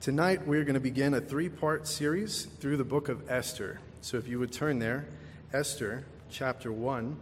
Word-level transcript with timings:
Tonight, 0.00 0.46
we're 0.46 0.64
going 0.64 0.72
to 0.72 0.80
begin 0.80 1.12
a 1.12 1.20
three 1.20 1.50
part 1.50 1.86
series 1.86 2.46
through 2.46 2.78
the 2.78 2.84
book 2.84 3.10
of 3.10 3.30
Esther. 3.30 3.80
So, 4.00 4.16
if 4.16 4.26
you 4.26 4.38
would 4.38 4.50
turn 4.50 4.78
there, 4.78 5.04
Esther 5.52 6.06
chapter 6.30 6.72
1. 6.72 7.18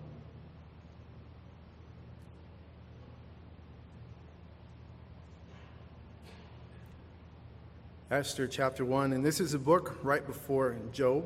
Esther 8.12 8.46
chapter 8.46 8.84
1, 8.84 9.12
and 9.12 9.26
this 9.26 9.40
is 9.40 9.54
a 9.54 9.58
book 9.58 9.98
right 10.04 10.24
before 10.24 10.76
Job. 10.92 11.24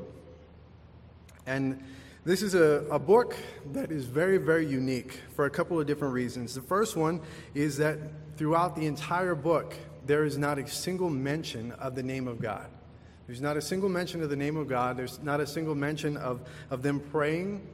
And 1.45 1.83
this 2.25 2.41
is 2.41 2.55
a, 2.55 2.83
a 2.89 2.97
book 2.97 3.37
that 3.73 3.91
is 3.91 4.05
very, 4.05 4.39
very 4.39 4.65
unique 4.65 5.19
for 5.35 5.45
a 5.45 5.51
couple 5.51 5.79
of 5.79 5.85
different 5.85 6.15
reasons. 6.15 6.55
The 6.55 6.63
first 6.63 6.95
one 6.95 7.21
is 7.53 7.77
that 7.77 7.99
throughout 8.37 8.75
the 8.75 8.87
entire 8.87 9.35
book, 9.35 9.75
there 10.05 10.25
is 10.25 10.37
not 10.37 10.59
a 10.59 10.67
single 10.67 11.09
mention 11.09 11.71
of 11.73 11.95
the 11.95 12.03
name 12.03 12.27
of 12.27 12.41
God. 12.41 12.67
There's 13.27 13.41
not 13.41 13.55
a 13.55 13.61
single 13.61 13.89
mention 13.89 14.21
of 14.21 14.29
the 14.29 14.35
name 14.35 14.57
of 14.57 14.67
God. 14.67 14.97
There's 14.97 15.21
not 15.21 15.39
a 15.39 15.47
single 15.47 15.75
mention 15.75 16.17
of, 16.17 16.41
of 16.69 16.83
them 16.83 16.99
praying 16.99 17.65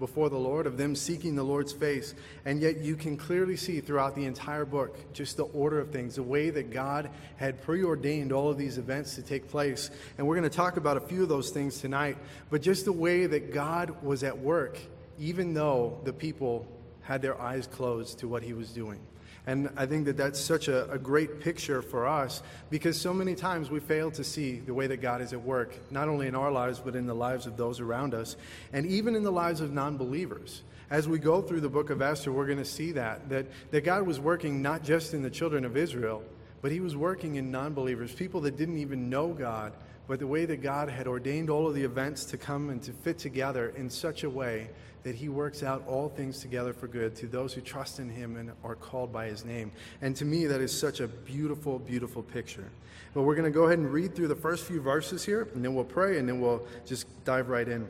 before 0.00 0.30
the 0.30 0.38
Lord, 0.38 0.66
of 0.66 0.76
them 0.76 0.96
seeking 0.96 1.36
the 1.36 1.44
Lord's 1.44 1.72
face. 1.72 2.14
And 2.44 2.60
yet 2.60 2.78
you 2.78 2.96
can 2.96 3.16
clearly 3.16 3.56
see 3.56 3.80
throughout 3.80 4.16
the 4.16 4.24
entire 4.24 4.64
book 4.64 5.12
just 5.12 5.36
the 5.36 5.44
order 5.44 5.78
of 5.78 5.90
things, 5.90 6.16
the 6.16 6.22
way 6.22 6.50
that 6.50 6.70
God 6.70 7.10
had 7.36 7.62
preordained 7.62 8.32
all 8.32 8.50
of 8.50 8.58
these 8.58 8.78
events 8.78 9.14
to 9.14 9.22
take 9.22 9.48
place. 9.48 9.90
And 10.18 10.26
we're 10.26 10.36
going 10.36 10.48
to 10.48 10.56
talk 10.56 10.76
about 10.76 10.96
a 10.96 11.00
few 11.00 11.22
of 11.22 11.28
those 11.28 11.50
things 11.50 11.80
tonight, 11.80 12.16
but 12.48 12.62
just 12.62 12.86
the 12.86 12.92
way 12.92 13.26
that 13.26 13.52
God 13.52 14.02
was 14.02 14.24
at 14.24 14.36
work, 14.36 14.78
even 15.18 15.54
though 15.54 16.00
the 16.04 16.12
people 16.12 16.66
had 17.02 17.22
their 17.22 17.40
eyes 17.40 17.66
closed 17.66 18.18
to 18.20 18.28
what 18.28 18.42
he 18.42 18.54
was 18.54 18.72
doing. 18.72 19.00
And 19.46 19.70
I 19.76 19.86
think 19.86 20.04
that 20.04 20.16
that's 20.16 20.38
such 20.38 20.68
a, 20.68 20.90
a, 20.90 20.98
great 20.98 21.40
picture 21.40 21.80
for 21.80 22.06
us 22.06 22.42
because 22.68 23.00
so 23.00 23.14
many 23.14 23.34
times 23.34 23.70
we 23.70 23.80
fail 23.80 24.10
to 24.12 24.22
see 24.22 24.58
the 24.58 24.74
way 24.74 24.86
that 24.86 24.98
God 24.98 25.22
is 25.22 25.32
at 25.32 25.42
work, 25.42 25.74
not 25.90 26.08
only 26.08 26.26
in 26.26 26.34
our 26.34 26.52
lives, 26.52 26.78
but 26.78 26.94
in 26.94 27.06
the 27.06 27.14
lives 27.14 27.46
of 27.46 27.56
those 27.56 27.80
around 27.80 28.12
us, 28.12 28.36
and 28.72 28.84
even 28.86 29.16
in 29.16 29.22
the 29.22 29.32
lives 29.32 29.60
of 29.60 29.72
non 29.72 29.96
believers. 29.96 30.62
As 30.90 31.08
we 31.08 31.18
go 31.18 31.40
through 31.40 31.60
the 31.60 31.68
book 31.68 31.90
of 31.90 32.02
Esther, 32.02 32.32
we're 32.32 32.46
going 32.46 32.58
to 32.58 32.64
see 32.64 32.92
that, 32.92 33.28
that, 33.28 33.46
that 33.70 33.84
God 33.84 34.06
was 34.06 34.18
working 34.18 34.60
not 34.60 34.82
just 34.82 35.14
in 35.14 35.22
the 35.22 35.30
children 35.30 35.64
of 35.64 35.76
Israel, 35.76 36.22
but 36.62 36.72
He 36.72 36.80
was 36.80 36.96
working 36.96 37.36
in 37.36 37.50
non 37.50 37.72
believers, 37.72 38.12
people 38.12 38.42
that 38.42 38.56
didn't 38.56 38.78
even 38.78 39.08
know 39.08 39.28
God, 39.28 39.72
but 40.06 40.18
the 40.18 40.26
way 40.26 40.44
that 40.44 40.60
God 40.60 40.88
had 40.88 41.06
ordained 41.06 41.48
all 41.48 41.66
of 41.66 41.74
the 41.74 41.84
events 41.84 42.24
to 42.26 42.36
come 42.36 42.68
and 42.68 42.82
to 42.82 42.92
fit 42.92 43.18
together 43.18 43.72
in 43.76 43.88
such 43.88 44.24
a 44.24 44.30
way 44.30 44.68
that 45.02 45.14
he 45.14 45.28
works 45.28 45.62
out 45.62 45.82
all 45.86 46.08
things 46.08 46.40
together 46.40 46.72
for 46.72 46.86
good 46.86 47.16
to 47.16 47.26
those 47.26 47.52
who 47.52 47.60
trust 47.60 47.98
in 47.98 48.08
him 48.08 48.36
and 48.36 48.52
are 48.62 48.74
called 48.74 49.12
by 49.12 49.26
his 49.26 49.44
name. 49.44 49.72
And 50.02 50.14
to 50.16 50.24
me, 50.24 50.46
that 50.46 50.60
is 50.60 50.76
such 50.76 51.00
a 51.00 51.08
beautiful, 51.08 51.78
beautiful 51.78 52.22
picture. 52.22 52.70
But 53.14 53.22
we're 53.22 53.34
going 53.34 53.50
to 53.50 53.50
go 53.50 53.64
ahead 53.64 53.78
and 53.78 53.92
read 53.92 54.14
through 54.14 54.28
the 54.28 54.36
first 54.36 54.64
few 54.64 54.80
verses 54.80 55.24
here, 55.24 55.48
and 55.54 55.64
then 55.64 55.74
we'll 55.74 55.84
pray, 55.84 56.18
and 56.18 56.28
then 56.28 56.40
we'll 56.40 56.62
just 56.86 57.06
dive 57.24 57.48
right 57.48 57.68
in. 57.68 57.88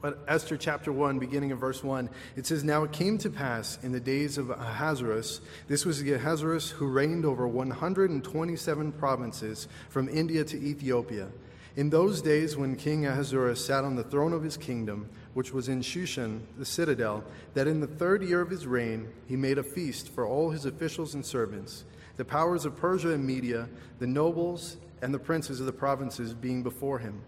But 0.00 0.18
Esther 0.28 0.56
chapter 0.56 0.92
1, 0.92 1.18
beginning 1.18 1.52
of 1.52 1.58
verse 1.58 1.82
1, 1.82 2.08
it 2.36 2.46
says, 2.46 2.62
Now 2.62 2.84
it 2.84 2.92
came 2.92 3.18
to 3.18 3.30
pass 3.30 3.78
in 3.82 3.92
the 3.92 4.00
days 4.00 4.38
of 4.38 4.50
Ahasuerus, 4.50 5.40
this 5.68 5.84
was 5.84 6.00
Ahasuerus 6.00 6.70
who 6.70 6.86
reigned 6.86 7.24
over 7.24 7.48
127 7.48 8.92
provinces 8.92 9.68
from 9.88 10.08
India 10.08 10.44
to 10.44 10.56
Ethiopia. 10.56 11.28
In 11.76 11.90
those 11.90 12.22
days, 12.22 12.56
when 12.56 12.76
King 12.76 13.04
Ahasuerus 13.04 13.64
sat 13.64 13.84
on 13.84 13.96
the 13.96 14.04
throne 14.04 14.32
of 14.32 14.42
his 14.42 14.56
kingdom, 14.56 15.08
which 15.36 15.52
was 15.52 15.68
in 15.68 15.82
Shushan, 15.82 16.40
the 16.56 16.64
citadel, 16.64 17.22
that 17.52 17.66
in 17.66 17.80
the 17.80 17.86
third 17.86 18.22
year 18.22 18.40
of 18.40 18.48
his 18.48 18.66
reign 18.66 19.06
he 19.28 19.36
made 19.36 19.58
a 19.58 19.62
feast 19.62 20.08
for 20.08 20.26
all 20.26 20.48
his 20.48 20.64
officials 20.64 21.12
and 21.12 21.26
servants, 21.26 21.84
the 22.16 22.24
powers 22.24 22.64
of 22.64 22.78
Persia 22.78 23.10
and 23.10 23.26
Media, 23.26 23.68
the 23.98 24.06
nobles 24.06 24.78
and 25.02 25.12
the 25.12 25.18
princes 25.18 25.60
of 25.60 25.66
the 25.66 25.72
provinces 25.74 26.32
being 26.32 26.62
before 26.62 27.00
him, 27.00 27.20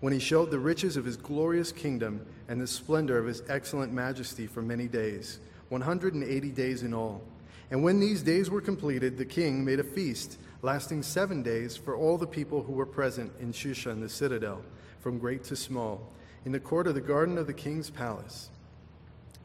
when 0.00 0.12
he 0.12 0.18
showed 0.18 0.50
the 0.50 0.58
riches 0.58 0.98
of 0.98 1.06
his 1.06 1.16
glorious 1.16 1.72
kingdom 1.72 2.26
and 2.48 2.60
the 2.60 2.66
splendor 2.66 3.16
of 3.16 3.24
his 3.24 3.42
excellent 3.48 3.94
majesty 3.94 4.46
for 4.46 4.60
many 4.60 4.86
days, 4.86 5.38
180 5.70 6.50
days 6.50 6.82
in 6.82 6.92
all. 6.92 7.22
And 7.70 7.82
when 7.82 7.98
these 7.98 8.22
days 8.22 8.50
were 8.50 8.60
completed, 8.60 9.16
the 9.16 9.24
king 9.24 9.64
made 9.64 9.80
a 9.80 9.84
feast, 9.84 10.36
lasting 10.60 11.02
seven 11.02 11.42
days, 11.42 11.78
for 11.78 11.96
all 11.96 12.18
the 12.18 12.26
people 12.26 12.62
who 12.62 12.74
were 12.74 12.84
present 12.84 13.32
in 13.40 13.54
Shushan, 13.54 14.02
the 14.02 14.08
citadel, 14.10 14.60
from 15.00 15.18
great 15.18 15.44
to 15.44 15.56
small 15.56 16.10
in 16.44 16.52
the 16.52 16.60
court 16.60 16.86
of 16.86 16.94
the 16.94 17.00
garden 17.00 17.38
of 17.38 17.46
the 17.46 17.52
king's 17.52 17.90
palace. 17.90 18.50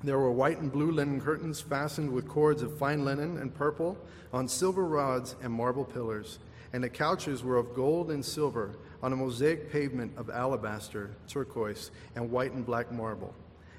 There 0.04 0.20
were 0.20 0.32
white 0.32 0.60
and 0.60 0.72
blue 0.72 0.92
linen 0.92 1.20
curtains 1.20 1.60
fastened 1.60 2.12
with 2.12 2.28
cords 2.28 2.62
of 2.62 2.78
fine 2.78 3.04
linen 3.04 3.38
and 3.38 3.54
purple 3.54 3.98
on 4.32 4.48
silver 4.48 4.86
rods 4.86 5.36
and 5.42 5.52
marble 5.52 5.84
pillars, 5.84 6.40
and 6.72 6.84
the 6.84 6.90
couches 6.90 7.44
were 7.44 7.58
of 7.58 7.74
gold 7.74 8.12
and 8.12 8.24
silver 8.24 8.78
on 9.02 9.12
a 9.12 9.16
mosaic 9.16 9.72
pavement 9.72 10.12
of 10.18 10.30
alabaster, 10.30 11.12
turquoise, 11.28 11.92
and 12.16 12.32
white 12.32 12.54
and 12.54 12.66
black 12.66 12.92
marble. 12.92 13.34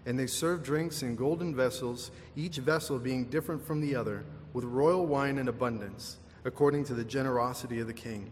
And 0.06 0.18
they 0.18 0.26
served 0.26 0.64
drinks 0.64 1.02
in 1.02 1.16
golden 1.16 1.54
vessels, 1.54 2.10
each 2.36 2.56
vessel 2.56 2.98
being 2.98 3.26
different 3.26 3.64
from 3.64 3.80
the 3.80 3.94
other, 3.94 4.24
with 4.52 4.64
royal 4.64 5.06
wine 5.06 5.38
in 5.38 5.48
abundance, 5.48 6.18
according 6.44 6.84
to 6.84 6.94
the 6.94 7.04
generosity 7.04 7.80
of 7.80 7.86
the 7.86 7.92
king. 7.92 8.30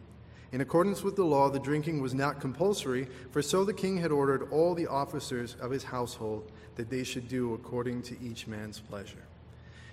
In 0.51 0.63
accordance 0.63 1.03
with 1.03 1.15
the 1.15 1.25
law, 1.25 1.51
the 1.51 1.59
drinking 1.59 2.01
was 2.01 2.15
not 2.15 2.41
compulsory, 2.41 3.07
for 3.31 3.43
so 3.43 3.65
the 3.65 3.75
king 3.75 3.99
had 3.99 4.11
ordered 4.11 4.51
all 4.51 4.75
the 4.75 4.87
officers 4.87 5.57
of 5.61 5.71
his 5.71 5.85
household 5.85 6.51
that 6.77 6.89
they 6.89 7.05
should 7.05 7.29
do 7.29 7.53
according 7.53 8.01
to 8.03 8.17
each 8.23 8.47
man's 8.47 8.81
pleasure. 8.81 9.23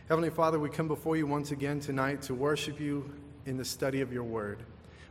Heavenly 0.08 0.30
Father, 0.30 0.58
we 0.60 0.70
come 0.70 0.88
before 0.88 1.18
you 1.18 1.28
once 1.28 1.52
again 1.52 1.80
tonight 1.80 2.22
to 2.24 2.34
worship 2.34 2.80
you 2.80 3.12
in 3.46 3.58
the 3.58 3.66
study 3.66 4.00
of 4.02 4.14
your 4.14 4.24
word. 4.24 4.64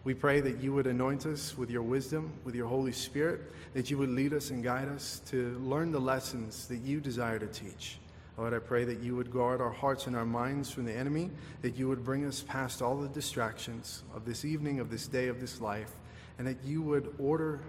We 0.04 0.14
pray 0.14 0.40
that 0.40 0.62
you 0.62 0.72
would 0.72 0.86
anoint 0.86 1.26
us 1.26 1.58
with 1.58 1.70
your 1.70 1.82
wisdom, 1.82 2.32
with 2.44 2.54
your 2.54 2.68
Holy 2.68 2.92
Spirit, 2.92 3.40
that 3.74 3.90
you 3.90 3.98
would 3.98 4.10
lead 4.10 4.32
us 4.32 4.50
and 4.50 4.62
guide 4.62 4.88
us 4.88 5.20
to 5.26 5.58
learn 5.58 5.92
the 5.92 6.00
lessons 6.00 6.68
that 6.68 6.78
you 6.78 7.00
desire 7.00 7.38
to 7.38 7.46
teach. 7.46 7.98
Lord, 8.36 8.52
I 8.52 8.58
pray 8.58 8.84
that 8.84 9.00
you 9.00 9.14
would 9.14 9.30
guard 9.30 9.60
our 9.60 9.70
hearts 9.70 10.06
and 10.06 10.16
our 10.16 10.24
minds 10.24 10.70
from 10.70 10.84
the 10.84 10.92
enemy, 10.92 11.30
that 11.62 11.76
you 11.76 11.88
would 11.88 12.04
bring 12.04 12.24
us 12.26 12.42
past 12.42 12.82
all 12.82 12.96
the 12.96 13.08
distractions 13.08 14.02
of 14.14 14.24
this 14.24 14.44
evening, 14.44 14.80
of 14.80 14.90
this 14.90 15.06
day, 15.06 15.28
of 15.28 15.40
this 15.40 15.60
life, 15.60 15.92
and 16.38 16.46
that 16.46 16.56
you 16.64 16.82
would 16.82 17.14
order 17.18 17.60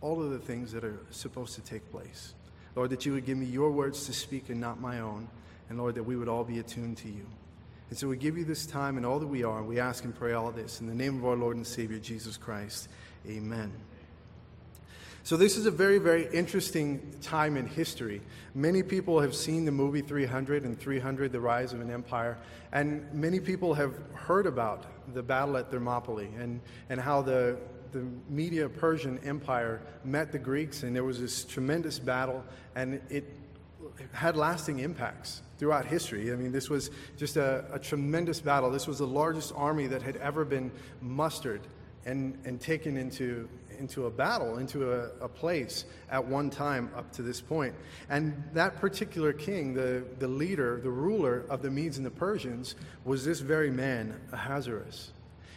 all 0.00 0.22
of 0.22 0.30
the 0.30 0.38
things 0.38 0.72
that 0.72 0.84
are 0.84 0.98
supposed 1.10 1.54
to 1.54 1.60
take 1.60 1.90
place. 1.92 2.34
Lord, 2.74 2.90
that 2.90 3.06
you 3.06 3.12
would 3.12 3.24
give 3.24 3.38
me 3.38 3.46
your 3.46 3.70
words 3.70 4.06
to 4.06 4.12
speak 4.12 4.50
and 4.50 4.60
not 4.60 4.80
my 4.80 5.00
own, 5.00 5.28
and 5.68 5.78
Lord, 5.78 5.94
that 5.94 6.02
we 6.02 6.16
would 6.16 6.28
all 6.28 6.44
be 6.44 6.58
attuned 6.58 6.96
to 6.98 7.08
you. 7.08 7.26
And 7.90 7.98
so 7.98 8.08
we 8.08 8.16
give 8.16 8.36
you 8.36 8.44
this 8.44 8.66
time 8.66 8.96
and 8.96 9.06
all 9.06 9.18
that 9.18 9.26
we 9.26 9.44
are, 9.44 9.58
and 9.58 9.68
we 9.68 9.80
ask 9.80 10.04
and 10.04 10.14
pray 10.14 10.32
all 10.32 10.50
this 10.50 10.80
in 10.80 10.86
the 10.86 10.94
name 10.94 11.18
of 11.18 11.24
our 11.24 11.36
Lord 11.36 11.56
and 11.56 11.66
Savior, 11.66 11.98
Jesus 11.98 12.36
Christ. 12.36 12.88
Amen. 13.26 13.72
So, 15.28 15.36
this 15.36 15.58
is 15.58 15.66
a 15.66 15.70
very, 15.70 15.98
very 15.98 16.26
interesting 16.32 17.14
time 17.20 17.58
in 17.58 17.66
history. 17.66 18.22
Many 18.54 18.82
people 18.82 19.20
have 19.20 19.34
seen 19.34 19.66
the 19.66 19.70
movie 19.70 20.00
300 20.00 20.64
and 20.64 20.80
300 20.80 21.32
The 21.32 21.38
Rise 21.38 21.74
of 21.74 21.82
an 21.82 21.90
Empire, 21.90 22.38
and 22.72 23.12
many 23.12 23.38
people 23.38 23.74
have 23.74 23.92
heard 24.14 24.46
about 24.46 24.86
the 25.12 25.22
battle 25.22 25.58
at 25.58 25.70
Thermopylae 25.70 26.30
and, 26.38 26.62
and 26.88 26.98
how 26.98 27.20
the, 27.20 27.58
the 27.92 28.06
Media 28.30 28.70
Persian 28.70 29.18
Empire 29.18 29.82
met 30.02 30.32
the 30.32 30.38
Greeks, 30.38 30.82
and 30.82 30.96
there 30.96 31.04
was 31.04 31.20
this 31.20 31.44
tremendous 31.44 31.98
battle, 31.98 32.42
and 32.74 32.98
it 33.10 33.30
had 34.12 34.34
lasting 34.34 34.78
impacts 34.78 35.42
throughout 35.58 35.84
history. 35.84 36.32
I 36.32 36.36
mean, 36.36 36.52
this 36.52 36.70
was 36.70 36.90
just 37.18 37.36
a, 37.36 37.66
a 37.70 37.78
tremendous 37.78 38.40
battle. 38.40 38.70
This 38.70 38.86
was 38.86 38.96
the 38.96 39.06
largest 39.06 39.52
army 39.54 39.88
that 39.88 40.00
had 40.00 40.16
ever 40.16 40.46
been 40.46 40.72
mustered 41.02 41.60
and, 42.06 42.38
and 42.46 42.58
taken 42.58 42.96
into, 42.96 43.46
into 43.78 44.06
a 44.06 44.10
battle, 44.10 44.58
into 44.58 44.92
a, 44.92 45.10
a, 45.20 45.28
place 45.28 45.84
at 46.10 46.24
one 46.24 46.50
time 46.50 46.90
up 46.96 47.12
to 47.12 47.22
this 47.22 47.40
point. 47.40 47.74
And 48.08 48.42
that 48.54 48.76
particular 48.76 49.32
king, 49.32 49.74
the, 49.74 50.04
the 50.18 50.28
leader, 50.28 50.80
the 50.82 50.90
ruler 50.90 51.44
of 51.48 51.62
the 51.62 51.70
Medes 51.70 51.96
and 51.96 52.06
the 52.06 52.10
Persians, 52.10 52.74
was 53.04 53.24
this 53.24 53.40
very 53.40 53.70
man, 53.70 54.18
Ahasuerus. 54.32 55.12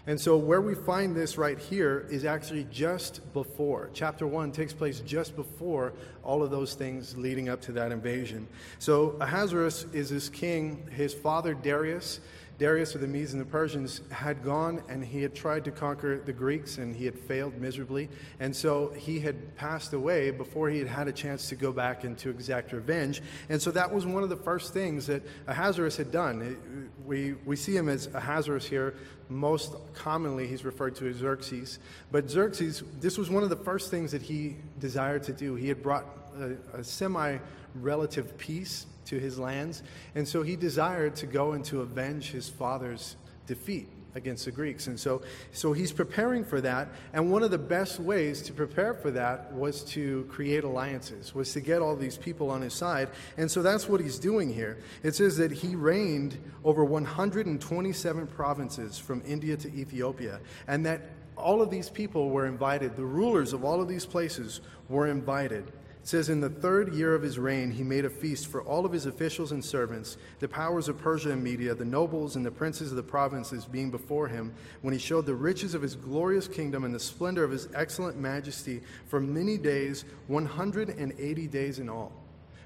And 0.07 0.19
so, 0.19 0.35
where 0.35 0.62
we 0.62 0.73
find 0.73 1.15
this 1.15 1.38
right 1.38 1.59
here 1.59 2.07
is 2.09 2.25
actually 2.25 2.65
just 2.71 3.21
before. 3.33 3.91
Chapter 3.94 4.25
1 4.25 4.51
takes 4.51 4.74
place 4.74 5.00
just 5.01 5.35
before 5.35 5.94
all 6.24 6.41
of 6.41 6.50
those 6.50 6.74
things 6.74 7.15
leading 7.15 7.50
up 7.50 7.62
to 7.62 7.71
that 7.74 7.91
invasion. 7.91 8.47
So, 8.79 9.15
Ahasuerus 9.19 9.85
is 9.94 10.09
this 10.09 10.27
king. 10.27 10.89
His 10.91 11.13
father, 11.13 11.53
Darius, 11.53 12.19
Darius 12.62 12.94
of 12.94 13.02
the 13.02 13.08
Medes 13.08 13.34
and 13.34 13.42
the 13.42 13.46
Persians 13.46 14.02
had 14.12 14.44
gone 14.44 14.84
and 14.88 15.04
he 15.04 15.24
had 15.24 15.34
tried 15.34 15.66
to 15.66 15.72
conquer 15.72 16.19
the 16.19 16.31
Greeks 16.31 16.78
and 16.78 16.96
he 16.96 17.06
had 17.06 17.18
failed 17.18 17.60
miserably. 17.60 18.08
And 18.40 18.56
so 18.56 18.90
he 18.90 19.19
had 19.19 19.56
passed 19.56 19.94
away 19.94 20.30
before 20.30 20.69
he 20.69 20.78
had 20.78 20.88
had 20.88 21.08
a 21.08 21.12
chance 21.12 21.50
to 21.50 21.56
go 21.56 21.72
back 21.72 22.04
and 22.04 22.16
to 22.19 22.30
exact 22.30 22.72
revenge. 22.72 23.24
And 23.50 23.60
so 23.60 23.72
that 23.72 23.92
was 23.92 24.06
one 24.06 24.22
of 24.22 24.30
the 24.30 24.36
first 24.36 24.74
things 24.74 25.08
that 25.08 25.24
Ahasuerus 25.48 25.98
had 25.98 26.12
done. 26.12 26.92
We, 27.04 27.34
we 27.46 27.56
see 27.56 27.75
him 27.75 27.90
as 27.90 28.06
Ahasuerus 28.13 28.68
here. 28.68 28.94
Most 29.28 29.74
commonly, 29.96 30.46
he's 30.46 30.63
referred 30.63 30.96
to 30.98 31.08
as 31.08 31.16
Xerxes. 31.16 31.80
But 32.12 32.30
Xerxes, 32.30 32.84
this 33.00 33.18
was 33.18 33.31
one 33.31 33.42
of 33.42 33.50
the 33.50 33.56
first 33.56 33.90
things 33.90 34.12
that 34.12 34.22
he 34.22 34.58
desired 34.78 35.24
to 35.24 35.34
do. 35.34 35.56
He 35.56 35.68
had 35.68 35.81
brought 35.81 36.06
a, 36.40 36.78
a 36.78 36.84
semi 36.84 37.40
relative 37.74 38.38
peace 38.38 38.86
to 39.12 39.19
his 39.19 39.38
lands. 39.38 39.84
And 40.16 40.28
so 40.28 40.42
he 40.42 40.56
desired 40.56 41.16
to 41.18 41.28
go 41.28 41.52
and 41.52 41.63
to 41.66 41.81
avenge 41.81 42.31
his 42.31 42.50
father's 42.50 43.18
defeat 43.46 43.90
against 44.16 44.46
the 44.46 44.52
Greeks. 44.52 44.88
And 44.88 44.98
so, 44.98 45.22
so 45.52 45.74
he's 45.74 45.92
preparing 45.92 46.46
for 46.46 46.62
that. 46.62 46.88
And 47.12 47.30
one 47.30 47.44
of 47.44 47.52
the 47.52 47.58
best 47.58 48.00
ways 48.00 48.42
to 48.44 48.54
prepare 48.54 48.94
for 48.94 49.12
that 49.12 49.54
was 49.54 49.84
to 49.96 50.25
create 50.30 50.63
alliances, 50.63 51.36
was 51.36 51.52
to 51.54 51.60
get 51.60 51.81
all 51.81 51.96
these 51.96 52.18
people 52.18 52.50
on 52.50 52.62
his 52.62 52.74
side. 52.74 53.10
And 53.38 53.52
so 53.52 53.62
that's 53.62 53.90
what 53.90 54.00
he's 54.00 54.18
doing 54.18 54.54
here. 54.54 54.78
It 55.04 55.16
says 55.16 55.36
that 55.38 55.52
he 55.52 55.75
reigned 55.75 56.38
over 56.63 56.86
127 56.86 58.28
provinces 58.28 58.98
from 58.98 59.22
India 59.25 59.58
to 59.58 59.68
Ethiopia, 59.74 60.40
and 60.68 60.86
that 60.86 61.02
all 61.36 61.62
of 61.62 61.69
these 61.69 61.90
people 61.90 62.30
were 62.30 62.46
invited. 62.46 62.96
The 62.96 63.04
rulers 63.04 63.52
of 63.52 63.66
all 63.66 63.81
of 63.81 63.88
these 63.88 64.06
places 64.06 64.62
were 64.88 65.08
invited. 65.08 65.72
It 66.01 66.07
says, 66.07 66.30
In 66.30 66.42
the 66.42 66.50
third 66.50 66.95
year 66.95 67.13
of 67.13 67.21
his 67.21 67.38
reign, 67.38 67.69
he 67.69 67.83
made 67.83 68.06
a 68.06 68.09
feast 68.09 68.48
for 68.48 68.63
all 68.63 68.88
of 68.88 68.92
his 68.92 69.06
officials 69.06 69.51
and 69.51 69.63
servants, 69.63 70.18
the 70.39 70.48
powers 70.48 70.88
of 70.88 70.98
Persia 70.98 71.31
and 71.31 71.44
Media, 71.44 71.75
the 71.75 71.86
nobles 71.86 72.36
and 72.36 72.44
the 72.44 72.50
princes 72.50 72.89
of 72.89 72.98
the 72.98 73.03
provinces 73.03 73.65
being 73.65 73.92
before 73.92 74.27
him, 74.27 74.51
when 74.81 74.94
he 74.94 75.00
showed 75.00 75.27
the 75.27 75.36
riches 75.36 75.75
of 75.75 75.83
his 75.83 75.95
glorious 75.95 76.48
kingdom 76.48 76.86
and 76.86 76.94
the 76.94 77.00
splendor 77.00 77.44
of 77.44 77.51
his 77.51 77.68
excellent 77.75 78.18
majesty 78.18 78.81
for 79.06 79.19
many 79.19 79.59
days, 79.59 80.03
180 80.25 81.48
days 81.48 81.77
in 81.77 81.88
all. 81.88 82.12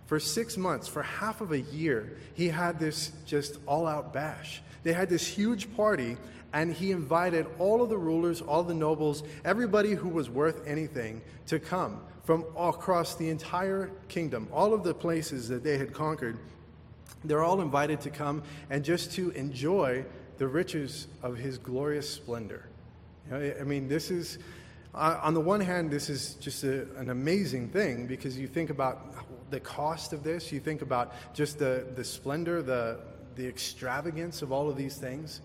For 0.06 0.18
six 0.18 0.56
months, 0.56 0.88
for 0.88 1.04
half 1.04 1.42
of 1.42 1.52
a 1.52 1.60
year, 1.60 2.18
he 2.36 2.48
had 2.48 2.80
this 2.80 3.12
just 3.26 3.58
all 3.66 3.86
out 3.86 4.14
bash. 4.14 4.62
They 4.84 4.94
had 4.94 5.10
this 5.10 5.28
huge 5.28 5.76
party, 5.76 6.16
and 6.54 6.72
he 6.72 6.92
invited 6.92 7.48
all 7.60 7.82
of 7.82 7.90
the 7.90 7.98
rulers, 7.98 8.40
all 8.40 8.64
the 8.64 8.74
nobles, 8.74 9.24
everybody 9.44 9.94
who 9.94 10.08
was 10.08 10.30
worth 10.30 10.66
anything 10.66 11.22
to 11.48 11.60
come 11.60 12.00
from 12.26 12.44
across 12.58 13.16
the 13.16 13.30
entire 13.30 13.92
kingdom, 14.08 14.48
all 14.52 14.74
of 14.74 14.84
the 14.84 14.94
places 14.94 15.48
that 15.48 15.64
they 15.64 15.78
had 15.78 15.94
conquered. 15.94 16.38
They're 17.24 17.44
all 17.44 17.62
invited 17.62 18.02
to 18.02 18.10
come 18.10 18.44
and 18.70 18.84
just 18.84 19.14
to 19.14 19.30
enjoy 19.32 20.06
the 20.40 20.48
riches 20.48 21.08
of 21.22 21.38
his 21.38 21.58
glorious 21.60 22.10
splendor. 22.10 22.68
You 23.28 23.32
know, 23.32 23.54
I 23.60 23.64
mean, 23.64 23.88
this 23.88 24.10
is, 24.10 24.40
uh, 24.96 25.20
on 25.22 25.36
the 25.36 25.40
one 25.40 25.62
hand, 25.62 25.92
this 25.92 26.10
is 26.10 26.34
just 26.36 26.64
a, 26.64 26.82
an 26.98 27.12
amazing 27.12 27.70
thing 27.70 28.08
because 28.08 28.38
you 28.38 28.48
think 28.48 28.72
about 28.72 29.16
the 29.52 29.60
cost 29.60 30.12
of 30.12 30.24
this, 30.24 30.52
you 30.52 30.60
think 30.60 30.82
about 30.82 31.14
just 31.36 31.60
the, 31.60 31.86
the 31.96 32.04
splendor, 32.04 32.64
the, 32.64 33.00
the 33.36 33.48
extravagance 33.48 34.42
of 34.42 34.52
all 34.52 34.68
of 34.68 34.76
these 34.76 34.98
things, 34.98 35.42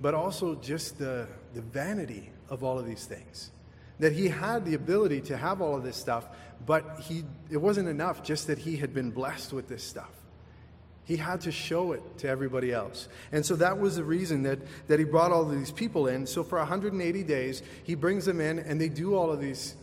but 0.00 0.14
also 0.14 0.54
just 0.56 0.96
the, 0.96 1.26
the 1.54 1.60
vanity 1.60 2.30
of 2.48 2.62
all 2.62 2.78
of 2.78 2.86
these 2.86 3.04
things 3.04 3.50
that 4.00 4.12
he 4.12 4.28
had 4.28 4.64
the 4.64 4.74
ability 4.74 5.20
to 5.20 5.36
have 5.36 5.62
all 5.62 5.76
of 5.76 5.84
this 5.84 5.96
stuff, 5.96 6.26
but 6.66 7.00
he, 7.00 7.24
it 7.50 7.58
wasn't 7.58 7.88
enough 7.88 8.22
just 8.22 8.46
that 8.48 8.58
he 8.58 8.76
had 8.76 8.92
been 8.92 9.10
blessed 9.10 9.52
with 9.52 9.68
this 9.68 9.84
stuff. 9.84 10.10
He 11.04 11.16
had 11.16 11.40
to 11.42 11.52
show 11.52 11.92
it 11.92 12.02
to 12.18 12.28
everybody 12.28 12.72
else. 12.72 13.08
And 13.32 13.44
so 13.44 13.56
that 13.56 13.78
was 13.78 13.96
the 13.96 14.04
reason 14.04 14.42
that, 14.44 14.58
that 14.88 14.98
he 14.98 15.04
brought 15.04 15.32
all 15.32 15.42
of 15.42 15.50
these 15.50 15.70
people 15.70 16.06
in. 16.06 16.26
So 16.26 16.42
for 16.42 16.58
180 16.58 17.22
days, 17.24 17.62
he 17.84 17.94
brings 17.94 18.24
them 18.24 18.40
in 18.40 18.58
and 18.58 18.80
they 18.80 18.88
do 18.88 19.14
all 19.14 19.30
of 19.30 19.40
these, 19.40 19.74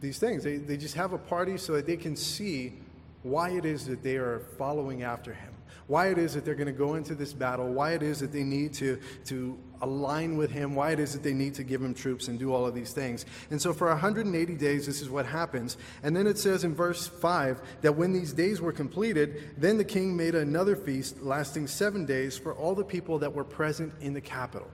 these 0.00 0.18
things. 0.18 0.44
They, 0.44 0.56
they 0.56 0.76
just 0.76 0.94
have 0.94 1.12
a 1.12 1.18
party 1.18 1.58
so 1.58 1.72
that 1.74 1.86
they 1.86 1.96
can 1.96 2.16
see 2.16 2.74
why 3.22 3.50
it 3.50 3.64
is 3.64 3.86
that 3.86 4.02
they 4.02 4.16
are 4.16 4.40
following 4.56 5.02
after 5.02 5.32
him 5.32 5.52
why 5.86 6.08
it 6.08 6.18
is 6.18 6.34
that 6.34 6.44
they're 6.44 6.54
going 6.54 6.66
to 6.66 6.72
go 6.72 6.94
into 6.94 7.14
this 7.14 7.32
battle, 7.32 7.68
why 7.68 7.92
it 7.92 8.02
is 8.02 8.20
that 8.20 8.32
they 8.32 8.42
need 8.42 8.74
to, 8.74 8.98
to 9.24 9.58
align 9.82 10.36
with 10.36 10.50
him, 10.50 10.74
why 10.74 10.92
it 10.92 11.00
is 11.00 11.12
that 11.12 11.22
they 11.22 11.32
need 11.32 11.54
to 11.54 11.64
give 11.64 11.82
him 11.82 11.94
troops 11.94 12.28
and 12.28 12.38
do 12.38 12.52
all 12.52 12.66
of 12.66 12.74
these 12.74 12.92
things. 12.92 13.26
And 13.50 13.60
so 13.60 13.72
for 13.72 13.88
180 13.88 14.54
days, 14.54 14.86
this 14.86 15.00
is 15.00 15.10
what 15.10 15.26
happens. 15.26 15.76
And 16.02 16.16
then 16.16 16.26
it 16.26 16.38
says 16.38 16.64
in 16.64 16.74
verse 16.74 17.06
5 17.06 17.60
that 17.82 17.96
when 17.96 18.12
these 18.12 18.32
days 18.32 18.60
were 18.60 18.72
completed, 18.72 19.50
then 19.56 19.78
the 19.78 19.84
king 19.84 20.16
made 20.16 20.34
another 20.34 20.76
feast 20.76 21.22
lasting 21.22 21.66
seven 21.66 22.04
days 22.04 22.36
for 22.36 22.54
all 22.54 22.74
the 22.74 22.84
people 22.84 23.18
that 23.18 23.34
were 23.34 23.44
present 23.44 23.92
in 24.00 24.12
the 24.12 24.20
capital. 24.20 24.68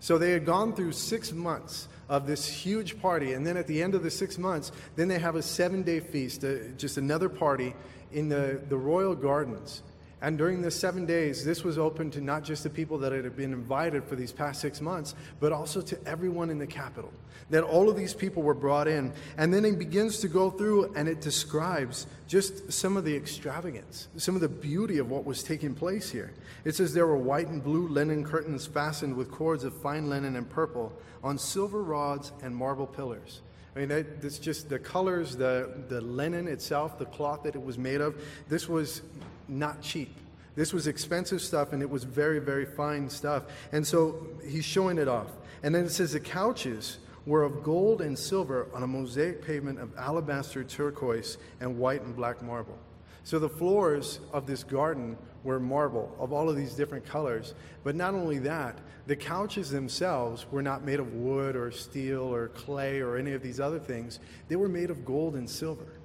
So 0.00 0.16
they 0.16 0.32
had 0.32 0.46
gone 0.46 0.74
through 0.74 0.92
six 0.92 1.32
months 1.32 1.88
of 2.08 2.26
this 2.26 2.46
huge 2.46 3.00
party. 3.00 3.34
And 3.34 3.46
then 3.46 3.56
at 3.56 3.66
the 3.66 3.82
end 3.82 3.94
of 3.94 4.02
the 4.02 4.10
six 4.10 4.38
months, 4.38 4.72
then 4.96 5.08
they 5.08 5.18
have 5.18 5.36
a 5.36 5.42
seven 5.42 5.82
day 5.82 6.00
feast, 6.00 6.42
uh, 6.42 6.56
just 6.76 6.96
another 6.96 7.28
party 7.28 7.74
in 8.12 8.28
the, 8.28 8.60
the 8.68 8.76
royal 8.76 9.14
gardens. 9.14 9.82
And 10.22 10.36
during 10.36 10.60
the 10.60 10.70
seven 10.70 11.06
days, 11.06 11.44
this 11.44 11.64
was 11.64 11.78
open 11.78 12.10
to 12.10 12.20
not 12.20 12.44
just 12.44 12.62
the 12.62 12.70
people 12.70 12.98
that 12.98 13.12
had 13.12 13.36
been 13.36 13.52
invited 13.52 14.04
for 14.04 14.16
these 14.16 14.32
past 14.32 14.60
six 14.60 14.80
months, 14.80 15.14
but 15.40 15.50
also 15.50 15.80
to 15.80 15.98
everyone 16.06 16.50
in 16.50 16.58
the 16.58 16.66
capital. 16.66 17.10
That 17.48 17.64
all 17.64 17.88
of 17.88 17.96
these 17.96 18.12
people 18.12 18.42
were 18.42 18.54
brought 18.54 18.86
in. 18.86 19.12
And 19.38 19.52
then 19.52 19.64
it 19.64 19.78
begins 19.78 20.18
to 20.18 20.28
go 20.28 20.50
through 20.50 20.92
and 20.94 21.08
it 21.08 21.20
describes 21.20 22.06
just 22.28 22.70
some 22.70 22.96
of 22.96 23.04
the 23.04 23.16
extravagance, 23.16 24.08
some 24.18 24.34
of 24.34 24.42
the 24.42 24.48
beauty 24.48 24.98
of 24.98 25.10
what 25.10 25.24
was 25.24 25.42
taking 25.42 25.74
place 25.74 26.10
here. 26.10 26.32
It 26.64 26.74
says 26.74 26.92
there 26.92 27.06
were 27.06 27.16
white 27.16 27.48
and 27.48 27.64
blue 27.64 27.88
linen 27.88 28.22
curtains 28.22 28.66
fastened 28.66 29.16
with 29.16 29.30
cords 29.30 29.64
of 29.64 29.74
fine 29.80 30.10
linen 30.10 30.36
and 30.36 30.48
purple 30.48 30.92
on 31.24 31.38
silver 31.38 31.82
rods 31.82 32.32
and 32.42 32.54
marble 32.54 32.86
pillars. 32.86 33.40
I 33.74 33.80
mean, 33.80 33.90
it's 33.90 34.38
just 34.38 34.68
the 34.68 34.78
colors, 34.78 35.36
the, 35.36 35.84
the 35.88 36.00
linen 36.00 36.48
itself, 36.48 36.98
the 36.98 37.06
cloth 37.06 37.44
that 37.44 37.54
it 37.54 37.62
was 37.62 37.78
made 37.78 38.00
of. 38.00 38.20
This 38.48 38.68
was 38.68 39.02
not 39.50 39.82
cheap. 39.82 40.16
This 40.54 40.72
was 40.72 40.86
expensive 40.86 41.40
stuff 41.40 41.72
and 41.72 41.82
it 41.82 41.90
was 41.90 42.04
very, 42.04 42.38
very 42.38 42.66
fine 42.66 43.08
stuff. 43.08 43.44
And 43.72 43.86
so 43.86 44.26
he's 44.46 44.64
showing 44.64 44.98
it 44.98 45.08
off. 45.08 45.28
And 45.62 45.74
then 45.74 45.84
it 45.84 45.90
says 45.90 46.12
the 46.12 46.20
couches 46.20 46.98
were 47.26 47.42
of 47.42 47.62
gold 47.62 48.00
and 48.00 48.18
silver 48.18 48.68
on 48.74 48.82
a 48.82 48.86
mosaic 48.86 49.44
pavement 49.44 49.78
of 49.78 49.96
alabaster, 49.96 50.64
turquoise, 50.64 51.38
and 51.60 51.78
white 51.78 52.02
and 52.02 52.16
black 52.16 52.42
marble. 52.42 52.78
So 53.24 53.38
the 53.38 53.48
floors 53.48 54.20
of 54.32 54.46
this 54.46 54.64
garden 54.64 55.16
were 55.44 55.60
marble 55.60 56.14
of 56.18 56.32
all 56.32 56.48
of 56.48 56.56
these 56.56 56.74
different 56.74 57.04
colors. 57.04 57.54
But 57.84 57.94
not 57.94 58.14
only 58.14 58.38
that, 58.40 58.78
the 59.06 59.16
couches 59.16 59.70
themselves 59.70 60.46
were 60.50 60.62
not 60.62 60.84
made 60.84 61.00
of 61.00 61.14
wood 61.14 61.56
or 61.56 61.70
steel 61.70 62.22
or 62.22 62.48
clay 62.48 63.00
or 63.00 63.16
any 63.16 63.32
of 63.32 63.42
these 63.42 63.60
other 63.60 63.78
things. 63.78 64.18
They 64.48 64.56
were 64.56 64.68
made 64.68 64.90
of 64.90 65.04
gold 65.04 65.34
and 65.34 65.48
silver. 65.48 66.00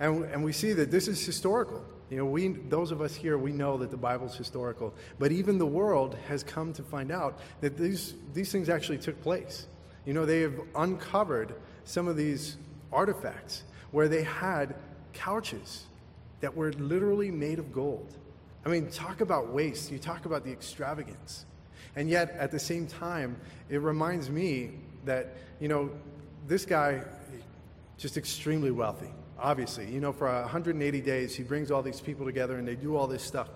And, 0.00 0.24
and 0.24 0.44
we 0.44 0.52
see 0.52 0.72
that 0.74 0.90
this 0.90 1.08
is 1.08 1.24
historical. 1.24 1.84
You 2.10 2.18
know, 2.18 2.24
we, 2.24 2.48
those 2.48 2.92
of 2.92 3.00
us 3.00 3.14
here, 3.14 3.36
we 3.36 3.52
know 3.52 3.76
that 3.78 3.90
the 3.90 3.96
Bible's 3.96 4.36
historical. 4.36 4.94
But 5.18 5.32
even 5.32 5.58
the 5.58 5.66
world 5.66 6.16
has 6.28 6.44
come 6.44 6.72
to 6.74 6.82
find 6.82 7.10
out 7.10 7.40
that 7.60 7.76
these, 7.76 8.14
these 8.32 8.52
things 8.52 8.68
actually 8.68 8.98
took 8.98 9.20
place. 9.22 9.66
You 10.04 10.12
know, 10.12 10.24
they 10.24 10.40
have 10.40 10.54
uncovered 10.76 11.54
some 11.84 12.06
of 12.06 12.16
these 12.16 12.56
artifacts 12.92 13.64
where 13.90 14.08
they 14.08 14.22
had 14.22 14.76
couches 15.12 15.86
that 16.40 16.54
were 16.54 16.72
literally 16.74 17.30
made 17.30 17.58
of 17.58 17.72
gold. 17.72 18.16
I 18.64 18.68
mean, 18.68 18.88
talk 18.88 19.20
about 19.20 19.52
waste. 19.52 19.90
You 19.90 19.98
talk 19.98 20.26
about 20.26 20.44
the 20.44 20.52
extravagance. 20.52 21.44
And 21.96 22.08
yet, 22.08 22.36
at 22.38 22.50
the 22.52 22.58
same 22.58 22.86
time, 22.86 23.40
it 23.68 23.78
reminds 23.78 24.30
me 24.30 24.72
that, 25.06 25.34
you 25.60 25.68
know, 25.68 25.90
this 26.46 26.64
guy, 26.64 27.02
just 27.98 28.16
extremely 28.16 28.70
wealthy 28.70 29.10
obviously. 29.38 29.90
You 29.90 30.00
know, 30.00 30.12
for 30.12 30.26
180 30.26 31.00
days, 31.00 31.34
he 31.34 31.42
brings 31.42 31.70
all 31.70 31.82
these 31.82 32.00
people 32.00 32.26
together 32.26 32.56
and 32.56 32.66
they 32.66 32.76
do 32.76 32.96
all 32.96 33.06
this 33.06 33.22
stuff. 33.22 33.48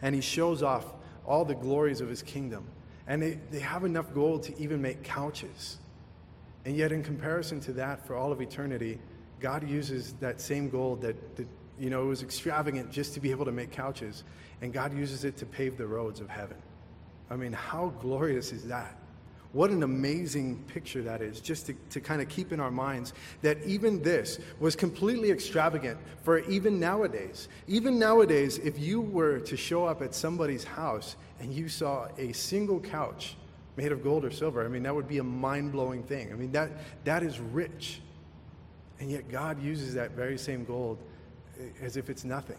And 0.00 0.14
he 0.14 0.20
shows 0.20 0.62
off 0.62 0.84
all 1.24 1.44
the 1.44 1.54
glories 1.54 2.00
of 2.00 2.08
his 2.08 2.22
kingdom. 2.22 2.66
And 3.06 3.22
they, 3.22 3.38
they 3.50 3.60
have 3.60 3.84
enough 3.84 4.12
gold 4.14 4.44
to 4.44 4.58
even 4.58 4.80
make 4.80 5.02
couches. 5.02 5.78
And 6.64 6.76
yet, 6.76 6.92
in 6.92 7.02
comparison 7.02 7.60
to 7.60 7.72
that, 7.74 8.06
for 8.06 8.14
all 8.14 8.30
of 8.30 8.40
eternity, 8.40 9.00
God 9.40 9.68
uses 9.68 10.12
that 10.20 10.40
same 10.40 10.70
gold 10.70 11.02
that, 11.02 11.36
that 11.36 11.48
you 11.78 11.90
know, 11.90 12.02
it 12.02 12.06
was 12.06 12.22
extravagant 12.22 12.92
just 12.92 13.14
to 13.14 13.20
be 13.20 13.32
able 13.32 13.44
to 13.44 13.52
make 13.52 13.72
couches. 13.72 14.22
And 14.60 14.72
God 14.72 14.96
uses 14.96 15.24
it 15.24 15.36
to 15.38 15.46
pave 15.46 15.76
the 15.76 15.86
roads 15.86 16.20
of 16.20 16.28
heaven. 16.28 16.56
I 17.30 17.36
mean, 17.36 17.52
how 17.52 17.92
glorious 18.00 18.52
is 18.52 18.68
that? 18.68 18.96
What 19.52 19.68
an 19.70 19.82
amazing 19.82 20.64
picture 20.66 21.02
that 21.02 21.20
is, 21.20 21.38
just 21.38 21.66
to, 21.66 21.74
to 21.90 22.00
kind 22.00 22.22
of 22.22 22.28
keep 22.28 22.52
in 22.52 22.60
our 22.60 22.70
minds 22.70 23.12
that 23.42 23.62
even 23.64 24.02
this 24.02 24.38
was 24.60 24.74
completely 24.74 25.30
extravagant 25.30 25.98
for 26.22 26.38
even 26.40 26.80
nowadays. 26.80 27.48
Even 27.68 27.98
nowadays, 27.98 28.56
if 28.58 28.78
you 28.78 29.02
were 29.02 29.40
to 29.40 29.56
show 29.56 29.84
up 29.84 30.00
at 30.00 30.14
somebody's 30.14 30.64
house 30.64 31.16
and 31.38 31.52
you 31.52 31.68
saw 31.68 32.08
a 32.16 32.32
single 32.32 32.80
couch 32.80 33.36
made 33.76 33.92
of 33.92 34.02
gold 34.02 34.24
or 34.24 34.30
silver, 34.30 34.64
I 34.64 34.68
mean, 34.68 34.84
that 34.84 34.94
would 34.94 35.08
be 35.08 35.18
a 35.18 35.24
mind 35.24 35.72
blowing 35.72 36.02
thing. 36.02 36.32
I 36.32 36.36
mean, 36.36 36.52
that, 36.52 36.70
that 37.04 37.22
is 37.22 37.38
rich. 37.38 38.00
And 39.00 39.10
yet, 39.10 39.30
God 39.30 39.62
uses 39.62 39.94
that 39.94 40.12
very 40.12 40.38
same 40.38 40.64
gold 40.64 40.98
eh, 41.60 41.64
as 41.82 41.98
if 41.98 42.08
it's 42.08 42.24
nothing, 42.24 42.58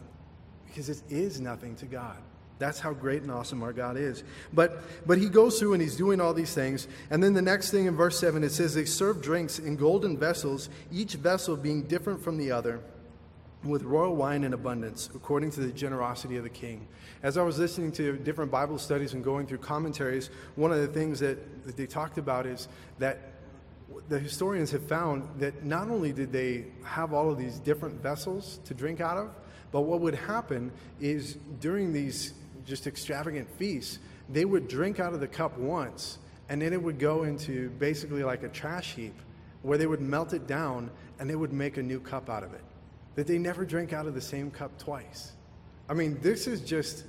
because 0.68 0.90
it 0.90 1.02
is 1.10 1.40
nothing 1.40 1.76
to 1.78 1.86
God. 1.86 2.18
That's 2.60 2.80
how 2.80 2.94
great 2.94 3.24
and 3.24 3.32
awesome 3.32 3.64
our 3.64 3.74
God 3.74 3.98
is. 3.98 4.24
But, 4.54 4.84
but 5.06 5.18
he 5.18 5.28
goes 5.28 5.60
through 5.60 5.74
and 5.74 5.82
he's 5.82 5.96
doing 5.96 6.22
all 6.22 6.34
these 6.34 6.54
things. 6.54 6.88
And 7.10 7.22
then 7.22 7.34
the 7.34 7.42
next 7.42 7.72
thing 7.72 7.86
in 7.86 7.96
verse 7.96 8.18
7, 8.20 8.44
it 8.44 8.52
says, 8.52 8.74
They 8.74 8.86
serve 8.86 9.22
drinks 9.22 9.60
in 9.60 9.76
golden 9.76 10.18
vessels, 10.18 10.70
each 10.92 11.14
vessel 11.14 11.58
being 11.58 11.84
different 11.84 12.24
from 12.24 12.38
the 12.38 12.52
other, 12.52 12.80
with 13.64 13.84
royal 13.84 14.16
wine 14.16 14.44
in 14.44 14.54
abundance, 14.54 15.10
according 15.16 15.52
to 15.52 15.62
the 15.62 15.72
generosity 15.72 16.38
of 16.38 16.44
the 16.44 16.50
king. 16.50 16.88
As 17.24 17.38
I 17.38 17.44
was 17.44 17.58
listening 17.58 17.92
to 17.94 18.18
different 18.18 18.52
Bible 18.52 18.78
studies 18.78 19.14
and 19.14 19.24
going 19.24 19.48
through 19.48 19.60
commentaries, 19.60 20.30
one 20.56 20.72
of 20.72 20.80
the 20.80 20.88
things 20.88 21.20
that, 21.22 21.66
that 21.66 21.76
they 21.78 21.88
talked 21.88 22.18
about 22.18 22.46
is 22.46 22.68
that 23.00 23.32
the 24.10 24.20
historians 24.20 24.72
have 24.72 24.86
found 24.88 25.28
that 25.40 25.64
not 25.64 25.90
only 25.90 26.12
did 26.12 26.32
they 26.32 26.66
have 26.84 27.14
all 27.14 27.30
of 27.32 27.38
these 27.38 27.60
different 27.60 28.02
vessels 28.02 28.60
to 28.66 28.74
drink 28.74 29.02
out 29.02 29.18
of, 29.18 29.32
but 29.72 29.82
what 29.82 30.02
would 30.02 30.16
happen 30.16 30.72
is 31.00 31.38
during 31.60 31.94
these 31.94 32.34
just 32.66 32.88
extravagant 32.88 33.50
feasts, 33.58 34.00
they 34.30 34.46
would 34.46 34.68
drink 34.68 35.00
out 35.00 35.14
of 35.14 35.20
the 35.20 35.28
cup 35.28 35.58
once 35.58 36.20
and 36.50 36.62
then 36.62 36.74
it 36.74 36.82
would 36.82 37.00
go 37.00 37.24
into 37.24 37.70
basically 37.72 38.24
like 38.24 38.44
a 38.44 38.50
trash 38.50 38.94
heap 38.94 39.16
where 39.62 39.78
they 39.78 39.88
would 39.88 40.02
melt 40.02 40.34
it 40.34 40.46
down 40.46 40.90
and 41.20 41.30
they 41.30 41.36
would 41.36 41.54
make 41.54 41.78
a 41.78 41.84
new 41.84 42.00
cup 42.00 42.30
out 42.30 42.44
of 42.44 42.54
it. 42.54 42.64
That 43.16 43.28
they 43.28 43.38
never 43.38 43.66
drank 43.66 43.94
out 43.94 44.08
of 44.08 44.14
the 44.14 44.22
same 44.22 44.52
cup 44.52 44.78
twice. 44.78 45.34
I 45.88 45.94
mean, 45.94 46.20
this 46.22 46.48
is 46.48 46.62
just 46.62 47.06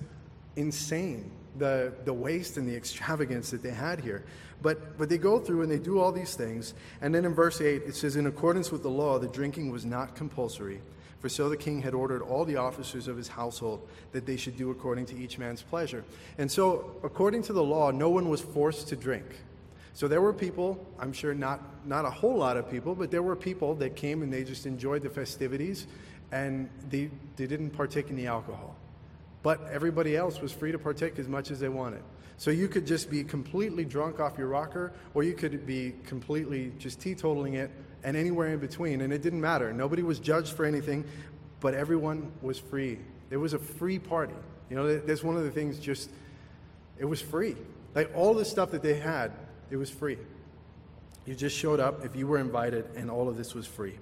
insane 0.57 1.31
the, 1.57 1.93
the 2.05 2.13
waste 2.13 2.57
and 2.57 2.69
the 2.69 2.77
extravagance 2.77 3.51
that 3.51 3.63
they 3.63 3.71
had 3.71 4.01
here. 4.01 4.25
But, 4.63 4.97
but 4.99 5.09
they 5.09 5.19
go 5.19 5.39
through 5.39 5.63
and 5.63 5.71
they 5.71 5.79
do 5.79 6.01
all 6.01 6.13
these 6.13 6.35
things. 6.35 6.75
And 7.01 7.15
then 7.15 7.25
in 7.25 7.35
verse 7.35 7.61
8, 7.61 7.83
it 7.83 7.97
says, 7.97 8.17
In 8.17 8.27
accordance 8.27 8.71
with 8.73 8.83
the 8.83 8.91
law, 8.91 9.19
the 9.19 9.29
drinking 9.29 9.71
was 9.71 9.85
not 9.85 10.15
compulsory. 10.15 10.81
For 11.25 11.31
so 11.31 11.49
the 11.49 11.57
king 11.57 11.81
had 11.81 11.95
ordered 11.95 12.21
all 12.21 12.45
the 12.45 12.57
officers 12.57 13.09
of 13.09 13.16
his 13.16 13.28
household 13.28 13.88
that 14.12 14.26
they 14.26 14.37
should 14.37 14.59
do 14.59 14.71
according 14.71 15.07
to 15.07 15.16
each 15.16 15.38
man's 15.38 15.62
pleasure. 15.62 16.04
And 16.37 16.52
so, 16.52 16.97
according 17.02 17.45
to 17.45 17.54
the 17.54 17.62
law, 17.62 17.90
no 17.90 18.11
one 18.11 18.28
was 18.28 18.43
forced 18.43 18.88
to 18.88 18.97
drink. 18.97 19.25
So 19.95 20.07
there 20.07 20.21
were 20.21 20.35
people, 20.35 20.87
I'm 20.99 21.14
sure 21.14 21.33
not, 21.33 21.62
not 21.87 22.04
a 22.04 22.11
whole 22.11 22.37
lot 22.37 22.59
of 22.59 22.71
people, 22.71 22.95
but 22.95 23.11
there 23.11 23.23
were 23.23 23.37
people 23.37 23.75
that 23.76 23.97
came 23.97 24.21
and 24.21 24.31
they 24.31 24.45
just 24.45 24.66
enjoyed 24.66 25.00
the 25.00 25.09
festivities 25.09 25.87
and 26.31 26.69
they, 26.90 27.11
they 27.37 27.47
didn't 27.47 27.71
partake 27.71 28.11
in 28.11 28.16
the 28.16 28.26
alcohol. 28.26 28.76
But 29.43 29.66
everybody 29.73 30.19
else 30.19 30.43
was 30.43 30.52
free 30.52 30.73
to 30.73 30.78
partake 30.78 31.19
as 31.19 31.26
much 31.26 31.50
as 31.50 31.59
they 31.59 31.71
wanted. 31.71 32.02
So 32.37 32.50
you 32.50 32.69
could 32.69 32.87
just 32.87 33.11
be 33.11 33.25
completely 33.25 33.87
drunk 33.87 34.21
off 34.21 34.37
your 34.37 34.49
rocker, 34.49 34.93
or 35.14 35.23
you 35.23 35.33
could 35.33 35.64
be 35.64 35.95
completely 36.04 36.73
just 36.78 37.00
teetotaling 37.00 37.54
it 37.54 37.71
and 38.05 38.17
anywhere 38.17 38.49
in 38.49 38.61
between. 38.61 39.01
And 39.01 39.13
it 39.13 39.23
didn't 39.23 39.41
matter. 39.41 39.73
Nobody 39.73 40.03
was 40.03 40.21
judged 40.21 40.53
for 40.53 40.65
anything, 40.65 41.05
but 41.61 41.75
everyone 41.75 42.31
was 42.43 42.59
free. 42.59 42.99
It 43.31 43.39
was 43.39 43.55
a 43.55 43.59
free 43.59 43.99
party. 43.99 44.35
You 44.71 44.77
know, 44.77 44.99
that's 44.99 45.25
one 45.25 45.37
of 45.37 45.45
the 45.45 45.51
things 45.51 45.79
just, 45.79 46.11
it 46.99 47.05
was 47.05 47.21
free. 47.21 47.57
Like 47.95 48.11
all 48.15 48.35
the 48.35 48.45
stuff 48.45 48.71
that 48.73 48.83
they 48.83 48.95
had, 48.95 49.33
it 49.71 49.77
was 49.77 49.91
free. 49.91 50.19
You 51.27 51.35
just 51.35 51.57
showed 51.57 51.81
up 51.81 52.05
if 52.05 52.15
you 52.15 52.27
were 52.27 52.39
invited, 52.39 52.85
and 52.97 53.11
all 53.11 53.29
of 53.29 53.37
this 53.37 53.55
was 53.55 53.67
free. 53.67 53.95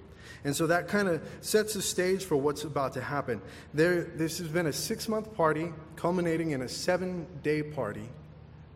And 0.43 0.55
so 0.55 0.67
that 0.67 0.87
kind 0.87 1.07
of 1.07 1.21
sets 1.41 1.73
the 1.73 1.81
stage 1.81 2.25
for 2.25 2.35
what's 2.35 2.63
about 2.63 2.93
to 2.93 3.01
happen. 3.01 3.41
There, 3.73 4.03
this 4.03 4.39
has 4.39 4.49
been 4.49 4.67
a 4.67 4.73
six 4.73 5.07
month 5.07 5.33
party 5.33 5.71
culminating 5.95 6.51
in 6.51 6.61
a 6.61 6.67
seven 6.69 7.27
day 7.41 7.63
party. 7.63 8.09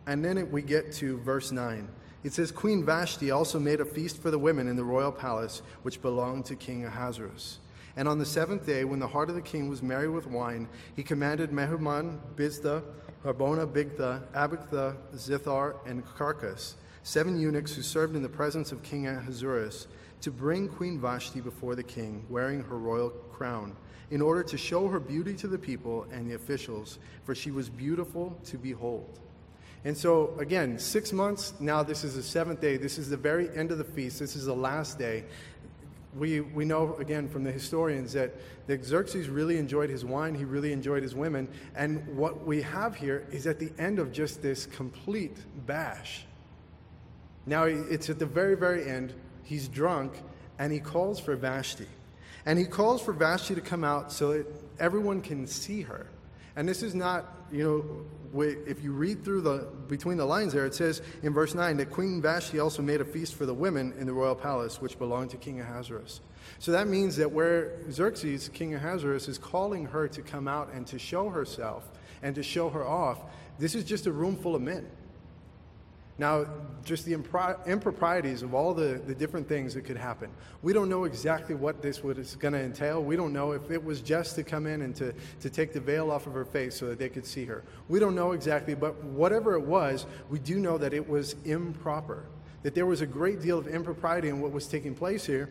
And 0.06 0.24
then 0.24 0.38
it, 0.38 0.50
we 0.50 0.62
get 0.62 0.92
to 0.94 1.18
verse 1.18 1.52
9. 1.52 1.88
It 2.24 2.32
says, 2.32 2.50
Queen 2.50 2.84
Vashti 2.84 3.30
also 3.30 3.60
made 3.60 3.80
a 3.80 3.84
feast 3.84 4.20
for 4.20 4.30
the 4.30 4.38
women 4.38 4.66
in 4.66 4.76
the 4.76 4.84
royal 4.84 5.12
palace, 5.12 5.62
which 5.82 6.02
belonged 6.02 6.46
to 6.46 6.56
King 6.56 6.84
Ahasuerus. 6.84 7.60
And 7.96 8.08
on 8.08 8.18
the 8.18 8.26
seventh 8.26 8.66
day, 8.66 8.84
when 8.84 8.98
the 8.98 9.06
heart 9.06 9.28
of 9.28 9.36
the 9.36 9.42
king 9.42 9.68
was 9.68 9.82
merry 9.82 10.08
with 10.08 10.26
wine, 10.26 10.68
he 10.96 11.02
commanded 11.02 11.50
Mehuman, 11.50 12.18
Biztha, 12.36 12.82
Harbona, 13.24 13.66
Bigtha, 13.66 14.22
Abagtha, 14.32 14.96
Zethar, 15.14 15.76
and 15.86 16.04
Carcas, 16.04 16.76
seven 17.02 17.38
eunuchs 17.38 17.74
who 17.74 17.82
served 17.82 18.16
in 18.16 18.22
the 18.22 18.28
presence 18.28 18.72
of 18.72 18.82
King 18.82 19.06
Ahasuerus, 19.06 19.86
to 20.20 20.30
bring 20.30 20.68
Queen 20.68 21.00
Vashti 21.00 21.40
before 21.40 21.76
the 21.76 21.82
king, 21.82 22.24
wearing 22.28 22.62
her 22.62 22.78
royal 22.78 23.10
crown, 23.10 23.76
in 24.10 24.20
order 24.20 24.42
to 24.42 24.58
show 24.58 24.88
her 24.88 25.00
beauty 25.00 25.34
to 25.34 25.46
the 25.46 25.58
people 25.58 26.06
and 26.12 26.28
the 26.28 26.34
officials, 26.34 26.98
for 27.24 27.34
she 27.34 27.50
was 27.50 27.68
beautiful 27.68 28.38
to 28.44 28.58
behold. 28.58 29.20
And 29.88 29.96
so, 29.96 30.34
again, 30.38 30.78
six 30.78 31.14
months, 31.14 31.54
now 31.60 31.82
this 31.82 32.04
is 32.04 32.14
the 32.14 32.22
seventh 32.22 32.60
day. 32.60 32.76
This 32.76 32.98
is 32.98 33.08
the 33.08 33.16
very 33.16 33.48
end 33.56 33.72
of 33.72 33.78
the 33.78 33.84
feast. 33.84 34.18
This 34.18 34.36
is 34.36 34.44
the 34.44 34.54
last 34.54 34.98
day. 34.98 35.24
We, 36.14 36.42
we 36.42 36.66
know, 36.66 36.94
again, 36.96 37.26
from 37.26 37.42
the 37.42 37.50
historians 37.50 38.12
that, 38.12 38.34
that 38.66 38.84
Xerxes 38.84 39.30
really 39.30 39.56
enjoyed 39.56 39.88
his 39.88 40.04
wine, 40.04 40.34
he 40.34 40.44
really 40.44 40.74
enjoyed 40.74 41.02
his 41.02 41.14
women. 41.14 41.48
And 41.74 42.06
what 42.18 42.44
we 42.44 42.60
have 42.60 42.96
here 42.96 43.26
is 43.32 43.46
at 43.46 43.58
the 43.58 43.72
end 43.78 43.98
of 43.98 44.12
just 44.12 44.42
this 44.42 44.66
complete 44.66 45.38
bash. 45.64 46.26
Now, 47.46 47.64
it's 47.64 48.10
at 48.10 48.18
the 48.18 48.26
very, 48.26 48.56
very 48.56 48.86
end. 48.86 49.14
He's 49.42 49.68
drunk, 49.68 50.12
and 50.58 50.70
he 50.70 50.80
calls 50.80 51.18
for 51.18 51.34
Vashti. 51.34 51.86
And 52.44 52.58
he 52.58 52.66
calls 52.66 53.00
for 53.00 53.14
Vashti 53.14 53.54
to 53.54 53.62
come 53.62 53.84
out 53.84 54.12
so 54.12 54.34
that 54.34 54.46
everyone 54.78 55.22
can 55.22 55.46
see 55.46 55.80
her. 55.80 56.08
And 56.56 56.68
this 56.68 56.82
is 56.82 56.94
not, 56.94 57.24
you 57.50 57.64
know, 57.64 58.04
if 58.34 58.82
you 58.82 58.92
read 58.92 59.24
through 59.24 59.42
the 59.42 59.68
between 59.88 60.16
the 60.16 60.24
lines 60.24 60.52
there, 60.52 60.66
it 60.66 60.74
says 60.74 61.02
in 61.22 61.32
verse 61.32 61.54
9 61.54 61.76
that 61.78 61.90
Queen 61.90 62.20
Vashti 62.20 62.58
also 62.58 62.82
made 62.82 63.00
a 63.00 63.04
feast 63.04 63.34
for 63.34 63.46
the 63.46 63.54
women 63.54 63.94
in 63.98 64.06
the 64.06 64.12
royal 64.12 64.34
palace, 64.34 64.80
which 64.80 64.98
belonged 64.98 65.30
to 65.30 65.36
King 65.36 65.60
Ahasuerus. 65.60 66.20
So 66.58 66.72
that 66.72 66.88
means 66.88 67.16
that 67.16 67.30
where 67.30 67.78
Xerxes, 67.90 68.48
King 68.48 68.74
Ahasuerus, 68.74 69.28
is 69.28 69.38
calling 69.38 69.86
her 69.86 70.08
to 70.08 70.22
come 70.22 70.48
out 70.48 70.72
and 70.72 70.86
to 70.88 70.98
show 70.98 71.28
herself 71.28 71.88
and 72.22 72.34
to 72.34 72.42
show 72.42 72.68
her 72.70 72.86
off, 72.86 73.20
this 73.58 73.74
is 73.74 73.84
just 73.84 74.06
a 74.06 74.12
room 74.12 74.36
full 74.36 74.54
of 74.54 74.62
men. 74.62 74.86
Now, 76.18 76.46
just 76.84 77.04
the 77.04 77.12
improprieties 77.12 78.42
of 78.42 78.52
all 78.52 78.74
the, 78.74 79.00
the 79.06 79.14
different 79.14 79.48
things 79.48 79.74
that 79.74 79.82
could 79.82 79.96
happen. 79.96 80.30
We 80.62 80.72
don't 80.72 80.88
know 80.88 81.04
exactly 81.04 81.54
what 81.54 81.80
this 81.80 82.02
was 82.02 82.34
going 82.36 82.54
to 82.54 82.60
entail. 82.60 83.02
We 83.02 83.14
don't 83.14 83.32
know 83.32 83.52
if 83.52 83.70
it 83.70 83.82
was 83.82 84.00
just 84.00 84.34
to 84.34 84.42
come 84.42 84.66
in 84.66 84.82
and 84.82 84.96
to, 84.96 85.14
to 85.40 85.50
take 85.50 85.72
the 85.72 85.80
veil 85.80 86.10
off 86.10 86.26
of 86.26 86.32
her 86.32 86.44
face 86.44 86.76
so 86.76 86.86
that 86.86 86.98
they 86.98 87.08
could 87.08 87.24
see 87.24 87.44
her. 87.44 87.62
We 87.88 88.00
don't 88.00 88.16
know 88.16 88.32
exactly, 88.32 88.74
but 88.74 89.02
whatever 89.04 89.54
it 89.54 89.62
was, 89.62 90.06
we 90.28 90.40
do 90.40 90.58
know 90.58 90.76
that 90.78 90.92
it 90.92 91.08
was 91.08 91.36
improper. 91.44 92.24
That 92.64 92.74
there 92.74 92.86
was 92.86 93.00
a 93.00 93.06
great 93.06 93.40
deal 93.40 93.58
of 93.58 93.68
impropriety 93.68 94.28
in 94.28 94.40
what 94.40 94.50
was 94.50 94.66
taking 94.66 94.94
place 94.94 95.24
here. 95.24 95.50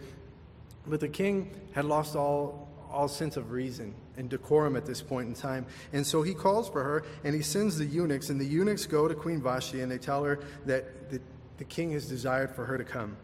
But 0.86 1.00
the 1.00 1.08
king 1.08 1.52
had 1.72 1.86
lost 1.86 2.16
all, 2.16 2.68
all 2.91 3.08
sense 3.08 3.38
of 3.38 3.51
reason 3.51 3.94
and 4.17 4.29
decorum 4.29 4.75
at 4.75 4.86
this 4.86 5.01
point 5.01 5.27
in 5.27 5.34
time. 5.34 5.65
And 5.94 6.06
so 6.06 6.22
he 6.22 6.34
calls 6.34 6.70
for 6.70 6.84
her 6.84 7.03
and 7.24 7.36
he 7.36 7.41
sends 7.41 7.77
the 7.77 7.86
eunuchs, 7.86 8.29
and 8.29 8.39
the 8.39 8.46
eunuchs 8.46 8.86
go 8.86 9.08
to 9.08 9.15
Queen 9.15 9.41
Vashti 9.41 9.82
and 9.82 9.91
they 9.91 9.98
tell 9.98 10.24
her 10.24 10.39
that 10.65 11.10
the, 11.10 11.22
the 11.58 11.63
king 11.63 11.91
has 11.91 12.08
desired 12.08 12.56
for 12.56 12.65
her 12.65 12.77
to 12.77 12.84
come. 12.84 13.17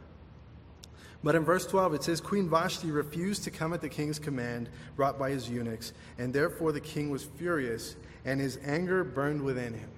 But 1.24 1.36
in 1.36 1.46
verse 1.46 1.66
12, 1.66 1.94
it 1.94 2.04
says, 2.04 2.20
Queen 2.20 2.50
Vashti 2.50 2.92
refused 2.92 3.46
to 3.46 3.52
come 3.52 3.74
at 3.74 3.80
the 3.80 3.88
king's 3.88 4.20
command 4.20 4.70
brought 4.98 5.18
by 5.18 5.30
his 5.30 5.50
eunuchs, 5.50 5.94
and 6.18 6.34
therefore 6.34 6.74
the 6.74 6.82
king 6.82 7.10
was 7.10 7.24
furious, 7.24 7.96
and 8.26 8.42
his 8.42 8.60
anger 8.66 9.06
burned 9.06 9.42
within 9.42 9.74
him. 9.74 9.90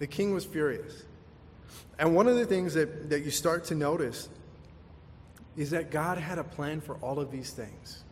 The 0.00 0.08
king 0.08 0.34
was 0.34 0.44
furious. 0.44 1.04
And 1.96 2.16
one 2.16 2.26
of 2.26 2.34
the 2.34 2.44
things 2.44 2.74
that, 2.74 3.10
that 3.10 3.20
you 3.20 3.30
start 3.30 3.66
to 3.66 3.76
notice 3.76 4.28
is 5.56 5.70
that 5.70 5.92
God 5.92 6.18
had 6.18 6.38
a 6.38 6.44
plan 6.44 6.80
for 6.80 6.96
all 6.96 7.20
of 7.20 7.30
these 7.30 7.50
things. 7.50 8.02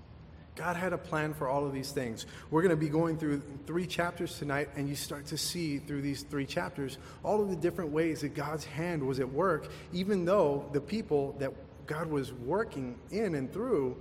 God 0.61 0.76
had 0.76 0.93
a 0.93 0.99
plan 0.99 1.33
for 1.33 1.49
all 1.49 1.64
of 1.64 1.73
these 1.73 1.90
things. 1.90 2.26
We're 2.50 2.61
going 2.61 2.69
to 2.69 2.76
be 2.76 2.90
going 2.90 3.17
through 3.17 3.40
three 3.67 3.87
chapters 3.87 4.38
tonight, 4.38 4.69
and 4.76 4.90
you 4.90 4.95
start 4.95 5.25
to 5.29 5.38
see 5.38 5.79
through 5.79 6.02
these 6.02 6.23
three 6.23 6.45
chapters 6.45 6.99
all 7.25 7.40
of 7.40 7.49
the 7.49 7.57
different 7.57 7.93
ways 7.93 8.21
that 8.21 8.35
God's 8.35 8.67
hand 8.67 9.02
was 9.02 9.21
at 9.21 9.33
work, 9.33 9.71
even 9.95 10.26
though 10.26 10.69
the 10.75 10.81
people 10.83 11.35
that 11.38 11.55
God 11.87 12.11
was 12.11 12.35
working 12.35 12.99
in 13.11 13.37
and 13.37 13.50
through 13.50 13.97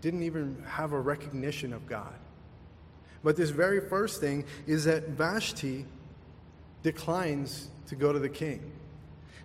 didn't 0.00 0.24
even 0.24 0.60
have 0.66 0.94
a 0.94 1.00
recognition 1.00 1.72
of 1.72 1.86
God. 1.86 2.12
But 3.22 3.36
this 3.36 3.50
very 3.50 3.88
first 3.88 4.20
thing 4.20 4.44
is 4.66 4.86
that 4.86 5.10
Vashti 5.10 5.86
declines 6.82 7.68
to 7.86 7.94
go 7.94 8.12
to 8.12 8.18
the 8.18 8.28
king. 8.28 8.72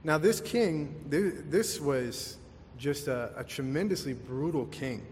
Now, 0.03 0.17
this 0.17 0.41
king, 0.41 0.95
this 1.09 1.79
was 1.79 2.37
just 2.79 3.07
a, 3.07 3.33
a 3.37 3.43
tremendously 3.43 4.13
brutal 4.13 4.65
king. 4.65 5.05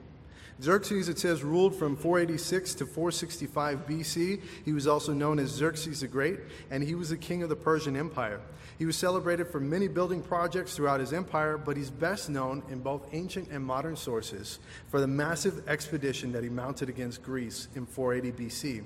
Xerxes, 0.61 1.09
it 1.09 1.19
says, 1.19 1.43
ruled 1.43 1.75
from 1.75 1.97
486 1.97 2.75
to 2.75 2.85
465 2.85 3.85
BC. 3.85 4.41
He 4.63 4.71
was 4.71 4.87
also 4.87 5.13
known 5.13 5.37
as 5.37 5.49
Xerxes 5.49 5.99
the 5.99 6.07
Great, 6.07 6.39
and 6.71 6.81
he 6.81 6.95
was 6.95 7.09
the 7.09 7.17
king 7.17 7.43
of 7.43 7.49
the 7.49 7.55
Persian 7.55 7.97
Empire. 7.97 8.39
He 8.77 8.85
was 8.85 8.95
celebrated 8.95 9.47
for 9.47 9.59
many 9.59 9.87
building 9.87 10.21
projects 10.21 10.75
throughout 10.75 11.01
his 11.01 11.11
empire, 11.11 11.57
but 11.57 11.75
he's 11.75 11.89
best 11.89 12.29
known 12.29 12.63
in 12.69 12.79
both 12.79 13.07
ancient 13.11 13.49
and 13.49 13.63
modern 13.63 13.95
sources 13.95 14.59
for 14.87 15.01
the 15.01 15.07
massive 15.07 15.67
expedition 15.67 16.31
that 16.31 16.43
he 16.43 16.49
mounted 16.49 16.87
against 16.87 17.23
Greece 17.23 17.67
in 17.75 17.85
480 17.85 18.43
BC 18.43 18.83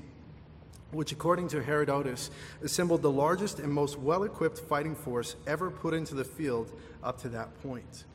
which, 0.91 1.11
according 1.11 1.47
to 1.47 1.61
Herodotus, 1.61 2.31
assembled 2.63 3.03
the 3.03 3.11
largest 3.11 3.59
and 3.59 3.71
most 3.71 3.99
well 3.99 4.23
equipped 4.23 4.57
fighting 4.57 4.95
force 4.95 5.35
ever 5.45 5.69
put 5.69 5.93
into 5.93 6.15
the 6.15 6.23
field 6.23 6.71
up 7.03 7.21
to 7.21 7.29
that 7.29 7.61
point. 7.61 8.05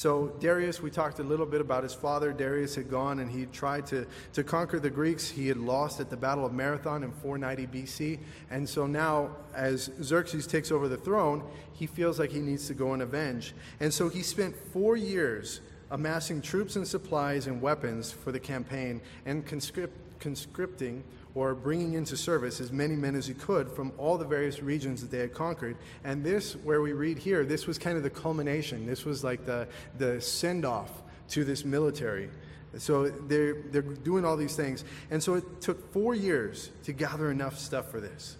So, 0.00 0.32
Darius, 0.40 0.80
we 0.80 0.90
talked 0.90 1.18
a 1.18 1.22
little 1.22 1.44
bit 1.44 1.60
about 1.60 1.82
his 1.82 1.92
father. 1.92 2.32
Darius 2.32 2.74
had 2.74 2.90
gone 2.90 3.18
and 3.18 3.30
he 3.30 3.44
tried 3.44 3.84
to, 3.88 4.06
to 4.32 4.42
conquer 4.42 4.80
the 4.80 4.88
Greeks. 4.88 5.28
He 5.28 5.46
had 5.46 5.58
lost 5.58 6.00
at 6.00 6.08
the 6.08 6.16
Battle 6.16 6.46
of 6.46 6.54
Marathon 6.54 7.02
in 7.02 7.12
490 7.12 7.66
BC. 7.66 8.18
And 8.50 8.66
so 8.66 8.86
now, 8.86 9.36
as 9.54 9.90
Xerxes 10.02 10.46
takes 10.46 10.72
over 10.72 10.88
the 10.88 10.96
throne, 10.96 11.42
he 11.74 11.86
feels 11.86 12.18
like 12.18 12.30
he 12.30 12.38
needs 12.38 12.66
to 12.68 12.72
go 12.72 12.94
and 12.94 13.02
avenge. 13.02 13.52
And 13.78 13.92
so 13.92 14.08
he 14.08 14.22
spent 14.22 14.56
four 14.72 14.96
years 14.96 15.60
amassing 15.90 16.40
troops 16.40 16.76
and 16.76 16.88
supplies 16.88 17.46
and 17.46 17.60
weapons 17.60 18.10
for 18.10 18.32
the 18.32 18.40
campaign 18.40 19.02
and 19.26 19.44
conscript, 19.44 19.98
conscripting 20.18 21.04
or 21.34 21.54
bringing 21.54 21.94
into 21.94 22.16
service 22.16 22.60
as 22.60 22.72
many 22.72 22.96
men 22.96 23.14
as 23.14 23.26
he 23.26 23.34
could 23.34 23.70
from 23.70 23.92
all 23.98 24.18
the 24.18 24.24
various 24.24 24.62
regions 24.62 25.00
that 25.00 25.10
they 25.10 25.18
had 25.18 25.32
conquered. 25.32 25.76
And 26.04 26.24
this, 26.24 26.56
where 26.56 26.82
we 26.82 26.92
read 26.92 27.18
here, 27.18 27.44
this 27.44 27.66
was 27.66 27.78
kind 27.78 27.96
of 27.96 28.02
the 28.02 28.10
culmination. 28.10 28.86
This 28.86 29.04
was 29.04 29.22
like 29.22 29.46
the, 29.46 29.68
the 29.98 30.20
send 30.20 30.64
off 30.64 30.90
to 31.30 31.44
this 31.44 31.64
military. 31.64 32.30
So 32.78 33.08
they're, 33.08 33.62
they're 33.70 33.82
doing 33.82 34.24
all 34.24 34.36
these 34.36 34.56
things. 34.56 34.84
And 35.10 35.22
so 35.22 35.34
it 35.34 35.60
took 35.60 35.92
four 35.92 36.14
years 36.14 36.70
to 36.84 36.92
gather 36.92 37.30
enough 37.30 37.58
stuff 37.58 37.90
for 37.90 38.00
this. 38.00 38.36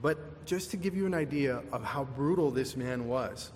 But 0.00 0.44
just 0.46 0.72
to 0.72 0.76
give 0.76 0.96
you 0.96 1.06
an 1.06 1.14
idea 1.14 1.62
of 1.72 1.84
how 1.84 2.04
brutal 2.04 2.50
this 2.50 2.76
man 2.76 3.06
was, 3.06 3.50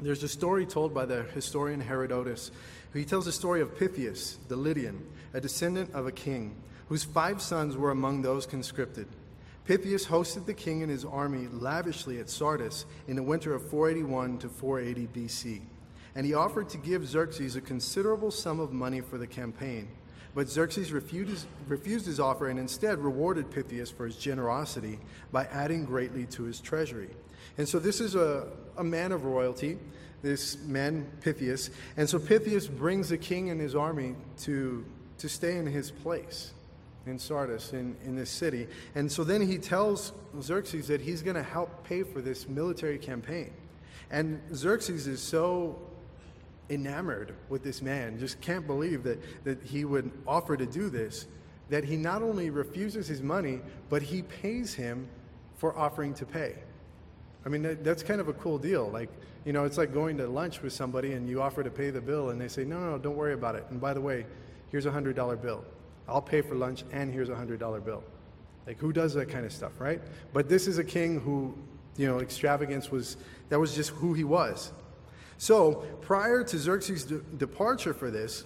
there's 0.00 0.22
a 0.22 0.28
story 0.28 0.64
told 0.64 0.94
by 0.94 1.04
the 1.04 1.24
historian 1.34 1.80
Herodotus. 1.80 2.50
He 2.94 3.04
tells 3.04 3.26
the 3.26 3.32
story 3.32 3.60
of 3.60 3.76
Pythias, 3.76 4.38
the 4.48 4.56
Lydian, 4.56 5.04
a 5.34 5.40
descendant 5.40 5.92
of 5.92 6.06
a 6.06 6.12
king, 6.12 6.54
whose 6.90 7.04
five 7.04 7.40
sons 7.40 7.76
were 7.76 7.92
among 7.92 8.20
those 8.20 8.46
conscripted. 8.46 9.06
Pythias 9.64 10.06
hosted 10.06 10.44
the 10.44 10.52
king 10.52 10.82
and 10.82 10.90
his 10.90 11.04
army 11.04 11.46
lavishly 11.52 12.18
at 12.18 12.28
Sardis 12.28 12.84
in 13.06 13.14
the 13.14 13.22
winter 13.22 13.54
of 13.54 13.62
481 13.70 14.38
to 14.38 14.48
480 14.48 15.08
BC, 15.14 15.60
and 16.16 16.26
he 16.26 16.34
offered 16.34 16.68
to 16.70 16.78
give 16.78 17.06
Xerxes 17.06 17.54
a 17.54 17.60
considerable 17.60 18.32
sum 18.32 18.58
of 18.58 18.72
money 18.72 19.00
for 19.00 19.18
the 19.18 19.26
campaign. 19.28 19.88
But 20.34 20.48
Xerxes 20.48 20.90
refused, 20.90 21.46
refused 21.68 22.06
his 22.06 22.18
offer 22.18 22.48
and 22.48 22.58
instead 22.58 22.98
rewarded 22.98 23.52
Pythias 23.52 23.92
for 23.92 24.06
his 24.06 24.16
generosity 24.16 24.98
by 25.30 25.44
adding 25.44 25.84
greatly 25.84 26.26
to 26.26 26.42
his 26.42 26.60
treasury. 26.60 27.10
And 27.56 27.68
so 27.68 27.78
this 27.78 28.00
is 28.00 28.16
a, 28.16 28.48
a 28.76 28.84
man 28.84 29.12
of 29.12 29.24
royalty, 29.24 29.78
this 30.22 30.58
man 30.64 31.08
Pythias. 31.20 31.70
And 31.96 32.08
so 32.08 32.18
Pythias 32.18 32.66
brings 32.66 33.10
the 33.10 33.18
king 33.18 33.50
and 33.50 33.60
his 33.60 33.76
army 33.76 34.16
to, 34.40 34.84
to 35.18 35.28
stay 35.28 35.56
in 35.56 35.66
his 35.66 35.92
place 35.92 36.52
in 37.06 37.18
Sardis, 37.18 37.72
in, 37.72 37.96
in 38.04 38.14
this 38.14 38.30
city. 38.30 38.68
And 38.94 39.10
so 39.10 39.24
then 39.24 39.40
he 39.46 39.58
tells 39.58 40.12
Xerxes 40.40 40.88
that 40.88 41.00
he's 41.00 41.22
going 41.22 41.36
to 41.36 41.42
help 41.42 41.84
pay 41.84 42.02
for 42.02 42.20
this 42.20 42.48
military 42.48 42.98
campaign. 42.98 43.52
And 44.10 44.40
Xerxes 44.54 45.06
is 45.06 45.22
so 45.22 45.78
enamored 46.68 47.34
with 47.48 47.62
this 47.62 47.82
man, 47.82 48.18
just 48.18 48.40
can't 48.40 48.66
believe 48.66 49.02
that, 49.02 49.18
that 49.44 49.62
he 49.62 49.84
would 49.84 50.10
offer 50.26 50.56
to 50.56 50.66
do 50.66 50.88
this, 50.88 51.26
that 51.68 51.84
he 51.84 51.96
not 51.96 52.22
only 52.22 52.50
refuses 52.50 53.08
his 53.08 53.22
money, 53.22 53.60
but 53.88 54.02
he 54.02 54.22
pays 54.22 54.74
him 54.74 55.08
for 55.56 55.76
offering 55.76 56.14
to 56.14 56.26
pay. 56.26 56.54
I 57.44 57.48
mean, 57.48 57.62
that, 57.62 57.84
that's 57.84 58.02
kind 58.02 58.20
of 58.20 58.28
a 58.28 58.32
cool 58.34 58.58
deal. 58.58 58.88
Like, 58.88 59.08
you 59.44 59.52
know, 59.52 59.64
it's 59.64 59.78
like 59.78 59.92
going 59.92 60.16
to 60.18 60.28
lunch 60.28 60.62
with 60.62 60.72
somebody 60.72 61.12
and 61.12 61.28
you 61.28 61.40
offer 61.40 61.62
to 61.62 61.70
pay 61.70 61.90
the 61.90 62.00
bill 62.00 62.30
and 62.30 62.40
they 62.40 62.48
say, 62.48 62.64
no, 62.64 62.78
no, 62.78 62.98
don't 62.98 63.16
worry 63.16 63.32
about 63.32 63.54
it. 63.54 63.64
And 63.70 63.80
by 63.80 63.94
the 63.94 64.00
way, 64.00 64.26
here's 64.70 64.86
a 64.86 64.90
$100 64.90 65.40
bill. 65.40 65.64
I'll 66.10 66.22
pay 66.22 66.40
for 66.42 66.54
lunch 66.54 66.84
and 66.92 67.12
here's 67.12 67.28
a 67.28 67.34
$100 67.34 67.84
bill. 67.84 68.02
Like, 68.66 68.78
who 68.78 68.92
does 68.92 69.14
that 69.14 69.28
kind 69.28 69.46
of 69.46 69.52
stuff, 69.52 69.80
right? 69.80 70.00
But 70.32 70.48
this 70.48 70.66
is 70.66 70.78
a 70.78 70.84
king 70.84 71.20
who, 71.20 71.56
you 71.96 72.06
know, 72.06 72.20
extravagance 72.20 72.90
was, 72.90 73.16
that 73.48 73.58
was 73.58 73.74
just 73.74 73.90
who 73.90 74.14
he 74.14 74.24
was. 74.24 74.72
So 75.38 75.86
prior 76.02 76.44
to 76.44 76.58
Xerxes' 76.58 77.04
de- 77.04 77.18
departure 77.18 77.94
for 77.94 78.10
this, 78.10 78.44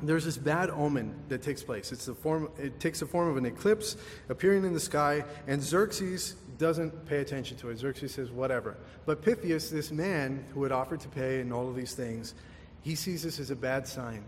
there's 0.00 0.24
this 0.24 0.36
bad 0.36 0.70
omen 0.70 1.14
that 1.28 1.42
takes 1.42 1.62
place. 1.62 1.92
It's 1.92 2.06
the 2.06 2.14
form, 2.14 2.48
it 2.58 2.80
takes 2.80 3.00
the 3.00 3.06
form 3.06 3.28
of 3.28 3.36
an 3.36 3.46
eclipse 3.46 3.96
appearing 4.28 4.64
in 4.64 4.72
the 4.72 4.80
sky, 4.80 5.24
and 5.46 5.62
Xerxes 5.62 6.34
doesn't 6.58 7.06
pay 7.06 7.18
attention 7.18 7.56
to 7.58 7.70
it. 7.70 7.78
Xerxes 7.78 8.12
says, 8.12 8.30
whatever. 8.30 8.76
But 9.06 9.22
Pythias, 9.22 9.70
this 9.70 9.92
man 9.92 10.44
who 10.54 10.62
had 10.62 10.72
offered 10.72 11.00
to 11.00 11.08
pay 11.08 11.40
and 11.40 11.52
all 11.52 11.68
of 11.68 11.76
these 11.76 11.94
things, 11.94 12.34
he 12.82 12.94
sees 12.94 13.22
this 13.22 13.38
as 13.38 13.50
a 13.50 13.56
bad 13.56 13.86
sign. 13.86 14.24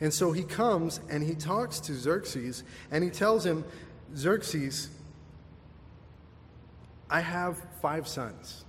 And 0.00 0.12
so 0.12 0.32
he 0.32 0.42
comes 0.42 1.00
and 1.08 1.22
he 1.22 1.34
talks 1.34 1.80
to 1.80 1.94
Xerxes, 1.94 2.64
and 2.90 3.04
he 3.04 3.10
tells 3.10 3.44
him, 3.44 3.64
Xerxes, 4.16 4.88
I 7.10 7.20
have 7.20 7.56
five 7.80 8.08
sons. 8.08 8.64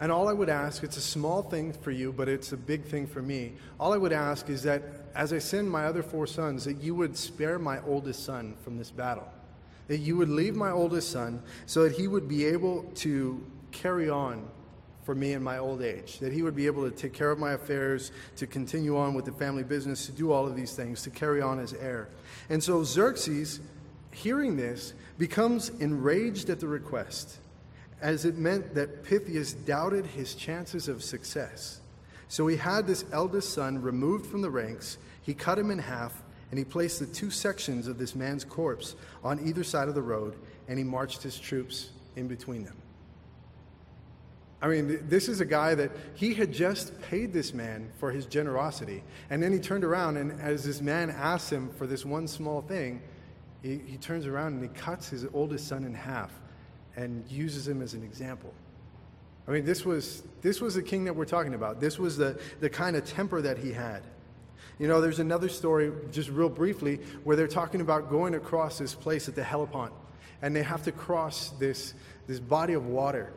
And 0.00 0.10
all 0.10 0.28
I 0.28 0.32
would 0.32 0.48
ask, 0.48 0.82
it's 0.82 0.96
a 0.96 1.02
small 1.02 1.42
thing 1.42 1.72
for 1.72 1.90
you, 1.90 2.12
but 2.12 2.28
it's 2.28 2.52
a 2.52 2.56
big 2.56 2.84
thing 2.84 3.06
for 3.06 3.22
me. 3.22 3.52
All 3.78 3.92
I 3.92 3.96
would 3.96 4.12
ask 4.12 4.50
is 4.50 4.62
that 4.64 4.82
as 5.14 5.32
I 5.32 5.38
send 5.38 5.70
my 5.70 5.84
other 5.84 6.02
four 6.02 6.26
sons, 6.26 6.64
that 6.64 6.82
you 6.82 6.94
would 6.94 7.16
spare 7.16 7.58
my 7.58 7.80
oldest 7.82 8.24
son 8.24 8.56
from 8.62 8.76
this 8.76 8.90
battle. 8.90 9.28
That 9.88 9.98
you 9.98 10.16
would 10.16 10.28
leave 10.28 10.56
my 10.56 10.70
oldest 10.70 11.10
son 11.10 11.42
so 11.66 11.84
that 11.84 11.92
he 11.92 12.08
would 12.08 12.28
be 12.28 12.44
able 12.46 12.82
to 12.96 13.44
carry 13.70 14.08
on 14.10 14.48
for 15.04 15.14
me 15.14 15.32
in 15.32 15.42
my 15.42 15.58
old 15.58 15.82
age. 15.82 16.18
That 16.18 16.32
he 16.32 16.42
would 16.42 16.56
be 16.56 16.66
able 16.66 16.88
to 16.88 16.96
take 16.96 17.12
care 17.12 17.30
of 17.30 17.38
my 17.38 17.52
affairs, 17.52 18.10
to 18.36 18.46
continue 18.46 18.96
on 18.96 19.14
with 19.14 19.24
the 19.24 19.32
family 19.32 19.62
business, 19.62 20.06
to 20.06 20.12
do 20.12 20.32
all 20.32 20.46
of 20.46 20.56
these 20.56 20.74
things, 20.74 21.02
to 21.02 21.10
carry 21.10 21.40
on 21.40 21.60
as 21.60 21.72
heir. 21.74 22.08
And 22.48 22.62
so 22.62 22.82
Xerxes, 22.82 23.60
hearing 24.12 24.56
this, 24.56 24.94
becomes 25.18 25.68
enraged 25.80 26.50
at 26.50 26.60
the 26.60 26.66
request 26.66 27.38
as 28.00 28.24
it 28.24 28.36
meant 28.36 28.74
that 28.74 29.04
Pythias 29.04 29.52
doubted 29.52 30.04
his 30.04 30.34
chances 30.34 30.88
of 30.88 31.02
success. 31.02 31.80
So 32.28 32.46
he 32.46 32.56
had 32.56 32.86
this 32.86 33.04
eldest 33.12 33.54
son 33.54 33.80
removed 33.80 34.26
from 34.26 34.42
the 34.42 34.50
ranks, 34.50 34.98
he 35.22 35.34
cut 35.34 35.58
him 35.58 35.70
in 35.70 35.78
half, 35.78 36.22
and 36.50 36.58
he 36.58 36.64
placed 36.64 37.00
the 37.00 37.06
two 37.06 37.30
sections 37.30 37.88
of 37.88 37.96
this 37.98 38.14
man's 38.14 38.44
corpse 38.44 38.94
on 39.22 39.40
either 39.46 39.64
side 39.64 39.88
of 39.88 39.94
the 39.94 40.02
road, 40.02 40.36
and 40.68 40.78
he 40.78 40.84
marched 40.84 41.22
his 41.22 41.38
troops 41.38 41.90
in 42.16 42.28
between 42.28 42.64
them. 42.64 42.76
I 44.64 44.66
mean, 44.66 44.98
this 45.10 45.28
is 45.28 45.42
a 45.42 45.44
guy 45.44 45.74
that 45.74 45.90
he 46.14 46.32
had 46.32 46.50
just 46.50 46.98
paid 47.02 47.34
this 47.34 47.52
man 47.52 47.92
for 48.00 48.10
his 48.10 48.24
generosity. 48.24 49.02
And 49.28 49.42
then 49.42 49.52
he 49.52 49.58
turned 49.58 49.84
around, 49.84 50.16
and 50.16 50.40
as 50.40 50.64
this 50.64 50.80
man 50.80 51.10
asked 51.10 51.52
him 51.52 51.68
for 51.76 51.86
this 51.86 52.02
one 52.02 52.26
small 52.26 52.62
thing, 52.62 53.02
he, 53.60 53.76
he 53.86 53.98
turns 53.98 54.24
around 54.24 54.54
and 54.54 54.62
he 54.62 54.70
cuts 54.70 55.10
his 55.10 55.26
oldest 55.34 55.68
son 55.68 55.84
in 55.84 55.92
half 55.92 56.32
and 56.96 57.30
uses 57.30 57.68
him 57.68 57.82
as 57.82 57.92
an 57.92 58.02
example. 58.04 58.54
I 59.46 59.50
mean, 59.50 59.66
this 59.66 59.84
was, 59.84 60.22
this 60.40 60.62
was 60.62 60.76
the 60.76 60.82
king 60.82 61.04
that 61.04 61.14
we're 61.14 61.26
talking 61.26 61.52
about. 61.52 61.78
This 61.78 61.98
was 61.98 62.16
the, 62.16 62.40
the 62.60 62.70
kind 62.70 62.96
of 62.96 63.04
temper 63.04 63.42
that 63.42 63.58
he 63.58 63.70
had. 63.70 64.02
You 64.78 64.88
know, 64.88 65.02
there's 65.02 65.20
another 65.20 65.50
story, 65.50 65.92
just 66.10 66.30
real 66.30 66.48
briefly, 66.48 67.00
where 67.24 67.36
they're 67.36 67.48
talking 67.48 67.82
about 67.82 68.08
going 68.08 68.34
across 68.34 68.78
this 68.78 68.94
place 68.94 69.28
at 69.28 69.34
the 69.34 69.44
Hellespont, 69.44 69.92
and 70.40 70.56
they 70.56 70.62
have 70.62 70.84
to 70.84 70.92
cross 70.92 71.50
this, 71.58 71.92
this 72.26 72.40
body 72.40 72.72
of 72.72 72.86
water. 72.86 73.30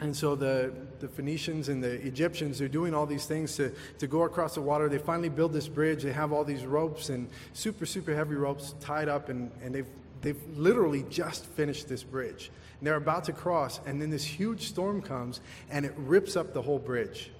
And 0.00 0.14
so 0.14 0.34
the, 0.34 0.72
the 1.00 1.08
Phoenicians 1.08 1.68
and 1.68 1.82
the 1.82 1.94
Egyptians, 2.06 2.58
they're 2.58 2.68
doing 2.68 2.94
all 2.94 3.06
these 3.06 3.26
things 3.26 3.56
to, 3.56 3.72
to 3.98 4.06
go 4.06 4.22
across 4.22 4.54
the 4.54 4.60
water. 4.60 4.88
They 4.88 4.98
finally 4.98 5.30
build 5.30 5.52
this 5.52 5.68
bridge. 5.68 6.02
They 6.02 6.12
have 6.12 6.32
all 6.32 6.44
these 6.44 6.66
ropes 6.66 7.08
and 7.08 7.28
super, 7.54 7.86
super 7.86 8.14
heavy 8.14 8.34
ropes 8.34 8.74
tied 8.80 9.08
up, 9.08 9.28
and, 9.28 9.50
and 9.62 9.74
they've 9.74 9.86
They've 10.22 10.42
literally 10.56 11.04
just 11.08 11.46
finished 11.46 11.88
this 11.88 12.02
bridge. 12.02 12.50
And 12.78 12.86
they're 12.86 12.96
about 12.96 13.24
to 13.24 13.32
cross, 13.32 13.80
and 13.86 14.02
then 14.02 14.10
this 14.10 14.24
huge 14.24 14.66
storm 14.66 15.00
comes 15.00 15.40
and 15.70 15.86
it 15.86 15.92
rips 15.96 16.36
up 16.36 16.52
the 16.52 16.62
whole 16.62 16.80
bridge. 16.80 17.30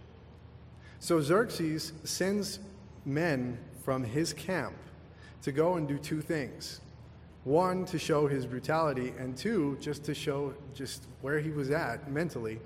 So 1.01 1.21
Xerxes 1.21 1.93
sends 2.05 2.61
men 3.05 3.59
from 3.85 4.05
his 4.05 4.33
camp 4.33 4.77
to 5.43 5.53
go 5.53 5.75
and 5.75 5.89
do 5.89 5.99
two 5.99 6.21
things. 6.21 6.81
One, 7.47 7.85
to 7.87 7.99
show 7.99 8.27
his 8.27 8.45
brutality, 8.45 9.13
and 9.21 9.37
two, 9.37 9.79
just 9.81 10.03
to 10.07 10.15
show 10.15 10.53
just 10.75 11.07
where 11.21 11.39
he 11.39 11.51
was 11.51 11.71
at 11.71 12.11
mentally. 12.11 12.59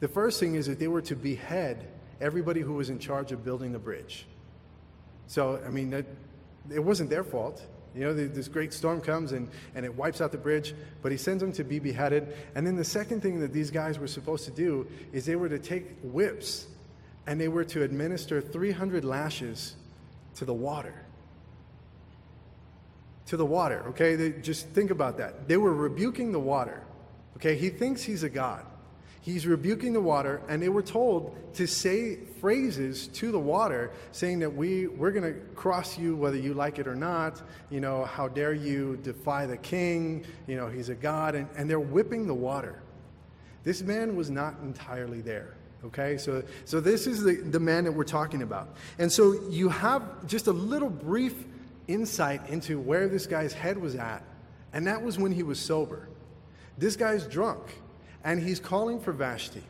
The 0.00 0.08
first 0.08 0.38
thing 0.38 0.54
is 0.54 0.66
that 0.66 0.78
they 0.78 0.86
were 0.86 1.00
to 1.00 1.16
behead 1.16 1.88
everybody 2.20 2.60
who 2.60 2.74
was 2.74 2.90
in 2.90 2.98
charge 2.98 3.32
of 3.32 3.42
building 3.42 3.72
the 3.72 3.78
bridge. 3.78 4.26
So, 5.28 5.58
I 5.64 5.70
mean, 5.70 5.88
that, 5.90 6.04
it 6.70 6.80
wasn't 6.80 7.08
their 7.08 7.24
fault. 7.24 7.64
You 7.94 8.04
know, 8.04 8.12
this 8.12 8.48
great 8.48 8.74
storm 8.74 9.00
comes 9.00 9.32
and, 9.32 9.48
and 9.74 9.86
it 9.86 9.94
wipes 9.94 10.20
out 10.20 10.30
the 10.30 10.36
bridge, 10.36 10.74
but 11.00 11.10
he 11.10 11.16
sends 11.16 11.42
them 11.42 11.52
to 11.52 11.64
be 11.64 11.78
beheaded. 11.78 12.36
And 12.54 12.66
then 12.66 12.76
the 12.76 12.84
second 12.84 13.22
thing 13.22 13.40
that 13.40 13.54
these 13.54 13.70
guys 13.70 13.98
were 13.98 14.06
supposed 14.06 14.44
to 14.44 14.50
do 14.50 14.86
is 15.14 15.24
they 15.24 15.36
were 15.36 15.48
to 15.48 15.58
take 15.58 15.86
whips 16.02 16.66
and 17.26 17.40
they 17.40 17.48
were 17.48 17.64
to 17.64 17.82
administer 17.82 18.42
300 18.42 19.06
lashes 19.06 19.74
to 20.34 20.44
the 20.44 20.52
water. 20.52 21.06
To 23.26 23.36
the 23.36 23.46
water, 23.46 23.84
okay? 23.88 24.16
They, 24.16 24.32
just 24.32 24.68
think 24.68 24.90
about 24.90 25.18
that. 25.18 25.48
They 25.48 25.56
were 25.56 25.72
rebuking 25.72 26.32
the 26.32 26.40
water, 26.40 26.82
okay? 27.36 27.56
He 27.56 27.70
thinks 27.70 28.02
he's 28.02 28.24
a 28.24 28.28
god. 28.28 28.66
He's 29.22 29.46
rebuking 29.46 29.92
the 29.92 30.00
water, 30.00 30.42
and 30.48 30.60
they 30.60 30.68
were 30.68 30.82
told 30.82 31.54
to 31.54 31.68
say 31.68 32.16
phrases 32.40 33.06
to 33.08 33.30
the 33.30 33.38
water 33.38 33.92
saying 34.10 34.40
that 34.40 34.52
we, 34.52 34.88
we're 34.88 35.12
going 35.12 35.32
to 35.32 35.40
cross 35.54 35.96
you 35.96 36.16
whether 36.16 36.36
you 36.36 36.54
like 36.54 36.80
it 36.80 36.88
or 36.88 36.96
not. 36.96 37.40
You 37.70 37.80
know, 37.80 38.04
how 38.04 38.26
dare 38.26 38.52
you 38.52 38.98
defy 39.04 39.46
the 39.46 39.56
king? 39.56 40.24
You 40.48 40.56
know, 40.56 40.68
he's 40.68 40.88
a 40.88 40.96
god. 40.96 41.36
And, 41.36 41.48
and 41.56 41.70
they're 41.70 41.78
whipping 41.78 42.26
the 42.26 42.34
water. 42.34 42.82
This 43.62 43.80
man 43.82 44.16
was 44.16 44.28
not 44.28 44.56
entirely 44.64 45.20
there. 45.20 45.54
Okay, 45.84 46.16
so, 46.16 46.42
so 46.64 46.80
this 46.80 47.06
is 47.06 47.22
the, 47.22 47.34
the 47.34 47.60
man 47.60 47.84
that 47.84 47.92
we're 47.92 48.04
talking 48.04 48.42
about. 48.42 48.76
And 48.98 49.10
so 49.10 49.34
you 49.48 49.68
have 49.68 50.26
just 50.26 50.48
a 50.48 50.52
little 50.52 50.90
brief 50.90 51.34
insight 51.92 52.48
into 52.48 52.78
where 52.78 53.08
this 53.08 53.26
guy's 53.26 53.52
head 53.52 53.78
was 53.78 53.94
at, 53.94 54.22
and 54.72 54.86
that 54.86 55.02
was 55.02 55.18
when 55.18 55.32
he 55.32 55.42
was 55.42 55.58
sober. 55.58 56.08
This 56.78 56.96
guy's 56.96 57.26
drunk 57.26 57.60
and 58.24 58.40
he's 58.40 58.60
calling 58.60 59.00
for 59.00 59.12
Vashti, 59.12 59.62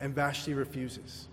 and 0.00 0.14
Vashti 0.14 0.54
refuses. 0.54 1.26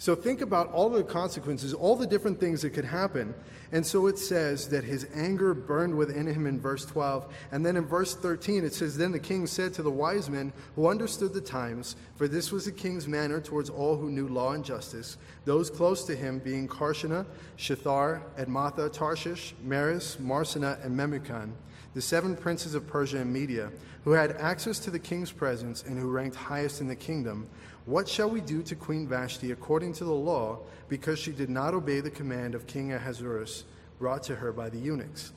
So 0.00 0.14
think 0.14 0.42
about 0.42 0.72
all 0.72 0.88
the 0.88 1.02
consequences, 1.02 1.74
all 1.74 1.96
the 1.96 2.06
different 2.06 2.38
things 2.38 2.62
that 2.62 2.70
could 2.70 2.84
happen. 2.84 3.34
And 3.72 3.84
so 3.84 4.06
it 4.06 4.16
says 4.16 4.68
that 4.68 4.84
his 4.84 5.08
anger 5.12 5.52
burned 5.54 5.98
within 5.98 6.24
him 6.24 6.46
in 6.46 6.60
verse 6.60 6.86
12. 6.86 7.34
And 7.50 7.66
then 7.66 7.76
in 7.76 7.84
verse 7.84 8.14
13, 8.14 8.64
it 8.64 8.72
says, 8.72 8.96
Then 8.96 9.10
the 9.10 9.18
king 9.18 9.48
said 9.48 9.74
to 9.74 9.82
the 9.82 9.90
wise 9.90 10.30
men 10.30 10.52
who 10.76 10.86
understood 10.86 11.34
the 11.34 11.40
times, 11.40 11.96
for 12.14 12.28
this 12.28 12.52
was 12.52 12.66
the 12.66 12.72
king's 12.72 13.08
manner 13.08 13.40
towards 13.40 13.70
all 13.70 13.96
who 13.96 14.08
knew 14.08 14.28
law 14.28 14.52
and 14.52 14.64
justice, 14.64 15.18
those 15.44 15.68
close 15.68 16.04
to 16.04 16.14
him 16.14 16.38
being 16.38 16.68
Carshena, 16.68 17.26
Shethar, 17.58 18.22
Admatha, 18.38 18.92
Tarshish, 18.92 19.52
Meres, 19.64 20.16
Marsena, 20.20 20.78
and 20.84 20.96
Memucan 20.96 21.50
the 21.94 22.02
seven 22.02 22.36
princes 22.36 22.74
of 22.74 22.86
Persia 22.86 23.18
and 23.18 23.32
Media, 23.32 23.72
who 24.04 24.12
had 24.12 24.32
access 24.32 24.78
to 24.78 24.90
the 24.90 24.98
king's 24.98 25.32
presence 25.32 25.82
and 25.82 25.98
who 25.98 26.08
ranked 26.08 26.36
highest 26.36 26.80
in 26.80 26.86
the 26.86 26.94
kingdom, 26.94 27.48
What 27.88 28.06
shall 28.06 28.28
we 28.28 28.42
do 28.42 28.62
to 28.64 28.76
Queen 28.76 29.08
Vashti 29.08 29.50
according 29.50 29.94
to 29.94 30.04
the 30.04 30.12
law, 30.12 30.58
because 30.90 31.18
she 31.18 31.32
did 31.32 31.48
not 31.48 31.72
obey 31.72 32.00
the 32.00 32.10
command 32.10 32.54
of 32.54 32.66
King 32.66 32.92
Ahasuerus 32.92 33.64
brought 33.98 34.22
to 34.24 34.36
her 34.36 34.52
by 34.52 34.68
the 34.68 34.78
eunuchs? 34.78 35.32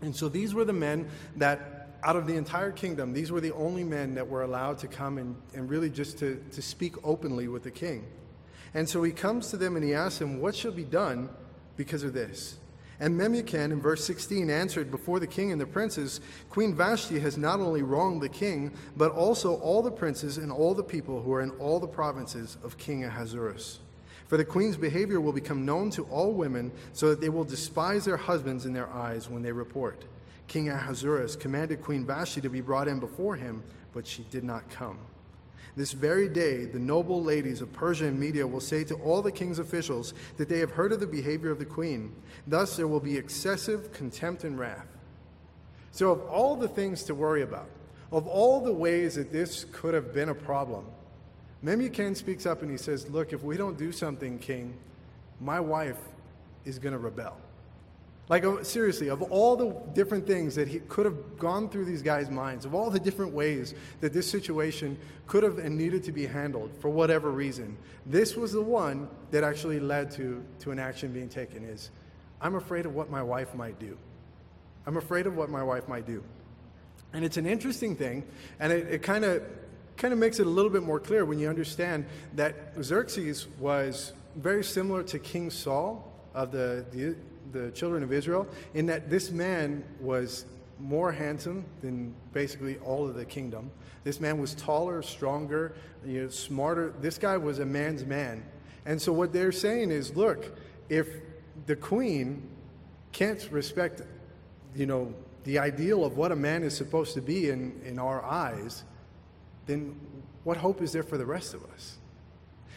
And 0.00 0.16
so 0.16 0.30
these 0.30 0.54
were 0.54 0.64
the 0.64 0.72
men 0.72 1.10
that, 1.36 1.90
out 2.02 2.16
of 2.16 2.26
the 2.26 2.36
entire 2.36 2.72
kingdom, 2.72 3.12
these 3.12 3.30
were 3.30 3.42
the 3.42 3.52
only 3.52 3.84
men 3.84 4.14
that 4.14 4.26
were 4.26 4.42
allowed 4.42 4.78
to 4.78 4.88
come 4.88 5.18
and, 5.18 5.36
and 5.52 5.68
really 5.68 5.90
just 5.90 6.16
to, 6.20 6.42
to 6.52 6.62
speak 6.62 6.94
openly 7.04 7.46
with 7.46 7.62
the 7.62 7.70
king. 7.70 8.06
And 8.72 8.88
so 8.88 9.02
he 9.02 9.12
comes 9.12 9.50
to 9.50 9.58
them 9.58 9.76
and 9.76 9.84
he 9.84 9.92
asks 9.92 10.18
them, 10.18 10.40
What 10.40 10.54
shall 10.54 10.72
be 10.72 10.84
done 10.84 11.28
because 11.76 12.04
of 12.04 12.14
this? 12.14 12.56
And 13.00 13.18
Memucan, 13.18 13.72
in 13.72 13.80
verse 13.80 14.04
16, 14.04 14.50
answered 14.50 14.90
before 14.90 15.20
the 15.20 15.26
king 15.26 15.52
and 15.52 15.60
the 15.60 15.66
princes 15.66 16.20
Queen 16.50 16.74
Vashti 16.74 17.18
has 17.18 17.38
not 17.38 17.58
only 17.58 17.82
wronged 17.82 18.20
the 18.20 18.28
king, 18.28 18.72
but 18.94 19.10
also 19.12 19.54
all 19.56 19.82
the 19.82 19.90
princes 19.90 20.36
and 20.36 20.52
all 20.52 20.74
the 20.74 20.84
people 20.84 21.22
who 21.22 21.32
are 21.32 21.40
in 21.40 21.50
all 21.52 21.80
the 21.80 21.88
provinces 21.88 22.58
of 22.62 22.76
King 22.76 23.04
Ahasuerus. 23.04 23.80
For 24.28 24.36
the 24.36 24.44
queen's 24.44 24.76
behavior 24.76 25.20
will 25.20 25.32
become 25.32 25.64
known 25.64 25.90
to 25.90 26.04
all 26.04 26.32
women, 26.32 26.70
so 26.92 27.08
that 27.08 27.20
they 27.20 27.30
will 27.30 27.42
despise 27.42 28.04
their 28.04 28.18
husbands 28.18 28.66
in 28.66 28.72
their 28.72 28.88
eyes 28.90 29.28
when 29.28 29.42
they 29.42 29.50
report. 29.50 30.04
King 30.46 30.68
Ahasuerus 30.68 31.36
commanded 31.36 31.82
Queen 31.82 32.04
Vashti 32.04 32.40
to 32.42 32.50
be 32.50 32.60
brought 32.60 32.86
in 32.86 33.00
before 33.00 33.34
him, 33.34 33.62
but 33.92 34.06
she 34.06 34.24
did 34.30 34.44
not 34.44 34.68
come. 34.68 34.98
This 35.76 35.92
very 35.92 36.28
day, 36.28 36.64
the 36.64 36.78
noble 36.78 37.22
ladies 37.22 37.60
of 37.60 37.72
Persia 37.72 38.06
and 38.06 38.18
Media 38.18 38.46
will 38.46 38.60
say 38.60 38.84
to 38.84 38.94
all 38.96 39.22
the 39.22 39.32
king's 39.32 39.58
officials 39.58 40.14
that 40.36 40.48
they 40.48 40.58
have 40.58 40.72
heard 40.72 40.92
of 40.92 41.00
the 41.00 41.06
behavior 41.06 41.50
of 41.50 41.58
the 41.58 41.64
queen. 41.64 42.14
Thus, 42.46 42.76
there 42.76 42.88
will 42.88 43.00
be 43.00 43.16
excessive 43.16 43.92
contempt 43.92 44.44
and 44.44 44.58
wrath. 44.58 44.86
So, 45.92 46.10
of 46.10 46.22
all 46.22 46.56
the 46.56 46.68
things 46.68 47.04
to 47.04 47.14
worry 47.14 47.42
about, 47.42 47.68
of 48.12 48.26
all 48.26 48.60
the 48.60 48.72
ways 48.72 49.14
that 49.14 49.32
this 49.32 49.64
could 49.72 49.94
have 49.94 50.12
been 50.12 50.28
a 50.28 50.34
problem, 50.34 50.86
Memucan 51.64 52.16
speaks 52.16 52.46
up 52.46 52.62
and 52.62 52.70
he 52.70 52.76
says, 52.76 53.08
Look, 53.08 53.32
if 53.32 53.42
we 53.42 53.56
don't 53.56 53.76
do 53.76 53.92
something, 53.92 54.38
king, 54.38 54.74
my 55.40 55.60
wife 55.60 55.98
is 56.64 56.78
going 56.78 56.92
to 56.92 56.98
rebel. 56.98 57.36
Like, 58.30 58.44
seriously, 58.64 59.10
of 59.10 59.22
all 59.22 59.56
the 59.56 59.74
different 59.92 60.24
things 60.24 60.54
that 60.54 60.68
he 60.68 60.78
could 60.78 61.04
have 61.04 61.36
gone 61.36 61.68
through 61.68 61.84
these 61.84 62.00
guys' 62.00 62.30
minds, 62.30 62.64
of 62.64 62.76
all 62.76 62.88
the 62.88 63.00
different 63.00 63.32
ways 63.32 63.74
that 64.00 64.12
this 64.12 64.30
situation 64.30 64.96
could 65.26 65.42
have 65.42 65.58
and 65.58 65.76
needed 65.76 66.04
to 66.04 66.12
be 66.12 66.26
handled 66.26 66.70
for 66.78 66.90
whatever 66.90 67.32
reason, 67.32 67.76
this 68.06 68.36
was 68.36 68.52
the 68.52 68.62
one 68.62 69.08
that 69.32 69.42
actually 69.42 69.80
led 69.80 70.12
to, 70.12 70.44
to 70.60 70.70
an 70.70 70.78
action 70.78 71.12
being 71.12 71.28
taken 71.28 71.64
is, 71.64 71.90
I'm 72.40 72.54
afraid 72.54 72.86
of 72.86 72.94
what 72.94 73.10
my 73.10 73.20
wife 73.20 73.52
might 73.56 73.80
do. 73.80 73.98
I'm 74.86 74.96
afraid 74.96 75.26
of 75.26 75.36
what 75.36 75.50
my 75.50 75.64
wife 75.64 75.88
might 75.88 76.06
do. 76.06 76.22
And 77.12 77.24
it's 77.24 77.36
an 77.36 77.46
interesting 77.46 77.96
thing, 77.96 78.24
and 78.60 78.72
it 78.72 79.02
kind 79.02 79.24
of 79.24 79.42
kind 79.96 80.12
of 80.12 80.20
makes 80.20 80.38
it 80.38 80.46
a 80.46 80.50
little 80.50 80.70
bit 80.70 80.82
more 80.82 81.00
clear 81.00 81.24
when 81.26 81.38
you 81.38 81.48
understand 81.48 82.06
that 82.34 82.72
Xerxes 82.80 83.48
was 83.58 84.12
very 84.36 84.64
similar 84.64 85.02
to 85.02 85.18
King 85.18 85.50
Saul 85.50 86.10
of 86.32 86.52
the, 86.52 86.86
the 86.92 87.16
the 87.52 87.70
children 87.72 88.02
of 88.02 88.12
Israel 88.12 88.46
in 88.74 88.86
that 88.86 89.10
this 89.10 89.30
man 89.30 89.84
was 90.00 90.44
more 90.78 91.12
handsome 91.12 91.64
than 91.82 92.14
basically 92.32 92.78
all 92.78 93.06
of 93.06 93.14
the 93.14 93.24
kingdom. 93.24 93.70
This 94.04 94.20
man 94.20 94.40
was 94.40 94.54
taller, 94.54 95.02
stronger, 95.02 95.74
you 96.06 96.22
know, 96.22 96.28
smarter. 96.28 96.94
This 97.00 97.18
guy 97.18 97.36
was 97.36 97.58
a 97.58 97.66
man's 97.66 98.04
man. 98.04 98.44
And 98.86 99.00
so 99.00 99.12
what 99.12 99.32
they're 99.32 99.52
saying 99.52 99.90
is, 99.90 100.16
look, 100.16 100.56
if 100.88 101.08
the 101.66 101.76
queen 101.76 102.48
can't 103.12 103.46
respect, 103.50 104.02
you 104.74 104.86
know, 104.86 105.14
the 105.44 105.58
ideal 105.58 106.04
of 106.04 106.16
what 106.16 106.32
a 106.32 106.36
man 106.36 106.62
is 106.62 106.76
supposed 106.76 107.14
to 107.14 107.20
be 107.20 107.50
in, 107.50 107.80
in 107.84 107.98
our 107.98 108.24
eyes, 108.24 108.84
then 109.66 109.98
what 110.44 110.56
hope 110.56 110.80
is 110.80 110.92
there 110.92 111.02
for 111.02 111.18
the 111.18 111.26
rest 111.26 111.54
of 111.54 111.64
us? 111.72 111.98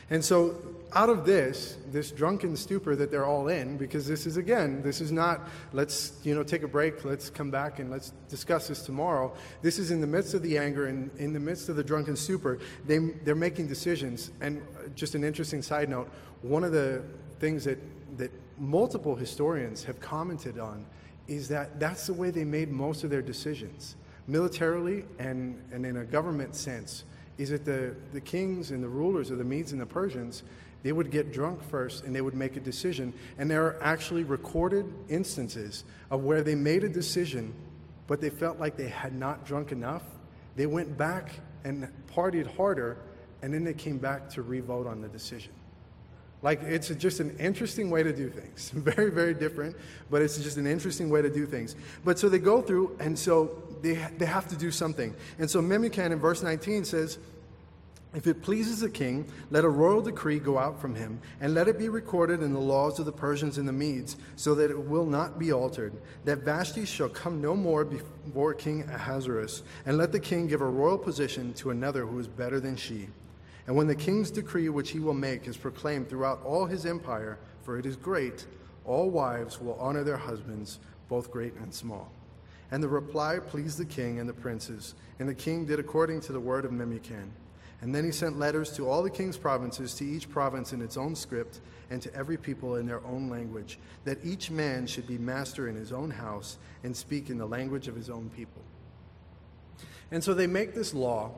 And 0.09 0.23
so, 0.23 0.55
out 0.95 1.09
of 1.09 1.25
this, 1.25 1.77
this 1.91 2.11
drunken 2.11 2.55
stupor 2.55 2.95
that 2.95 3.11
they're 3.11 3.25
all 3.25 3.47
in, 3.47 3.77
because 3.77 4.07
this 4.07 4.25
is 4.25 4.37
again, 4.37 4.81
this 4.81 5.01
is 5.01 5.11
not, 5.11 5.47
let's, 5.71 6.13
you 6.23 6.35
know, 6.35 6.43
take 6.43 6.63
a 6.63 6.67
break, 6.67 7.03
let's 7.03 7.29
come 7.29 7.49
back 7.49 7.79
and 7.79 7.89
let's 7.89 8.11
discuss 8.29 8.67
this 8.67 8.83
tomorrow. 8.83 9.33
This 9.61 9.79
is 9.79 9.91
in 9.91 10.01
the 10.01 10.07
midst 10.07 10.33
of 10.33 10.41
the 10.41 10.57
anger 10.57 10.87
and 10.87 11.09
in 11.17 11.33
the 11.33 11.39
midst 11.39 11.69
of 11.69 11.75
the 11.75 11.83
drunken 11.83 12.15
stupor, 12.15 12.59
they, 12.85 12.99
they're 13.23 13.35
making 13.35 13.67
decisions. 13.67 14.31
And 14.41 14.61
uh, 14.61 14.87
just 14.95 15.15
an 15.15 15.23
interesting 15.23 15.61
side 15.61 15.89
note 15.89 16.09
one 16.41 16.63
of 16.63 16.71
the 16.71 17.01
things 17.39 17.63
that, 17.63 17.79
that 18.17 18.31
multiple 18.59 19.15
historians 19.15 19.83
have 19.83 19.99
commented 19.99 20.59
on 20.59 20.85
is 21.27 21.47
that 21.47 21.79
that's 21.79 22.07
the 22.07 22.13
way 22.13 22.29
they 22.29 22.43
made 22.43 22.69
most 22.69 23.03
of 23.03 23.09
their 23.09 23.21
decisions, 23.21 23.95
militarily 24.27 25.05
and, 25.19 25.61
and 25.71 25.85
in 25.85 25.97
a 25.97 26.03
government 26.03 26.55
sense 26.55 27.05
is 27.37 27.49
that 27.49 27.65
the, 27.65 27.95
the 28.11 28.21
kings 28.21 28.71
and 28.71 28.83
the 28.83 28.87
rulers 28.87 29.31
of 29.31 29.37
the 29.37 29.43
Medes 29.43 29.71
and 29.71 29.81
the 29.81 29.85
Persians, 29.85 30.43
they 30.83 30.91
would 30.91 31.09
get 31.09 31.31
drunk 31.31 31.63
first 31.69 32.03
and 32.03 32.13
they 32.13 32.21
would 32.21 32.35
make 32.35 32.57
a 32.57 32.59
decision. 32.59 33.13
And 33.37 33.49
there 33.49 33.65
are 33.65 33.81
actually 33.81 34.23
recorded 34.23 34.85
instances 35.09 35.85
of 36.11 36.23
where 36.23 36.43
they 36.43 36.55
made 36.55 36.83
a 36.83 36.89
decision, 36.89 37.53
but 38.07 38.21
they 38.21 38.29
felt 38.29 38.59
like 38.59 38.75
they 38.75 38.89
had 38.89 39.13
not 39.13 39.45
drunk 39.45 39.71
enough. 39.71 40.03
They 40.55 40.65
went 40.65 40.97
back 40.97 41.31
and 41.63 41.87
partied 42.13 42.53
harder, 42.55 42.97
and 43.41 43.53
then 43.53 43.63
they 43.63 43.73
came 43.73 43.97
back 43.97 44.29
to 44.31 44.41
revote 44.41 44.85
on 44.85 45.01
the 45.01 45.07
decision. 45.07 45.53
Like, 46.41 46.61
it's 46.63 46.89
just 46.89 47.21
an 47.21 47.37
interesting 47.39 47.89
way 47.89 48.03
to 48.03 48.11
do 48.11 48.29
things. 48.29 48.69
Very, 48.75 49.09
very 49.09 49.33
different, 49.33 49.77
but 50.11 50.21
it's 50.21 50.37
just 50.37 50.57
an 50.57 50.67
interesting 50.67 51.09
way 51.09 51.21
to 51.21 51.29
do 51.29 51.45
things. 51.45 51.77
But 52.03 52.19
so 52.19 52.27
they 52.27 52.37
go 52.37 52.61
through, 52.61 52.97
and 52.99 53.17
so 53.17 53.63
they, 53.81 53.93
they 54.17 54.25
have 54.25 54.49
to 54.49 54.57
do 54.57 54.69
something. 54.69 55.15
And 55.39 55.49
so 55.49 55.61
Memucan 55.61 56.11
in 56.11 56.19
verse 56.19 56.43
19 56.43 56.83
says, 56.83 57.17
if 58.13 58.27
it 58.27 58.43
pleases 58.43 58.79
the 58.79 58.89
king, 58.89 59.25
let 59.49 59.65
a 59.65 59.69
royal 59.69 60.01
decree 60.01 60.39
go 60.39 60.57
out 60.59 60.79
from 60.79 60.93
him, 60.93 61.19
and 61.41 61.53
let 61.53 61.67
it 61.67 61.79
be 61.79 61.89
recorded 61.89 62.43
in 62.43 62.53
the 62.53 62.59
laws 62.59 62.99
of 62.99 63.05
the 63.05 63.11
Persians 63.11 63.57
and 63.57 63.67
the 63.67 63.73
Medes, 63.73 64.17
so 64.35 64.53
that 64.55 64.69
it 64.69 64.79
will 64.79 65.05
not 65.05 65.39
be 65.39 65.51
altered, 65.51 65.93
that 66.23 66.43
Vashti 66.43 66.85
shall 66.85 67.09
come 67.09 67.41
no 67.41 67.55
more 67.55 67.83
before 67.83 68.53
King 68.53 68.83
Ahasuerus, 68.83 69.63
and 69.85 69.97
let 69.97 70.11
the 70.11 70.19
king 70.19 70.47
give 70.47 70.61
a 70.61 70.65
royal 70.65 70.97
position 70.97 71.53
to 71.53 71.71
another 71.71 72.05
who 72.05 72.19
is 72.19 72.27
better 72.27 72.59
than 72.59 72.75
she. 72.75 73.07
And 73.65 73.75
when 73.75 73.87
the 73.87 73.95
king's 73.95 74.29
decree 74.29 74.69
which 74.69 74.91
he 74.91 74.99
will 74.99 75.13
make 75.13 75.47
is 75.47 75.57
proclaimed 75.57 76.09
throughout 76.09 76.43
all 76.43 76.65
his 76.65 76.85
empire, 76.85 77.39
for 77.63 77.79
it 77.79 77.85
is 77.85 77.95
great, 77.95 78.45
all 78.85 79.09
wives 79.09 79.59
will 79.59 79.75
honor 79.79 80.03
their 80.03 80.17
husbands, 80.17 80.79
both 81.09 81.31
great 81.31 81.55
and 81.55 81.73
small. 81.73 82.11
And 82.71 82.83
the 82.83 82.89
reply 82.89 83.39
pleased 83.39 83.77
the 83.77 83.85
king 83.85 84.19
and 84.19 84.27
the 84.27 84.33
princes, 84.33 84.95
and 85.19 85.29
the 85.29 85.33
king 85.33 85.65
did 85.65 85.79
according 85.79 86.21
to 86.21 86.33
the 86.33 86.39
word 86.39 86.65
of 86.65 86.71
Memucan. 86.71 87.29
And 87.83 87.93
then 87.93 88.05
he 88.05 88.11
sent 88.11 88.39
letters 88.39 88.71
to 88.77 88.87
all 88.87 89.03
the 89.03 89.09
king's 89.09 89.35
provinces, 89.35 89.93
to 89.95 90.05
each 90.05 90.29
province 90.29 90.71
in 90.71 90.81
its 90.81 90.95
own 90.95 91.15
script, 91.15 91.59
and 91.89 92.01
to 92.01 92.15
every 92.15 92.37
people 92.37 92.77
in 92.77 92.85
their 92.85 93.05
own 93.05 93.29
language, 93.29 93.77
that 94.05 94.19
each 94.23 94.49
man 94.49 94.87
should 94.87 95.05
be 95.05 95.17
master 95.17 95.67
in 95.67 95.75
his 95.75 95.91
own 95.91 96.09
house 96.09 96.57
and 96.85 96.95
speak 96.95 97.29
in 97.29 97.37
the 97.37 97.45
language 97.45 97.89
of 97.89 97.95
his 97.97 98.09
own 98.09 98.29
people. 98.29 98.61
And 100.11 100.23
so 100.23 100.33
they 100.33 100.47
make 100.47 100.73
this 100.73 100.93
law 100.93 101.31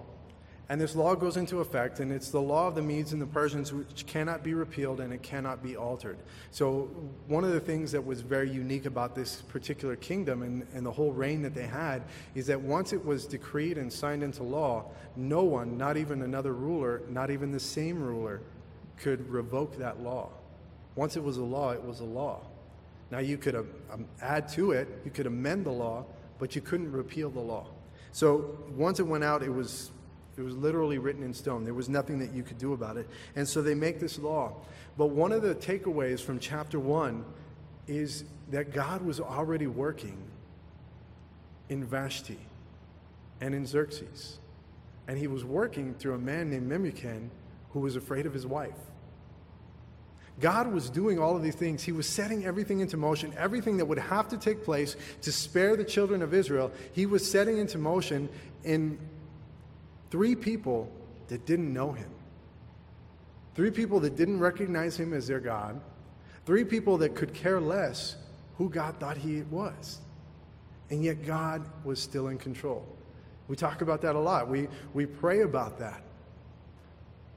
and 0.67 0.81
this 0.81 0.95
law 0.95 1.13
goes 1.13 1.37
into 1.37 1.59
effect, 1.59 1.99
and 1.99 2.11
it's 2.11 2.29
the 2.29 2.41
law 2.41 2.67
of 2.67 2.73
the 2.73 2.81
Medes 2.81 3.13
and 3.13 3.21
the 3.21 3.27
Persians 3.27 3.71
which 3.71 4.07
cannot 4.07 4.43
be 4.43 4.55
repealed 4.55 4.99
and 4.99 5.13
it 5.13 5.21
cannot 5.21 5.61
be 5.61 5.75
altered. 5.75 6.17
So, 6.49 6.89
one 7.27 7.43
of 7.43 7.51
the 7.51 7.59
things 7.59 7.91
that 7.91 8.03
was 8.03 8.21
very 8.21 8.49
unique 8.49 8.85
about 8.85 9.13
this 9.13 9.43
particular 9.43 9.95
kingdom 9.95 10.41
and, 10.41 10.65
and 10.73 10.83
the 10.83 10.91
whole 10.91 11.11
reign 11.11 11.43
that 11.43 11.53
they 11.53 11.67
had 11.67 12.01
is 12.33 12.47
that 12.47 12.59
once 12.59 12.93
it 12.93 13.05
was 13.05 13.27
decreed 13.27 13.77
and 13.77 13.93
signed 13.93 14.23
into 14.23 14.41
law, 14.41 14.85
no 15.15 15.43
one, 15.43 15.77
not 15.77 15.97
even 15.97 16.23
another 16.23 16.53
ruler, 16.53 17.03
not 17.09 17.29
even 17.29 17.51
the 17.51 17.59
same 17.59 18.01
ruler, 18.01 18.41
could 18.97 19.29
revoke 19.29 19.77
that 19.77 20.01
law. 20.01 20.29
Once 20.95 21.15
it 21.15 21.23
was 21.23 21.37
a 21.37 21.43
law, 21.43 21.71
it 21.71 21.83
was 21.83 21.99
a 21.99 22.05
law. 22.05 22.41
Now, 23.11 23.19
you 23.19 23.37
could 23.37 23.55
um, 23.55 24.05
add 24.19 24.47
to 24.49 24.71
it, 24.71 24.87
you 25.05 25.11
could 25.11 25.27
amend 25.27 25.67
the 25.67 25.71
law, 25.71 26.05
but 26.39 26.55
you 26.55 26.61
couldn't 26.61 26.91
repeal 26.91 27.29
the 27.29 27.39
law. 27.39 27.67
So, 28.13 28.57
once 28.75 28.99
it 28.99 29.05
went 29.05 29.23
out, 29.23 29.43
it 29.43 29.53
was 29.53 29.91
it 30.37 30.41
was 30.41 30.55
literally 30.55 30.97
written 30.97 31.23
in 31.23 31.33
stone. 31.33 31.63
There 31.63 31.73
was 31.73 31.87
nothing 31.87 32.19
that 32.19 32.33
you 32.33 32.43
could 32.43 32.57
do 32.57 32.73
about 32.73 32.97
it. 32.97 33.07
And 33.35 33.47
so 33.47 33.61
they 33.61 33.75
make 33.75 33.99
this 33.99 34.19
law. 34.19 34.53
But 34.97 35.07
one 35.07 35.31
of 35.31 35.41
the 35.41 35.55
takeaways 35.55 36.19
from 36.19 36.39
chapter 36.39 36.79
1 36.79 37.23
is 37.87 38.25
that 38.51 38.73
God 38.73 39.01
was 39.01 39.19
already 39.19 39.67
working 39.67 40.17
in 41.69 41.83
Vashti 41.83 42.39
and 43.41 43.55
in 43.55 43.65
Xerxes. 43.65 44.37
And 45.07 45.17
he 45.17 45.27
was 45.27 45.45
working 45.45 45.93
through 45.93 46.15
a 46.15 46.19
man 46.19 46.49
named 46.49 46.69
Memucan 46.69 47.29
who 47.71 47.79
was 47.79 47.95
afraid 47.95 48.25
of 48.25 48.33
his 48.33 48.45
wife. 48.45 48.77
God 50.39 50.71
was 50.71 50.89
doing 50.89 51.17
all 51.17 51.35
of 51.35 51.43
these 51.43 51.55
things. 51.55 51.83
He 51.83 51.93
was 51.93 52.07
setting 52.07 52.45
everything 52.45 52.81
into 52.81 52.97
motion, 52.97 53.33
everything 53.37 53.77
that 53.77 53.85
would 53.85 53.99
have 53.99 54.27
to 54.29 54.37
take 54.37 54.65
place 54.65 54.97
to 55.21 55.31
spare 55.31 55.77
the 55.77 55.83
children 55.85 56.21
of 56.21 56.33
Israel. 56.33 56.71
He 56.91 57.05
was 57.05 57.29
setting 57.29 57.57
into 57.57 57.77
motion 57.77 58.27
in 58.63 58.97
Three 60.15 60.33
people 60.33 60.89
that 61.27 61.45
didn't 61.45 61.73
know 61.73 61.91
him. 61.91 62.09
Three 63.53 63.69
people 63.69 63.99
that 63.99 64.15
didn't 64.15 64.39
recognize 64.39 64.97
him 64.97 65.11
as 65.11 65.27
their 65.27 65.41
God. 65.41 65.81
Three 66.45 66.63
people 66.63 66.97
that 66.99 67.15
could 67.15 67.33
care 67.33 67.59
less 67.59 68.15
who 68.57 68.69
God 68.69 68.97
thought 68.97 69.17
he 69.17 69.41
was. 69.51 69.99
And 70.89 71.03
yet 71.03 71.25
God 71.25 71.65
was 71.83 71.99
still 71.99 72.29
in 72.29 72.37
control. 72.37 72.87
We 73.49 73.57
talk 73.57 73.81
about 73.81 73.99
that 74.03 74.15
a 74.15 74.19
lot. 74.19 74.47
We, 74.47 74.69
we 74.93 75.05
pray 75.05 75.41
about 75.41 75.79
that. 75.79 76.01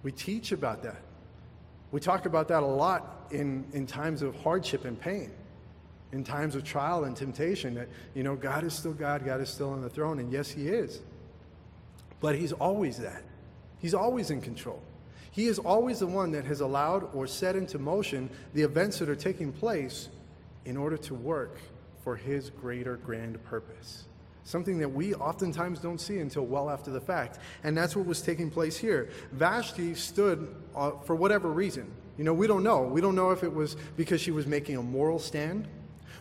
We 0.05 0.13
teach 0.13 0.53
about 0.53 0.85
that. 0.85 1.03
We 1.91 1.99
talk 1.99 2.27
about 2.27 2.47
that 2.47 2.63
a 2.63 2.67
lot 2.67 3.27
in, 3.33 3.65
in 3.73 3.89
times 3.89 4.23
of 4.23 4.37
hardship 4.37 4.85
and 4.85 5.01
pain, 5.01 5.33
in 6.13 6.23
times 6.23 6.55
of 6.55 6.63
trial 6.63 7.07
and 7.07 7.17
temptation, 7.17 7.75
that, 7.75 7.89
you 8.15 8.23
know, 8.23 8.37
God 8.37 8.63
is 8.63 8.73
still 8.73 8.95
God, 8.95 9.25
God 9.25 9.41
is 9.41 9.49
still 9.49 9.71
on 9.71 9.83
the 9.83 9.91
throne, 9.91 10.21
and 10.21 10.31
yes, 10.31 10.49
He 10.49 10.69
is. 10.69 11.01
But 12.21 12.37
He's 12.37 12.53
always 12.53 12.99
that. 12.99 13.23
He's 13.79 13.95
always 13.95 14.31
in 14.31 14.41
control. 14.41 14.83
He 15.31 15.47
is 15.47 15.59
always 15.59 16.01
the 16.01 16.07
one 16.07 16.33
that 16.33 16.45
has 16.47 16.61
allowed 16.61 17.15
or 17.15 17.27
set 17.27 17.55
into 17.55 17.79
motion 17.79 18.29
the 18.55 18.63
events 18.63 18.99
that 18.99 19.09
are 19.09 19.17
taking 19.17 19.53
place 19.53 20.09
in 20.65 20.77
order 20.77 20.97
to 20.97 21.15
work 21.15 21.59
for 22.03 22.17
His 22.17 22.51
greater 22.51 22.97
grand 22.97 23.43
purpose 23.45 24.05
something 24.49 24.79
that 24.79 24.89
we 24.89 25.15
oftentimes 25.15 25.79
don't 25.79 26.01
see 26.01 26.21
until 26.21 26.47
well 26.47 26.71
after 26.71 26.91
the 26.91 27.01
fact. 27.01 27.39
And 27.65 27.77
that's 27.77 27.95
what 27.95 28.07
was 28.07 28.23
taking 28.23 28.51
place 28.51 28.79
here. 28.79 29.11
Vashti 29.33 29.95
stood 29.95 30.55
uh, 30.75 30.93
for 31.05 31.15
whatever 31.15 31.51
reason. 31.51 31.91
You 32.17 32.25
know, 32.25 32.33
we 32.33 32.47
don't 32.47 32.63
know. 32.63 32.83
We 32.83 33.03
don't 33.03 33.15
know 33.15 33.31
if 33.31 33.45
it 33.45 33.53
was 33.53 33.77
because 33.97 34.23
she 34.23 34.31
was 34.31 34.47
making 34.47 34.77
a 34.77 34.83
moral 34.83 35.19
stand. 35.19 35.69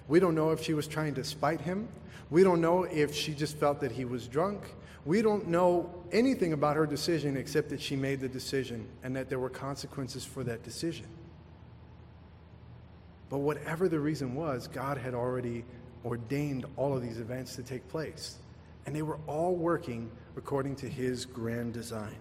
We 0.09 0.19
don't 0.19 0.35
know 0.35 0.51
if 0.51 0.61
she 0.61 0.73
was 0.73 0.87
trying 0.87 1.15
to 1.15 1.23
spite 1.23 1.61
him. 1.61 1.87
We 2.29 2.43
don't 2.43 2.59
know 2.59 2.83
if 2.83 3.15
she 3.15 3.33
just 3.33 3.57
felt 3.57 3.79
that 3.79 3.93
he 3.93 4.03
was 4.03 4.27
drunk. 4.27 4.61
We 5.07 5.21
don't 5.21 5.47
know 5.47 5.89
anything 6.11 6.51
about 6.51 6.75
her 6.75 6.85
decision 6.85 7.37
except 7.37 7.69
that 7.69 7.79
she 7.79 7.95
made 7.95 8.19
the 8.19 8.27
decision 8.27 8.85
and 9.03 9.15
that 9.15 9.29
there 9.29 9.39
were 9.39 9.49
consequences 9.49 10.25
for 10.25 10.43
that 10.43 10.63
decision. 10.63 11.05
But 13.29 13.37
whatever 13.37 13.87
the 13.87 14.01
reason 14.01 14.35
was, 14.35 14.67
God 14.67 14.97
had 14.97 15.13
already 15.13 15.63
ordained 16.03 16.65
all 16.75 16.93
of 16.93 17.01
these 17.01 17.19
events 17.19 17.55
to 17.55 17.63
take 17.63 17.87
place. 17.87 18.35
And 18.85 18.93
they 18.93 19.01
were 19.01 19.17
all 19.27 19.55
working 19.55 20.11
according 20.35 20.75
to 20.77 20.89
his 20.89 21.25
grand 21.25 21.71
design. 21.71 22.17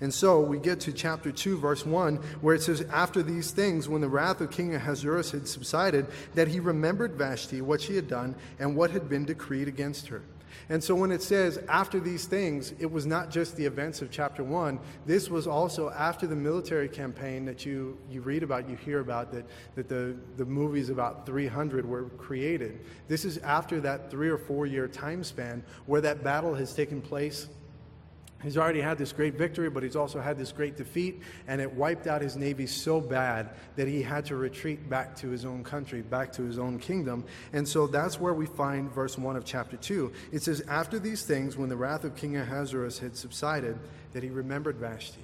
And 0.00 0.12
so 0.12 0.40
we 0.40 0.58
get 0.58 0.80
to 0.80 0.92
chapter 0.92 1.30
2, 1.30 1.58
verse 1.58 1.86
1, 1.86 2.16
where 2.40 2.56
it 2.56 2.62
says, 2.62 2.80
After 2.90 3.22
these 3.22 3.52
things, 3.52 3.88
when 3.88 4.00
the 4.00 4.08
wrath 4.08 4.40
of 4.40 4.50
King 4.50 4.74
Ahasuerus 4.74 5.30
had 5.30 5.46
subsided, 5.46 6.08
that 6.34 6.48
he 6.48 6.58
remembered 6.58 7.14
Vashti, 7.14 7.60
what 7.60 7.80
she 7.80 7.94
had 7.94 8.08
done, 8.08 8.34
and 8.58 8.74
what 8.74 8.90
had 8.90 9.08
been 9.08 9.24
decreed 9.24 9.68
against 9.68 10.08
her. 10.08 10.22
And 10.68 10.82
so 10.82 10.94
when 10.94 11.10
it 11.12 11.22
says 11.22 11.58
after 11.68 12.00
these 12.00 12.26
things, 12.26 12.72
it 12.78 12.90
was 12.90 13.06
not 13.06 13.30
just 13.30 13.56
the 13.56 13.64
events 13.64 14.02
of 14.02 14.10
chapter 14.10 14.42
one. 14.44 14.78
This 15.06 15.28
was 15.28 15.46
also 15.46 15.90
after 15.90 16.26
the 16.26 16.36
military 16.36 16.88
campaign 16.88 17.44
that 17.46 17.64
you, 17.64 17.98
you 18.10 18.20
read 18.20 18.42
about, 18.42 18.68
you 18.68 18.76
hear 18.76 19.00
about, 19.00 19.32
that, 19.32 19.44
that 19.74 19.88
the, 19.88 20.16
the 20.36 20.44
movies 20.44 20.90
about 20.90 21.26
300 21.26 21.86
were 21.86 22.04
created. 22.18 22.80
This 23.08 23.24
is 23.24 23.38
after 23.38 23.80
that 23.80 24.10
three 24.10 24.28
or 24.28 24.38
four 24.38 24.66
year 24.66 24.88
time 24.88 25.24
span 25.24 25.62
where 25.86 26.00
that 26.00 26.22
battle 26.22 26.54
has 26.54 26.74
taken 26.74 27.00
place 27.00 27.48
He's 28.42 28.56
already 28.56 28.80
had 28.80 28.96
this 28.96 29.12
great 29.12 29.34
victory, 29.34 29.68
but 29.68 29.82
he's 29.82 29.96
also 29.96 30.18
had 30.18 30.38
this 30.38 30.50
great 30.50 30.76
defeat, 30.76 31.20
and 31.46 31.60
it 31.60 31.70
wiped 31.70 32.06
out 32.06 32.22
his 32.22 32.36
navy 32.36 32.66
so 32.66 32.98
bad 32.98 33.50
that 33.76 33.86
he 33.86 34.02
had 34.02 34.24
to 34.26 34.36
retreat 34.36 34.88
back 34.88 35.14
to 35.16 35.28
his 35.28 35.44
own 35.44 35.62
country, 35.62 36.00
back 36.00 36.32
to 36.32 36.42
his 36.42 36.58
own 36.58 36.78
kingdom. 36.78 37.24
And 37.52 37.68
so 37.68 37.86
that's 37.86 38.18
where 38.18 38.32
we 38.32 38.46
find 38.46 38.90
verse 38.90 39.18
1 39.18 39.36
of 39.36 39.44
chapter 39.44 39.76
2. 39.76 40.12
It 40.32 40.42
says, 40.42 40.62
After 40.68 40.98
these 40.98 41.24
things, 41.24 41.58
when 41.58 41.68
the 41.68 41.76
wrath 41.76 42.04
of 42.04 42.16
King 42.16 42.38
Ahasuerus 42.38 42.98
had 42.98 43.14
subsided, 43.14 43.78
that 44.12 44.22
he 44.22 44.30
remembered 44.30 44.76
Vashti. 44.76 45.20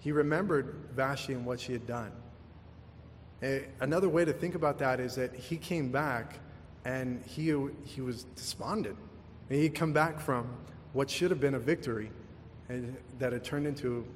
He 0.00 0.12
remembered 0.12 0.74
Vashti 0.96 1.34
and 1.34 1.44
what 1.44 1.60
she 1.60 1.72
had 1.72 1.86
done. 1.86 2.10
Eh, 3.42 3.60
another 3.80 4.08
way 4.08 4.24
to 4.24 4.32
think 4.32 4.54
about 4.54 4.78
that 4.78 4.98
is 4.98 5.14
that 5.16 5.34
he 5.34 5.56
came 5.56 5.92
back 5.92 6.38
and 6.84 7.22
he, 7.26 7.54
he 7.84 8.00
was 8.00 8.24
despondent. 8.34 8.96
He'd 9.48 9.74
come 9.74 9.92
back 9.92 10.18
from 10.18 10.48
what 10.92 11.10
should 11.10 11.30
have 11.30 11.40
been 11.40 11.54
a 11.54 11.58
victory 11.58 12.10
and 12.68 12.96
that 13.18 13.32
had 13.32 13.44
turned 13.44 13.66
into 13.66 14.06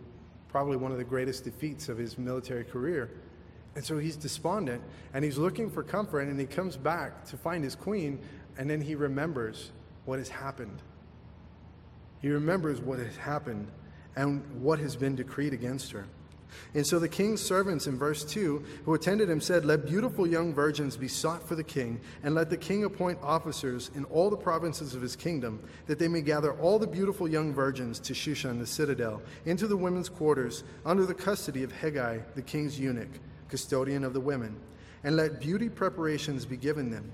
probably 0.49 0.77
one 0.77 0.93
of 0.93 0.99
the 0.99 1.05
greatest 1.05 1.45
defeats 1.45 1.89
of 1.89 1.99
his 1.99 2.17
military 2.17 2.65
career. 2.65 3.11
And 3.75 3.85
so 3.85 3.99
he's 3.99 4.17
despondent 4.17 4.83
and 5.13 5.25
he's 5.25 5.37
looking 5.37 5.71
for 5.71 5.83
comfort 5.83 6.21
and 6.21 6.39
he 6.39 6.47
comes 6.47 6.77
back 6.77 7.25
to 7.27 7.37
find 7.37 7.63
his 7.63 7.75
queen 7.75 8.19
and 8.57 8.71
then 8.71 8.81
he 8.81 8.95
remembers 8.95 9.73
what 10.07 10.19
has 10.19 10.29
happened. 10.29 10.83
He 12.23 12.31
remembers 12.31 12.81
what 12.81 12.99
has 12.99 13.17
happened 13.17 13.69
and 14.17 14.63
what 14.63 14.79
has 14.79 14.97
been 14.97 15.15
decreed 15.15 15.53
against 15.53 15.93
her. 15.93 16.07
And 16.75 16.87
so 16.87 16.99
the 16.99 17.09
king's 17.09 17.41
servants 17.41 17.87
in 17.87 17.99
verse 17.99 18.25
2 18.25 18.65
who 18.85 18.95
attended 18.95 19.31
him 19.31 19.41
said, 19.41 19.65
Let 19.65 19.87
beautiful 19.87 20.27
young 20.27 20.53
virgins 20.53 20.97
be 20.97 21.09
sought 21.09 21.47
for 21.47 21.55
the 21.55 21.65
king, 21.65 22.01
and 22.23 22.35
let 22.35 22.51
the 22.51 22.57
king 22.57 22.85
appoint 22.85 23.19
officers 23.23 23.91
in 23.95 24.05
all 24.05 24.31
the 24.31 24.37
provinces 24.37 24.95
of 24.95 25.03
his 25.03 25.17
kingdom, 25.17 25.63
that 25.87 25.99
they 25.99 26.09
may 26.09 26.21
gather 26.21 26.53
all 26.55 26.79
the 26.79 26.87
beautiful 26.87 27.29
young 27.29 27.53
virgins 27.53 27.99
to 28.01 28.13
Shushan 28.13 28.59
the 28.59 28.67
citadel, 28.67 29.23
into 29.45 29.67
the 29.67 29.77
women's 29.77 30.09
quarters, 30.09 30.65
under 30.85 31.07
the 31.07 31.15
custody 31.15 31.63
of 31.63 31.73
Hegai, 31.73 32.23
the 32.35 32.43
king's 32.43 32.79
eunuch, 32.79 33.21
custodian 33.49 34.05
of 34.05 34.13
the 34.13 34.21
women. 34.21 34.57
And 35.05 35.17
let 35.17 35.41
beauty 35.41 35.69
preparations 35.69 36.45
be 36.45 36.57
given 36.57 36.91
them. 36.91 37.13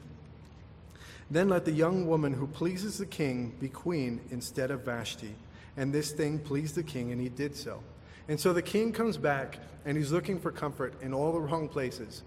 Then 1.31 1.49
let 1.49 1.65
the 1.65 1.73
young 1.73 2.07
woman 2.07 2.35
who 2.35 2.47
pleases 2.47 2.99
the 2.99 3.07
king 3.07 3.55
be 3.59 3.69
queen 3.69 4.21
instead 4.31 4.71
of 4.71 4.85
Vashti. 4.85 5.35
And 5.77 5.93
this 5.93 6.13
thing 6.13 6.39
pleased 6.39 6.75
the 6.75 6.83
king, 6.83 7.13
and 7.13 7.21
he 7.21 7.29
did 7.29 7.57
so. 7.57 7.83
And 8.29 8.39
so 8.39 8.53
the 8.53 8.63
king 8.63 8.93
comes 8.93 9.17
back 9.17 9.59
and 9.85 9.97
he's 9.97 10.13
looking 10.13 10.39
for 10.39 10.51
comfort 10.51 10.95
in 11.03 11.13
all 11.13 11.33
the 11.33 11.41
wrong 11.41 11.69
places. 11.69 12.23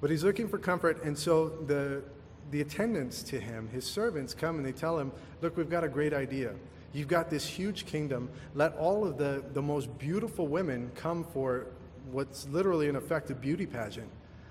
But 0.00 0.10
he's 0.10 0.24
looking 0.24 0.48
for 0.48 0.58
comfort, 0.58 1.02
and 1.04 1.18
so 1.18 1.48
the, 1.48 2.02
the 2.50 2.60
attendants 2.60 3.22
to 3.24 3.40
him, 3.40 3.68
his 3.68 3.84
servants, 3.84 4.34
come 4.34 4.56
and 4.56 4.64
they 4.64 4.72
tell 4.72 4.98
him, 4.98 5.10
Look, 5.40 5.56
we've 5.56 5.70
got 5.70 5.84
a 5.84 5.88
great 5.88 6.12
idea. 6.12 6.54
You've 6.92 7.08
got 7.08 7.30
this 7.30 7.46
huge 7.46 7.86
kingdom. 7.86 8.30
Let 8.54 8.74
all 8.76 9.06
of 9.06 9.18
the, 9.18 9.42
the 9.52 9.62
most 9.62 9.98
beautiful 9.98 10.46
women 10.46 10.90
come 10.94 11.24
for 11.24 11.66
what's 12.10 12.46
literally, 12.48 12.88
in 12.88 12.96
effect, 12.96 13.30
a 13.30 13.34
beauty 13.34 13.66
pageant. 13.66 14.10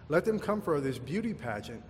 Let 0.10 0.26
them 0.26 0.40
come 0.40 0.62
for 0.62 0.80
this 0.80 0.98
beauty 1.00 1.34
pageant. 1.34 1.82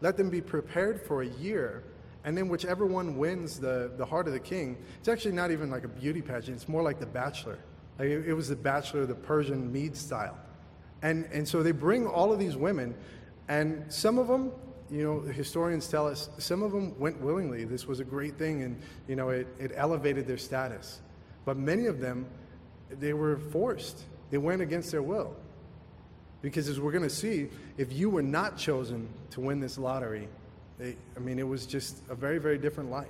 Let 0.00 0.16
them 0.16 0.30
be 0.30 0.40
prepared 0.40 1.00
for 1.00 1.22
a 1.22 1.26
year. 1.26 1.82
And 2.24 2.36
then 2.36 2.48
whichever 2.48 2.86
one 2.86 3.16
wins 3.16 3.58
the, 3.58 3.90
the 3.96 4.04
heart 4.04 4.26
of 4.26 4.32
the 4.32 4.40
king, 4.40 4.76
it's 4.98 5.08
actually 5.08 5.32
not 5.32 5.50
even 5.50 5.70
like 5.70 5.84
a 5.84 5.88
beauty 5.88 6.22
pageant, 6.22 6.56
it's 6.56 6.68
more 6.68 6.82
like 6.82 7.00
the 7.00 7.06
bachelor. 7.06 7.58
Like 7.98 8.08
it, 8.08 8.34
was 8.34 8.48
the 8.48 8.56
bachelor, 8.56 9.02
of 9.02 9.08
the 9.08 9.14
Persian 9.14 9.72
Mede 9.72 9.96
style. 9.96 10.36
And, 11.02 11.26
and 11.32 11.46
so 11.46 11.62
they 11.62 11.72
bring 11.72 12.06
all 12.06 12.32
of 12.32 12.38
these 12.38 12.56
women, 12.56 12.94
and 13.48 13.92
some 13.92 14.18
of 14.18 14.26
them, 14.26 14.52
you 14.90 15.02
know, 15.02 15.20
historians 15.20 15.88
tell 15.88 16.06
us, 16.06 16.28
some 16.38 16.62
of 16.62 16.72
them 16.72 16.98
went 16.98 17.20
willingly. 17.20 17.64
This 17.64 17.86
was 17.86 18.00
a 18.00 18.04
great 18.04 18.36
thing, 18.36 18.62
and, 18.62 18.80
you 19.06 19.16
know, 19.16 19.28
it, 19.28 19.46
it 19.58 19.72
elevated 19.74 20.26
their 20.26 20.38
status. 20.38 21.00
But 21.44 21.56
many 21.56 21.86
of 21.86 22.00
them, 22.00 22.26
they 22.90 23.12
were 23.12 23.36
forced. 23.36 24.02
They 24.30 24.38
went 24.38 24.62
against 24.62 24.90
their 24.90 25.02
will. 25.02 25.36
Because 26.42 26.68
as 26.68 26.80
we're 26.80 26.92
going 26.92 27.04
to 27.04 27.10
see, 27.10 27.48
if 27.78 27.92
you 27.92 28.10
were 28.10 28.22
not 28.22 28.56
chosen 28.56 29.08
to 29.30 29.40
win 29.40 29.60
this 29.60 29.78
lottery, 29.78 30.28
they, 30.78 30.96
I 31.16 31.20
mean, 31.20 31.38
it 31.38 31.46
was 31.48 31.66
just 31.66 32.02
a 32.08 32.14
very, 32.14 32.38
very 32.38 32.58
different 32.58 32.90
life. 32.90 33.08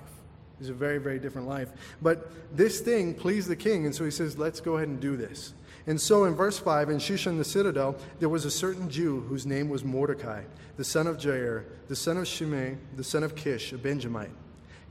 It's 0.59 0.69
a 0.69 0.73
very, 0.73 0.97
very 0.97 1.19
different 1.19 1.47
life. 1.47 1.69
But 2.01 2.31
this 2.55 2.79
thing 2.79 3.13
pleased 3.13 3.49
the 3.49 3.55
king, 3.55 3.85
and 3.85 3.93
so 3.93 4.05
he 4.05 4.11
says, 4.11 4.37
let's 4.37 4.61
go 4.61 4.77
ahead 4.77 4.87
and 4.87 4.99
do 4.99 5.17
this. 5.17 5.53
And 5.87 5.99
so 5.99 6.25
in 6.25 6.33
verse 6.33 6.57
5, 6.57 6.89
in 6.89 6.97
Shushan 6.97 7.37
the 7.37 7.43
citadel, 7.43 7.95
there 8.19 8.29
was 8.29 8.45
a 8.45 8.51
certain 8.51 8.89
Jew 8.89 9.21
whose 9.21 9.45
name 9.45 9.69
was 9.69 9.83
Mordecai, 9.83 10.43
the 10.77 10.83
son 10.83 11.07
of 11.07 11.17
Jair, 11.17 11.65
the 11.87 11.95
son 11.95 12.17
of 12.17 12.27
Shimei, 12.27 12.77
the 12.95 13.03
son 13.03 13.23
of 13.23 13.35
Kish, 13.35 13.71
a 13.71 13.77
Benjamite. 13.77 14.31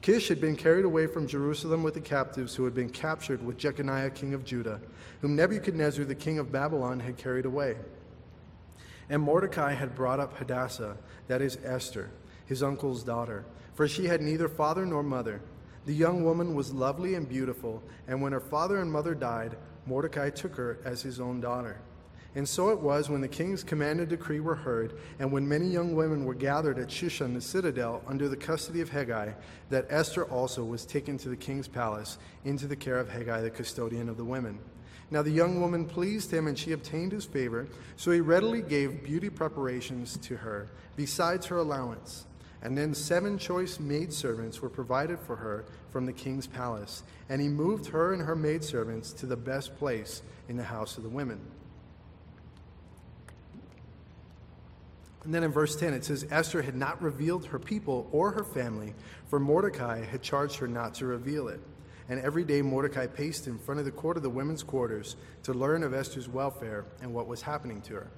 Kish 0.03 0.29
had 0.29 0.40
been 0.40 0.55
carried 0.55 0.85
away 0.85 1.07
from 1.07 1.27
Jerusalem 1.27 1.83
with 1.83 1.94
the 1.94 2.00
captives 2.00 2.55
who 2.55 2.64
had 2.64 2.74
been 2.74 2.90
captured 2.90 3.44
with 3.44 3.57
Jeconiah, 3.57 4.11
king 4.11 4.35
of 4.35 4.44
Judah, 4.44 4.81
whom 5.22 5.35
Nebuchadnezzar, 5.35 6.05
the 6.05 6.14
king 6.14 6.38
of 6.38 6.53
Babylon, 6.53 7.00
had 7.00 7.16
carried 7.16 7.46
away. 7.46 7.77
And 9.09 9.22
Mordecai 9.22 9.72
had 9.72 9.96
brought 9.96 10.20
up 10.20 10.37
Hadassah, 10.37 10.98
that 11.27 11.40
is 11.40 11.59
Esther, 11.64 12.11
his 12.46 12.62
uncle's 12.62 13.03
daughter, 13.03 13.44
for 13.74 13.88
she 13.88 14.05
had 14.05 14.20
neither 14.20 14.48
father 14.48 14.87
nor 14.87 15.03
mother 15.03 15.40
the 15.87 15.94
young 15.94 16.25
woman 16.25 16.55
was 16.55 16.73
lovely 16.73 17.14
and 17.14 17.29
beautiful, 17.29 17.83
and 18.09 18.23
when 18.23 18.33
her 18.33 18.40
father 18.40 18.79
and 18.79 18.90
mother 18.90 19.14
died, 19.14 19.57
Mordecai 19.87 20.31
took 20.31 20.57
her 20.57 20.79
as 20.85 21.03
his 21.03 21.20
own 21.20 21.40
daughter. 21.40 21.79
And 22.37 22.49
so 22.49 22.70
it 22.70 22.81
was 22.81 23.09
when 23.09 23.20
the 23.20 23.29
king's 23.29 23.62
commanded 23.62 24.09
decree 24.09 24.40
were 24.40 24.57
heard, 24.57 24.99
and 25.20 25.31
when 25.31 25.49
many 25.49 25.66
young 25.66 25.94
women 25.94 26.25
were 26.25 26.35
gathered 26.35 26.79
at 26.79 26.88
Shushan 26.88 27.33
the 27.33 27.40
citadel 27.40 28.03
under 28.09 28.29
the 28.29 28.37
custody 28.37 28.81
of 28.81 28.90
Hegai, 28.90 29.35
that 29.70 29.87
Esther 29.88 30.25
also 30.25 30.64
was 30.64 30.85
taken 30.85 31.16
to 31.18 31.29
the 31.29 31.37
king's 31.37 31.68
palace 31.68 32.18
into 32.44 32.66
the 32.66 32.75
care 32.75 32.99
of 32.99 33.09
Hegai, 33.09 33.42
the 33.42 33.51
custodian 33.51 34.09
of 34.09 34.16
the 34.16 34.25
women. 34.25 34.59
Now 35.12 35.23
the 35.23 35.31
young 35.31 35.61
woman 35.61 35.85
pleased 35.85 36.33
him, 36.33 36.49
and 36.49 36.59
she 36.59 36.73
obtained 36.73 37.12
his 37.12 37.25
favor, 37.25 37.68
so 37.97 38.11
he 38.11 38.20
readily 38.20 38.62
gave 38.62 39.05
beauty 39.05 39.31
preparations 39.31 40.16
to 40.23 40.37
her, 40.38 40.70
besides 40.97 41.47
her 41.47 41.59
allowance. 41.59 42.25
And 42.64 42.77
then 42.77 42.94
seven 42.94 43.37
choice 43.37 43.79
maidservants 43.79 44.62
were 44.62 44.70
provided 44.70 45.20
for 45.20 45.37
her 45.37 45.66
from 45.90 46.07
the 46.07 46.12
king's 46.14 46.46
palace, 46.46 47.03
and 47.29 47.40
he 47.40 47.48
moved 47.48 47.87
her 47.88 48.14
and 48.14 48.22
her 48.22 48.35
maidservants 48.35 49.12
to 49.12 49.27
the 49.27 49.37
best 49.37 49.77
place 49.77 50.22
in 50.48 50.57
the 50.57 50.64
house 50.64 50.96
of 50.96 51.03
the 51.03 51.11
women. 51.11 51.40
And 55.24 55.35
then 55.35 55.44
in 55.44 55.53
verse 55.53 55.77
10, 55.77 55.92
it 55.94 56.05
says, 56.05 56.27
Esther 56.31 56.62
had 56.62 56.74
not 56.74 57.00
revealed 57.03 57.46
her 57.46 57.59
people 57.59 58.09
or 58.12 58.31
her 58.33 58.44
family, 58.44 58.94
for 59.29 59.38
Mordecai 59.38 60.05
had 60.05 60.22
charged 60.22 60.57
her 60.57 60.68
not 60.68 60.94
to 60.96 61.07
reveal 61.07 61.48
it. 61.48 61.61
And 62.09 62.20
every 62.20 62.44
day 62.44 62.61
Mordecai 62.61 63.07
paced 63.07 63.46
in 63.46 63.59
front 63.59 63.79
of 63.79 63.87
the 63.87 63.92
court 63.92 64.18
of 64.18 64.22
the 64.22 64.31
women's 64.31 64.62
quarters 64.62 65.16
to 65.44 65.55
learn 65.55 65.83
of 65.83 65.94
Esther's 65.94 66.29
welfare 66.29 66.85
and 67.00 67.14
what 67.14 67.27
was 67.27 67.40
happening 67.40 67.81
to 67.83 67.94
her. 67.94 68.11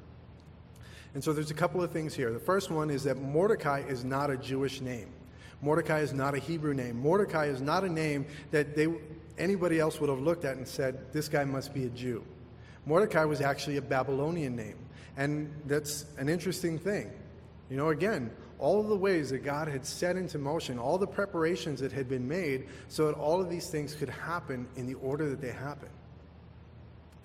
And 1.14 1.25
so 1.25 1.33
there's 1.33 1.51
a 1.51 1.55
couple 1.55 1.83
of 1.83 1.90
things 1.90 2.14
here. 2.14 2.33
The 2.33 2.38
first 2.38 2.71
one 2.71 2.90
is 2.90 3.05
that 3.05 3.16
Mordecai 3.16 3.81
is 3.81 4.05
not 4.05 4.31
a 4.31 4.37
Jewish 4.37 4.81
name. 4.81 5.09
Mordecai 5.62 6.01
is 6.01 6.12
not 6.12 6.35
a 6.35 6.38
Hebrew 6.38 6.75
name. 6.75 7.01
Mordecai 7.01 7.47
is 7.47 7.61
not 7.61 7.85
a 7.85 7.88
name 7.88 8.27
that 8.51 8.77
they, 8.77 8.88
anybody 9.38 9.81
else 9.81 10.01
would 10.01 10.11
have 10.11 10.21
looked 10.21 10.45
at 10.45 10.57
and 10.57 10.69
said, 10.69 11.12
this 11.12 11.29
guy 11.29 11.45
must 11.45 11.73
be 11.73 11.85
a 11.85 11.88
Jew. 11.88 12.25
Mordecai 12.85 13.25
was 13.25 13.40
actually 13.40 13.79
a 13.79 13.83
Babylonian 13.83 14.55
name. 14.55 14.77
And 15.16 15.53
that's 15.66 16.05
an 16.19 16.29
interesting 16.29 16.79
thing. 16.79 17.11
You 17.71 17.77
know, 17.77 17.88
again, 17.88 18.31
all 18.59 18.81
of 18.81 18.88
the 18.88 18.97
ways 18.97 19.31
that 19.31 19.38
God 19.38 19.69
had 19.69 19.85
set 19.85 20.16
into 20.16 20.38
motion, 20.38 20.79
all 20.79 20.99
the 20.99 21.07
preparations 21.07 21.81
that 21.81 21.92
had 21.92 22.09
been 22.09 22.29
made 22.29 22.69
so 22.88 23.07
that 23.07 23.14
all 23.14 23.40
of 23.40 23.51
these 23.51 23.69
things 23.69 23.95
could 23.95 24.09
happen 24.09 24.66
in 24.77 24.87
the 24.87 24.95
order 24.95 25.29
that 25.31 25.40
they 25.40 25.53
happened. 25.53 25.90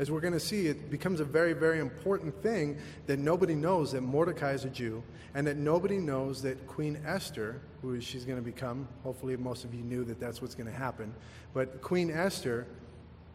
As 0.01 0.09
we're 0.09 0.19
going 0.19 0.33
to 0.33 0.39
see, 0.39 0.65
it 0.65 0.89
becomes 0.89 1.19
a 1.19 1.23
very, 1.23 1.53
very 1.53 1.77
important 1.77 2.33
thing 2.41 2.79
that 3.05 3.19
nobody 3.19 3.53
knows 3.53 3.91
that 3.91 4.01
Mordecai 4.01 4.53
is 4.53 4.65
a 4.65 4.69
Jew 4.69 5.03
and 5.35 5.45
that 5.45 5.57
nobody 5.57 5.99
knows 5.99 6.41
that 6.41 6.65
Queen 6.65 6.99
Esther, 7.05 7.61
who 7.83 8.01
she's 8.01 8.25
going 8.25 8.39
to 8.39 8.43
become, 8.43 8.87
hopefully 9.03 9.37
most 9.37 9.63
of 9.63 9.75
you 9.75 9.83
knew 9.83 10.03
that 10.05 10.19
that's 10.19 10.41
what's 10.41 10.55
going 10.55 10.65
to 10.65 10.75
happen, 10.75 11.13
but 11.53 11.83
Queen 11.83 12.09
Esther 12.09 12.65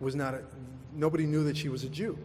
was 0.01 0.17
not, 0.17 0.35
a, 0.35 0.43
nobody 0.93 1.25
knew 1.25 1.45
that 1.45 1.57
she 1.57 1.69
was 1.69 1.85
a 1.85 1.89
Jew. 1.89 2.19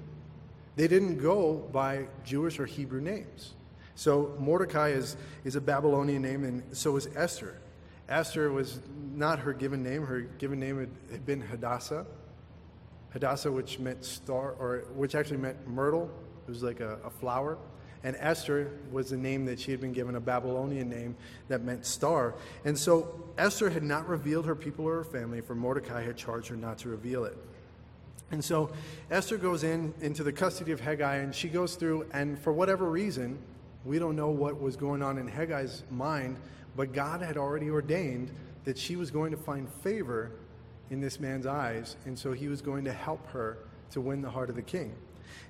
They 0.76 0.88
didn't 0.88 1.20
go 1.20 1.58
by 1.72 2.08
Jewish 2.26 2.60
or 2.60 2.66
Hebrew 2.66 3.00
names. 3.00 3.54
So 3.94 4.36
Mordecai 4.40 4.90
is, 4.90 5.18
is 5.44 5.56
a 5.56 5.62
Babylonian 5.62 6.24
name, 6.24 6.46
and 6.46 6.64
so 6.76 6.96
is 6.96 7.08
Esther. 7.16 7.62
Esther 8.10 8.52
was 8.52 8.80
not 9.14 9.38
her 9.38 9.54
given 9.54 9.84
name. 9.84 10.04
Her 10.04 10.22
given 10.22 10.60
name 10.60 10.80
had, 10.80 10.90
had 11.12 11.26
been 11.28 11.42
Hadassah. 11.42 12.08
Hadassah, 13.12 13.52
which 13.52 13.80
meant 13.80 14.04
star, 14.04 14.56
or 14.60 14.86
which 14.96 15.16
actually 15.16 15.38
meant 15.38 15.68
myrtle. 15.68 16.10
It 16.48 16.52
was 16.52 16.64
like 16.64 16.80
a, 16.80 16.98
a 17.06 17.10
flower. 17.10 17.58
And 18.04 18.16
Esther 18.20 18.72
was 18.92 19.12
the 19.12 19.18
name 19.18 19.46
that 19.46 19.60
she 19.60 19.70
had 19.70 19.80
been 19.80 19.94
given, 19.94 20.16
a 20.16 20.20
Babylonian 20.20 20.90
name 20.90 21.16
that 21.50 21.64
meant 21.64 21.86
star. 21.86 22.34
And 22.66 22.78
so 22.78 23.24
Esther 23.38 23.70
had 23.70 23.84
not 23.84 24.08
revealed 24.08 24.48
her 24.48 24.56
people 24.56 24.86
or 24.86 24.96
her 24.96 25.04
family, 25.04 25.42
for 25.42 25.54
Mordecai 25.54 26.02
had 26.04 26.18
charged 26.18 26.48
her 26.48 26.56
not 26.56 26.80
to 26.80 26.90
reveal 26.90 27.26
it. 27.26 27.38
And 28.32 28.44
so 28.44 28.72
Esther 29.12 29.38
goes 29.38 29.64
in 29.64 29.94
into 30.02 30.24
the 30.24 30.32
custody 30.32 30.72
of 30.72 30.82
Hegai, 30.82 31.22
and 31.24 31.36
she 31.36 31.48
goes 31.50 31.76
through, 31.76 32.08
and 32.14 32.40
for 32.40 32.54
whatever 32.54 32.90
reason, 32.90 33.38
we 33.86 34.00
don't 34.00 34.16
know 34.16 34.30
what 34.30 34.60
was 34.60 34.76
going 34.76 35.04
on 35.04 35.18
in 35.18 35.30
Hegai's 35.30 35.84
mind, 35.92 36.38
but 36.76 36.94
God 36.94 37.22
had 37.22 37.38
already 37.38 37.70
ordained 37.70 38.32
that 38.64 38.78
she 38.78 38.96
was 38.96 39.12
going 39.12 39.32
to 39.32 39.38
find 39.38 39.70
favor 39.84 40.32
in 40.92 41.02
this 41.02 41.20
man's 41.20 41.48
eyes, 41.48 41.96
and 42.06 42.20
so 42.20 42.34
he 42.34 42.48
was 42.48 42.62
going 42.62 42.86
to 42.86 42.94
help 42.94 43.26
her 43.32 43.58
to 43.92 44.00
win 44.00 44.22
the 44.22 44.30
heart 44.30 44.50
of 44.50 44.56
the 44.56 44.62
king. 44.62 44.94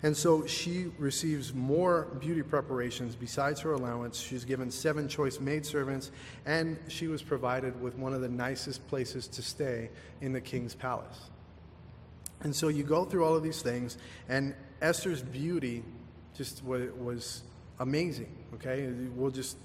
And 0.04 0.16
so 0.16 0.46
she 0.46 0.92
receives 0.98 1.54
more 1.54 2.08
beauty 2.20 2.44
preparations 2.44 3.16
besides 3.16 3.60
her 3.62 3.74
allowance. 3.74 4.20
She's 4.20 4.46
given 4.46 4.72
seven 4.72 5.08
choice 5.08 5.40
maidservants, 5.40 6.12
and 6.46 6.78
she 6.88 7.08
was 7.08 7.22
provided 7.22 7.80
with 7.82 7.96
one 7.96 8.14
of 8.14 8.22
the 8.22 8.30
nicest 8.30 8.88
places 8.88 9.28
to 9.30 9.42
stay 9.42 9.90
in 10.22 10.32
the 10.32 10.42
king's 10.42 10.76
palace. 10.76 11.30
And 12.42 12.56
so 12.56 12.70
you 12.70 12.84
go 12.84 13.06
through 13.06 13.26
all 13.26 13.36
of 13.36 13.44
these 13.44 13.62
things, 13.62 13.98
and 14.30 14.56
Esther's 14.82 15.22
beauty 15.22 15.84
just 16.36 16.64
was 16.64 17.44
amazing. 17.80 18.36
Okay, 18.56 18.88
we'll 19.16 19.32
just 19.32 19.58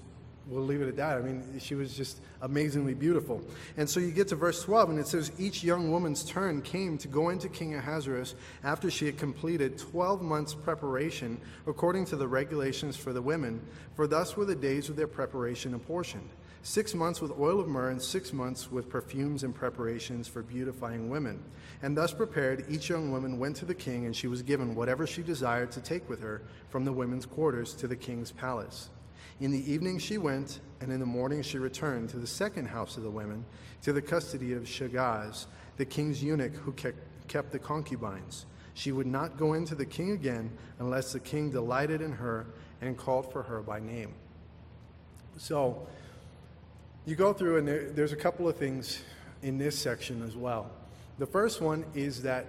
we'll 0.49 0.63
leave 0.63 0.81
it 0.81 0.87
at 0.87 0.95
that. 0.97 1.17
I 1.17 1.21
mean, 1.21 1.43
she 1.59 1.75
was 1.75 1.95
just 1.95 2.21
amazingly 2.41 2.93
beautiful. 2.93 3.41
And 3.77 3.89
so 3.89 3.99
you 3.99 4.11
get 4.11 4.27
to 4.29 4.35
verse 4.35 4.63
12, 4.63 4.91
and 4.91 4.99
it 4.99 5.07
says, 5.07 5.31
Each 5.37 5.63
young 5.63 5.91
woman's 5.91 6.23
turn 6.23 6.61
came 6.61 6.97
to 6.99 7.07
go 7.07 7.29
into 7.29 7.49
King 7.49 7.75
Ahasuerus 7.75 8.35
after 8.63 8.89
she 8.89 9.05
had 9.05 9.17
completed 9.17 9.77
12 9.77 10.21
months' 10.21 10.53
preparation 10.53 11.39
according 11.65 12.05
to 12.05 12.15
the 12.15 12.27
regulations 12.27 12.95
for 12.95 13.13
the 13.13 13.21
women, 13.21 13.61
for 13.95 14.07
thus 14.07 14.37
were 14.37 14.45
the 14.45 14.55
days 14.55 14.89
of 14.89 14.95
their 14.95 15.07
preparation 15.07 15.73
apportioned 15.73 16.29
six 16.67 16.93
months 16.93 17.21
with 17.21 17.31
oil 17.39 17.61
of 17.61 17.67
myrrh, 17.67 17.91
and 17.91 18.01
six 18.01 18.33
months 18.33 18.69
with 18.69 18.89
perfumes 18.89 19.43
and 19.43 19.55
preparations 19.55 20.27
for 20.27 20.43
beautifying 20.43 21.09
women. 21.09 21.41
And 21.81 21.95
thus 21.95 22.13
prepared, 22.13 22.65
each 22.69 22.89
young 22.89 23.09
woman 23.09 23.39
went 23.39 23.55
to 23.57 23.65
the 23.65 23.73
king, 23.73 24.05
and 24.05 24.13
she 24.13 24.27
was 24.27 24.41
given 24.41 24.75
whatever 24.75 25.07
she 25.07 25.23
desired 25.23 25.71
to 25.71 25.81
take 25.81 26.09
with 26.09 26.19
her 26.19 26.41
from 26.69 26.83
the 26.83 26.91
women's 26.91 27.25
quarters 27.25 27.73
to 27.75 27.87
the 27.87 27.95
king's 27.95 28.31
palace. 28.31 28.89
In 29.39 29.51
the 29.51 29.71
evening 29.71 29.99
she 29.99 30.17
went, 30.17 30.59
and 30.81 30.91
in 30.91 30.99
the 30.99 31.05
morning 31.05 31.41
she 31.43 31.57
returned 31.59 32.09
to 32.09 32.17
the 32.17 32.27
second 32.27 32.67
house 32.67 32.97
of 32.97 33.03
the 33.03 33.09
women, 33.09 33.45
to 33.83 33.93
the 33.93 34.01
custody 34.01 34.53
of 34.53 34.63
Shaashgaz, 34.63 35.45
the 35.77 35.85
king's 35.85 36.23
eunuch 36.23 36.55
who 36.55 36.73
kept 36.73 37.51
the 37.51 37.59
concubines. 37.59 38.45
She 38.73 38.91
would 38.91 39.07
not 39.07 39.37
go 39.37 39.53
in 39.53 39.65
to 39.65 39.75
the 39.75 39.85
king 39.85 40.11
again 40.11 40.51
unless 40.79 41.13
the 41.13 41.19
king 41.19 41.51
delighted 41.51 42.01
in 42.01 42.11
her 42.13 42.47
and 42.81 42.97
called 42.97 43.31
for 43.31 43.43
her 43.43 43.61
by 43.61 43.79
name. 43.79 44.13
So, 45.37 45.87
you 47.05 47.15
go 47.15 47.31
through, 47.31 47.57
and 47.57 47.67
there, 47.67 47.91
there's 47.91 48.11
a 48.11 48.17
couple 48.17 48.47
of 48.49 48.55
things 48.55 49.01
in 49.43 49.57
this 49.57 49.77
section 49.77 50.23
as 50.23 50.35
well. 50.35 50.69
The 51.19 51.27
first 51.27 51.61
one 51.61 51.85
is 51.93 52.23
that 52.23 52.45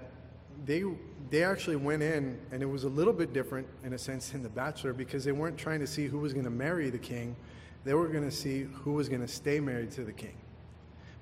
they 0.64 0.84
they 1.30 1.44
actually 1.44 1.76
went 1.76 2.02
in, 2.02 2.38
and 2.52 2.62
it 2.62 2.66
was 2.66 2.84
a 2.84 2.88
little 2.88 3.12
bit 3.12 3.32
different 3.32 3.66
in 3.84 3.92
a 3.92 3.98
sense 3.98 4.34
in 4.34 4.42
The 4.42 4.48
Bachelor 4.48 4.92
because 4.92 5.24
they 5.24 5.32
weren't 5.32 5.58
trying 5.58 5.80
to 5.80 5.86
see 5.86 6.06
who 6.06 6.18
was 6.18 6.32
going 6.32 6.44
to 6.44 6.50
marry 6.50 6.90
the 6.90 6.98
king; 6.98 7.36
they 7.84 7.94
were 7.94 8.08
going 8.08 8.24
to 8.24 8.34
see 8.34 8.62
who 8.62 8.92
was 8.92 9.08
going 9.08 9.20
to 9.20 9.28
stay 9.28 9.60
married 9.60 9.90
to 9.92 10.04
the 10.04 10.12
king, 10.12 10.36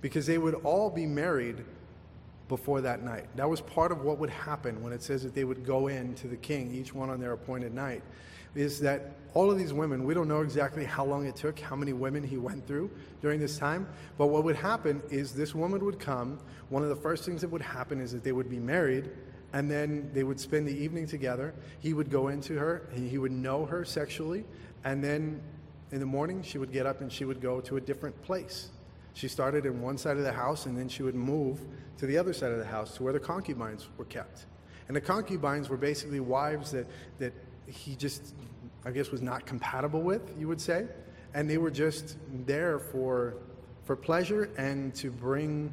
because 0.01 0.27
they 0.27 0.39
would 0.39 0.55
all 0.55 0.91
be 0.91 1.07
married 1.07 1.65
before 2.49 2.81
that 2.81 3.03
night. 3.03 3.27
That 3.37 3.49
was 3.49 3.61
part 3.61 3.91
of 3.91 4.03
what 4.03 4.19
would 4.19 4.31
happen 4.31 4.83
when 4.83 4.93
it 4.93 5.03
says 5.03 5.23
that 5.25 5.35
they 5.35 5.45
would 5.45 5.65
go 5.65 5.89
in 5.89 6.15
to 6.17 6.29
the 6.29 6.37
king, 6.37 6.73
each 6.73 6.95
one 6.95 7.11
on 7.11 7.21
their 7.21 7.33
appointed 7.33 7.75
night 7.75 8.03
is 8.57 8.81
that 8.81 9.13
all 9.35 9.51
of 9.51 9.59
these 9.59 9.73
women, 9.73 10.05
we 10.05 10.15
don't 10.15 10.29
know 10.29 10.41
exactly 10.41 10.85
how 10.85 11.05
long 11.05 11.27
it 11.27 11.37
took, 11.37 11.61
how 11.61 11.77
many 11.77 11.93
women 11.93 12.23
he 12.23 12.39
went 12.39 12.67
through 12.67 12.91
during 13.21 13.39
this 13.39 13.59
time, 13.59 13.87
but 14.17 14.29
what 14.29 14.45
would 14.45 14.57
happen 14.57 15.03
is 15.11 15.33
this 15.33 15.55
woman 15.55 15.85
would 15.85 15.99
come. 15.99 16.39
One 16.71 16.83
of 16.83 16.89
the 16.89 16.97
first 16.97 17.25
things 17.25 17.43
that 17.43 17.51
would 17.51 17.61
happen 17.61 18.01
is 18.01 18.13
that 18.13 18.25
they 18.25 18.33
would 18.33 18.49
be 18.49 18.59
married, 18.59 19.11
and 19.57 19.71
then 19.71 20.11
they 20.13 20.23
would 20.23 20.39
spend 20.39 20.69
the 20.69 20.77
evening 20.77 21.07
together. 21.07 21.55
He 21.81 21.95
would 21.95 22.11
go 22.11 22.29
into 22.29 22.59
her, 22.59 22.91
he 22.93 23.17
would 23.17 23.33
know 23.33 23.65
her 23.65 23.87
sexually, 23.87 24.45
and 24.85 25.03
then 25.03 25.41
in 25.93 25.99
the 25.99 26.05
morning 26.05 26.43
she 26.43 26.59
would 26.59 26.71
get 26.71 26.85
up 26.85 27.01
and 27.01 27.11
she 27.11 27.25
would 27.25 27.41
go 27.41 27.63
to 27.63 27.79
a 27.79 27.81
different 27.81 28.21
place. 28.23 28.69
She 29.15 29.29
started 29.29 29.65
in 29.65 29.81
one 29.81 29.97
side 29.97 30.19
of 30.19 30.25
the 30.25 30.33
house, 30.33 30.67
and 30.67 30.77
then 30.77 30.91
she 30.91 31.03
would 31.03 31.15
move 31.15 31.59
to 31.97 32.05
the 32.05 32.19
other 32.19 32.35
side 32.35 32.53
of 32.53 32.59
the 32.59 32.67
house 32.67 32.97
to 32.97 33.03
where 33.03 33.15
the 33.15 33.19
concubines 33.19 33.89
were 33.97 34.05
kept. 34.05 34.45
And 34.89 34.97
the 34.97 35.01
concubines 35.01 35.71
were 35.71 35.79
basically 35.79 36.21
wives 36.21 36.73
that, 36.73 36.87
that 37.19 37.33
he 37.67 37.97
just, 37.97 38.35
I 38.85 38.91
guess, 38.91 39.11
was 39.11 39.23
not 39.23 39.47
compatible 39.47 40.03
with, 40.03 40.39
you 40.39 40.49
would 40.49 40.61
say. 40.61 40.85
And 41.33 41.49
they 41.49 41.57
were 41.57 41.71
just 41.71 42.19
there 42.45 42.79
for, 42.79 43.39
for 43.85 43.97
pleasure 43.97 44.51
and 44.59 44.95
to 44.97 45.11
bring 45.11 45.73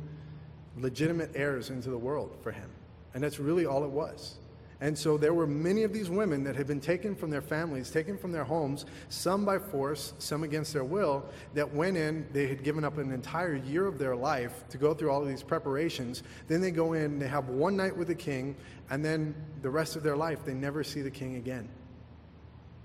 legitimate 0.77 1.31
heirs 1.35 1.69
into 1.69 1.89
the 1.89 1.97
world 1.97 2.37
for 2.41 2.53
him. 2.53 2.69
And 3.13 3.23
that's 3.23 3.39
really 3.39 3.65
all 3.65 3.83
it 3.83 3.89
was. 3.89 4.35
And 4.83 4.97
so 4.97 5.17
there 5.17 5.33
were 5.33 5.47
many 5.47 5.83
of 5.83 5.93
these 5.93 6.09
women 6.09 6.43
that 6.43 6.57
had 6.57 6.67
been 6.67 6.81
taken 6.81 7.15
from 7.15 7.29
their 7.29 7.41
families, 7.41 7.89
taken 7.89 8.17
from 8.17 8.33
their 8.33 8.43
homes, 8.43 8.85
some 9.07 9.45
by 9.45 9.57
force, 9.57 10.13
some 10.19 10.43
against 10.43 10.73
their 10.73 10.83
will, 10.83 11.23
that 11.53 11.73
went 11.73 11.95
in, 11.95 12.27
they 12.33 12.47
had 12.47 12.63
given 12.63 12.83
up 12.83 12.97
an 12.97 13.13
entire 13.13 13.55
year 13.55 13.87
of 13.87 13.97
their 13.97 14.13
life 14.13 14.67
to 14.71 14.77
go 14.77 14.93
through 14.93 15.09
all 15.09 15.21
of 15.21 15.27
these 15.29 15.41
preparations. 15.41 16.23
Then 16.49 16.59
they 16.59 16.71
go 16.71 16.91
in, 16.91 17.17
they 17.17 17.29
have 17.29 17.47
one 17.47 17.77
night 17.77 17.95
with 17.95 18.09
the 18.09 18.15
king, 18.15 18.57
and 18.89 19.05
then 19.05 19.33
the 19.61 19.69
rest 19.69 19.95
of 19.95 20.03
their 20.03 20.17
life, 20.17 20.43
they 20.43 20.53
never 20.53 20.83
see 20.83 21.01
the 21.01 21.11
king 21.11 21.37
again. 21.37 21.69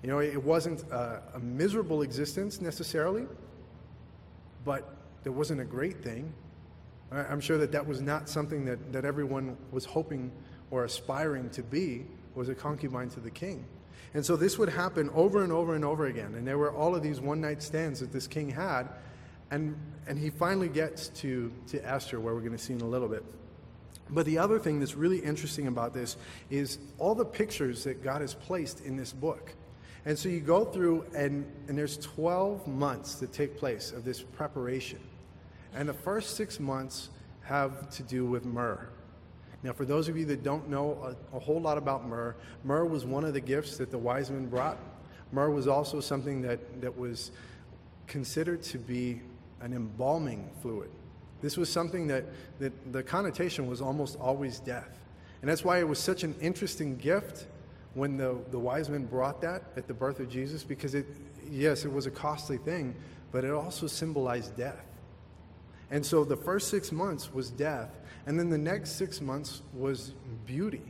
You 0.05 0.09
know, 0.09 0.21
it 0.21 0.41
wasn't 0.41 0.85
a, 0.93 1.21
a 1.35 1.41
miserable 1.41 2.03
existence 2.03 2.61
necessarily, 2.61 3.27
but 4.65 4.95
it 5.25 5.31
wasn't 5.31 5.63
a 5.63 5.65
great 5.65 6.01
thing. 6.01 6.33
I'm 7.11 7.41
sure 7.41 7.59
that 7.59 7.73
that 7.73 7.87
was 7.87 8.01
not 8.01 8.29
something 8.29 8.65
that, 8.67 8.93
that 8.93 9.05
everyone 9.05 9.57
was 9.71 9.85
hoping 9.85 10.31
or 10.71 10.85
aspiring 10.85 11.49
to 11.51 11.63
be, 11.63 12.05
was 12.35 12.49
a 12.49 12.55
concubine 12.55 13.09
to 13.11 13.21
the 13.21 13.31
king. 13.31 13.65
And 14.15 14.25
so 14.25 14.37
this 14.37 14.59
would 14.59 14.69
happen 14.69 15.11
over 15.15 15.43
and 15.43 15.53
over 15.53 15.75
and 15.75 15.85
over 15.85 16.07
again. 16.07 16.35
And 16.35 16.47
there 16.47 16.59
were 16.59 16.73
all 16.73 16.95
of 16.95 17.03
these 17.03 17.21
one 17.21 17.41
night 17.41 17.63
stands 17.63 18.01
that 18.01 18.13
this 18.13 18.27
king 18.27 18.51
had. 18.51 18.89
And, 19.51 19.77
and 20.07 20.19
he 20.19 20.31
finally 20.31 20.69
gets 20.69 21.09
to, 21.09 21.53
to 21.69 21.81
Esther, 21.87 22.21
where 22.21 22.35
we're 22.35 22.41
going 22.41 22.53
to 22.53 22.59
see 22.59 22.75
in 22.75 22.81
a 22.81 22.89
little 22.89 23.09
bit. 23.09 23.25
But 24.11 24.27
the 24.27 24.39
other 24.39 24.59
thing 24.59 24.81
that's 24.81 24.95
really 24.95 25.19
interesting 25.19 25.67
about 25.67 25.93
this 25.93 26.17
is 26.51 26.79
all 26.99 27.15
the 27.15 27.25
pictures 27.25 27.85
that 27.85 28.03
God 28.03 28.21
has 28.21 28.35
placed 28.35 28.81
in 28.81 28.97
this 28.97 29.13
book. 29.13 29.55
And 30.05 30.19
so 30.19 30.29
you 30.29 30.41
go 30.41 30.65
through, 30.65 31.05
and, 31.15 31.51
and 31.69 31.77
there's 31.77 31.99
12 31.99 32.67
months 32.67 33.17
that 33.17 33.33
take 33.33 33.59
place 33.59 33.93
of 33.93 34.05
this 34.05 34.23
preparation. 34.23 35.01
And 35.75 35.89
the 35.89 35.95
first 35.95 36.37
six 36.37 36.59
months 36.59 37.11
have 37.43 37.89
to 37.91 38.03
do 38.03 38.27
with 38.27 38.45
myrrh. 38.45 38.89
Now, 39.63 39.73
for 39.73 39.85
those 39.85 40.09
of 40.09 40.17
you 40.17 40.25
that 40.27 40.43
don't 40.43 40.69
know 40.69 41.15
a, 41.33 41.37
a, 41.37 41.41
whole 41.41 41.61
lot 41.61 41.79
about 41.79 42.07
myrrh, 42.07 42.37
myrrh 42.63 42.85
was 42.85 43.05
one 43.05 43.25
of 43.25 43.35
the 43.35 43.41
gifts 43.41 43.77
that 43.79 43.91
the 43.91 43.99
wise 43.99 44.31
men 44.31 44.47
brought. 44.47 44.79
Myrrh 45.33 45.51
was 45.51 45.67
also 45.67 46.01
something 46.01 46.43
that, 46.43 46.81
that 46.81 46.97
was 46.97 47.33
considered 48.07 48.63
to 48.65 48.79
be 48.79 49.21
an 49.61 49.73
embalming 49.73 50.49
fluid. 50.63 50.91
This 51.41 51.57
was 51.57 51.71
something 51.71 52.07
that, 52.09 52.25
that 52.61 52.93
the 52.93 53.03
connotation 53.03 53.67
was 53.67 53.81
almost 53.81 54.17
always 54.19 54.61
death. 54.61 55.01
And 55.41 55.51
that's 55.51 55.65
why 55.65 55.79
it 55.79 55.89
was 55.89 55.99
such 55.99 56.25
an 56.25 56.35
interesting 56.41 56.97
gift 56.97 57.47
when 57.95 58.17
the, 58.17 58.39
the 58.51 58.59
wise 58.59 58.89
men 58.89 59.07
brought 59.07 59.41
that 59.41 59.65
at 59.77 59.89
the 59.89 59.95
birth 59.95 60.21
of 60.21 60.29
Jesus, 60.29 60.63
because 60.63 60.95
it, 60.95 61.07
yes, 61.51 61.85
it 61.85 61.93
was 61.93 62.07
a 62.07 62.11
costly 62.11 62.59
thing, 62.59 62.95
but 63.33 63.45
it 63.45 63.51
also 63.51 63.87
symbolized 63.87 64.57
death. 64.57 64.85
And 65.91 66.05
so 66.05 66.25
the 66.25 66.37
first 66.37 66.69
six 66.69 66.93
months 66.93 67.33
was 67.33 67.51
death, 67.51 67.91
and 68.27 68.39
then 68.39 68.51
the 68.51 68.59
next 68.59 68.93
six 68.93 69.21
months 69.21 69.63
was 69.73 70.13
beauty. 70.47 70.83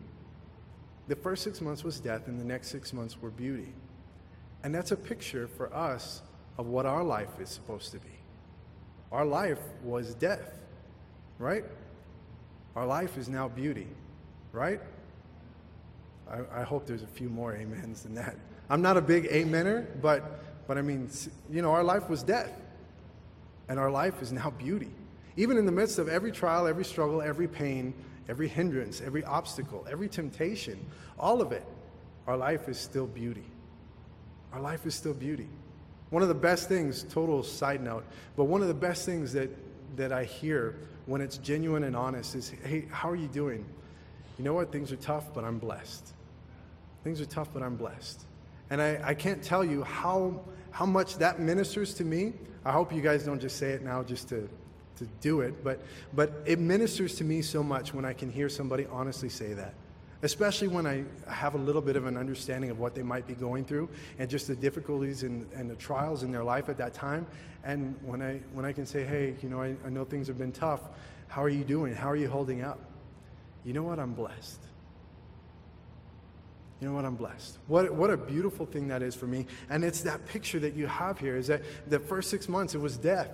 The 1.07 1.17
first 1.17 1.45
six 1.45 1.61
months 1.61 1.85
was 1.85 2.01
death, 2.01 2.27
and 2.27 2.41
the 2.41 2.45
next 2.45 2.69
six 2.69 2.93
months 2.93 3.21
were 3.21 3.31
beauty. 3.31 3.73
And 4.63 4.75
that's 4.75 4.91
a 4.91 4.97
picture 4.97 5.47
for 5.47 5.73
us 5.75 6.23
of 6.59 6.67
what 6.67 6.85
our 6.85 7.05
life 7.05 7.41
is 7.41 7.49
supposed 7.49 7.93
to 7.93 7.99
be. 7.99 8.09
Our 9.13 9.25
life 9.25 9.61
was 9.85 10.15
death, 10.15 10.59
right? 11.39 11.65
Our 12.77 12.87
life 12.87 13.17
is 13.17 13.29
now 13.29 13.49
beauty, 13.49 13.87
right? 14.53 14.81
I, 16.31 16.61
I, 16.61 16.63
hope 16.63 16.87
there's 16.87 17.03
a 17.03 17.07
few 17.07 17.29
more 17.29 17.57
amens 17.57 18.03
than 18.03 18.15
that. 18.17 18.37
I'm 18.69 18.83
not 18.83 18.97
a 18.97 19.01
big 19.01 19.31
amener, 19.31 19.87
but, 20.03 20.67
but 20.67 20.77
I 20.77 20.83
mean, 20.83 21.09
you 21.51 21.63
know, 21.63 21.73
our 21.73 21.83
life 21.83 22.11
was 22.11 22.23
death, 22.23 22.53
and 23.69 23.79
our 23.79 23.91
life 23.91 24.23
is 24.23 24.33
now 24.33 24.51
beauty. 24.51 24.91
Even 25.37 25.57
in 25.57 25.67
the 25.67 25.73
midst 25.73 25.99
of 25.99 26.09
every 26.09 26.33
trial, 26.33 26.67
every 26.67 26.85
struggle, 26.85 27.23
every 27.23 27.47
pain, 27.47 27.95
every 28.29 28.49
hindrance, 28.49 29.01
every 29.01 29.25
obstacle, 29.25 29.87
every 29.91 30.09
temptation, 30.09 30.79
all 31.19 31.41
of 31.41 31.53
it, 31.53 31.65
our 32.27 32.37
life 32.37 32.69
is 32.69 32.79
still 32.79 33.07
beauty. 33.07 33.45
Our 34.53 34.61
life 34.61 34.87
is 34.87 34.95
still 34.95 35.15
beauty. 35.15 35.49
One 36.11 36.23
of 36.23 36.29
the 36.29 36.35
best 36.35 36.69
things, 36.69 37.05
total 37.05 37.43
side 37.43 37.83
note, 37.83 38.05
but 38.37 38.45
one 38.45 38.63
of 38.63 38.69
the 38.69 38.75
best 38.75 39.05
things 39.05 39.33
that, 39.35 39.51
that 39.97 40.13
I 40.13 40.25
hear 40.25 40.77
when 41.07 41.21
it's 41.21 41.39
genuine 41.39 41.85
and 41.85 41.95
honest 41.97 42.35
is, 42.35 42.53
hey, 42.65 42.87
how 42.91 43.11
are 43.11 43.17
you 43.17 43.29
doing? 43.29 43.65
You 44.39 44.45
know 44.45 44.55
what? 44.55 44.73
Things 44.73 44.93
are 44.93 44.97
tough, 44.97 45.33
but 45.35 45.45
I'm 45.45 45.59
blessed. 45.59 46.13
Things 47.05 47.21
are 47.21 47.27
tough, 47.27 47.49
but 47.53 47.63
I'm 47.63 47.77
blessed. 47.77 48.23
And 48.71 48.81
I, 48.81 49.01
I 49.03 49.15
can't 49.15 49.43
tell 49.43 49.65
you 49.65 49.83
how, 49.83 50.41
how 50.71 50.87
much 50.87 51.17
that 51.19 51.41
ministers 51.41 51.95
to 51.95 52.05
me. 52.05 52.35
I 52.69 52.73
hope 52.73 52.93
you 52.93 53.01
guys 53.01 53.25
don't 53.25 53.41
just 53.41 53.57
say 53.57 53.71
it 53.71 53.83
now 53.83 54.03
just 54.03 54.29
to, 54.29 54.47
to 54.97 55.07
do 55.23 55.41
it, 55.41 55.65
but, 55.65 55.81
but 56.13 56.43
it 56.45 56.59
ministers 56.59 57.15
to 57.17 57.25
me 57.25 57.41
so 57.41 57.63
much 57.63 57.95
when 57.95 58.05
I 58.05 58.13
can 58.13 58.31
hear 58.31 58.49
somebody 58.49 58.87
honestly 58.91 59.31
say 59.31 59.55
that 59.55 59.75
especially 60.23 60.69
when 60.69 60.87
I 60.87 61.05
have 61.29 61.55
a 61.55 61.59
little 61.59 61.81
bit 61.81 61.95
of 61.95 62.07
an 62.07 62.17
understanding 62.17 62.71
of 62.71 62.79
what 62.79 62.95
they 62.95 63.03
might 63.03 63.27
be 63.27 63.35
going 63.35 63.65
through 63.65 63.89
and 64.19 64.29
just 64.29 64.49
the 64.49 64.57
difficulties 64.57 65.23
and, 65.23 65.47
and 65.55 65.71
the 65.71 65.77
trials 65.77 66.25
in 66.25 66.33
their 66.33 66.43
life 66.43 66.69
at 66.69 66.77
that 66.79 66.93
time. 66.93 67.25
And 67.63 67.95
when 68.03 68.21
I, 68.21 68.41
when 68.53 68.65
I 68.65 68.73
can 68.73 68.85
say, 68.85 69.05
hey, 69.05 69.37
you 69.43 69.49
know, 69.49 69.63
I, 69.63 69.77
I 69.87 69.91
know 69.91 70.05
things 70.05 70.27
have 70.27 70.37
been 70.37 70.51
tough. 70.51 70.81
How 71.29 71.43
are 71.43 71.49
you 71.49 71.63
doing? 71.63 71.95
How 71.95 72.11
are 72.11 72.17
you 72.17 72.29
holding 72.29 72.63
up? 72.63 72.81
You 73.65 73.75
know 73.75 73.85
what? 73.85 74.01
I'm 74.01 74.13
blessed. 74.13 74.61
You 76.81 76.89
know 76.89 76.95
what? 76.95 77.05
I'm 77.05 77.17
blessed. 77.17 77.59
What, 77.67 77.93
what 77.93 78.11
a 78.11 78.17
beautiful 78.17 78.65
thing 78.67 78.89
that 78.89 79.03
is 79.03 79.15
for 79.15 79.27
me. 79.27 79.47
And 79.69 79.85
it's 79.85 80.03
that 80.03 80.27
picture 80.27 80.61
that 80.61 80.75
you 80.75 80.87
have 80.87 81.19
here 81.19 81.37
is 81.37 81.49
that 81.49 81.63
the 81.89 81.99
first 81.99 82.31
six 82.31 82.49
months, 82.49 82.75
it 82.75 82.81
was 82.81 82.97
death. 82.97 83.31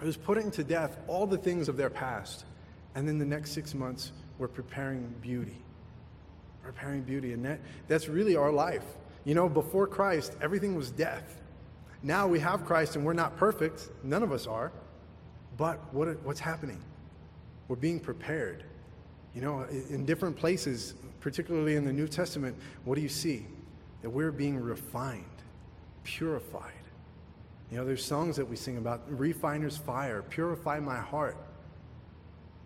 It 0.00 0.04
was 0.04 0.16
putting 0.16 0.50
to 0.52 0.62
death 0.62 0.96
all 1.08 1.26
the 1.26 1.38
things 1.38 1.68
of 1.68 1.76
their 1.76 1.90
past. 1.90 2.44
And 2.94 3.08
then 3.08 3.18
the 3.18 3.26
next 3.26 3.52
six 3.52 3.74
months, 3.74 4.12
we're 4.38 4.48
preparing 4.48 5.12
beauty 5.20 5.62
preparing 6.68 7.00
beauty. 7.00 7.32
And 7.32 7.42
that, 7.46 7.60
that's 7.88 8.08
really 8.08 8.36
our 8.36 8.52
life. 8.52 8.84
You 9.24 9.34
know, 9.34 9.48
before 9.48 9.86
Christ, 9.86 10.36
everything 10.42 10.74
was 10.74 10.90
death. 10.90 11.40
Now 12.02 12.28
we 12.28 12.38
have 12.40 12.66
Christ 12.66 12.94
and 12.94 13.06
we're 13.06 13.14
not 13.14 13.38
perfect. 13.38 13.88
None 14.04 14.22
of 14.22 14.32
us 14.32 14.46
are. 14.46 14.70
But 15.56 15.80
what, 15.94 16.22
what's 16.24 16.40
happening? 16.40 16.80
We're 17.68 17.76
being 17.76 18.00
prepared. 18.00 18.64
You 19.34 19.42
know, 19.42 19.66
in 19.90 20.04
different 20.04 20.36
places, 20.36 20.94
particularly 21.20 21.76
in 21.76 21.84
the 21.84 21.92
New 21.92 22.08
Testament, 22.08 22.56
what 22.84 22.94
do 22.94 23.00
you 23.00 23.08
see? 23.08 23.46
That 24.02 24.10
we're 24.10 24.32
being 24.32 24.58
refined, 24.58 25.24
purified. 26.04 26.72
You 27.70 27.76
know, 27.76 27.84
there's 27.84 28.04
songs 28.04 28.36
that 28.36 28.48
we 28.48 28.56
sing 28.56 28.78
about 28.78 29.02
refiner's 29.10 29.76
fire, 29.76 30.22
purify 30.22 30.80
my 30.80 30.98
heart. 30.98 31.36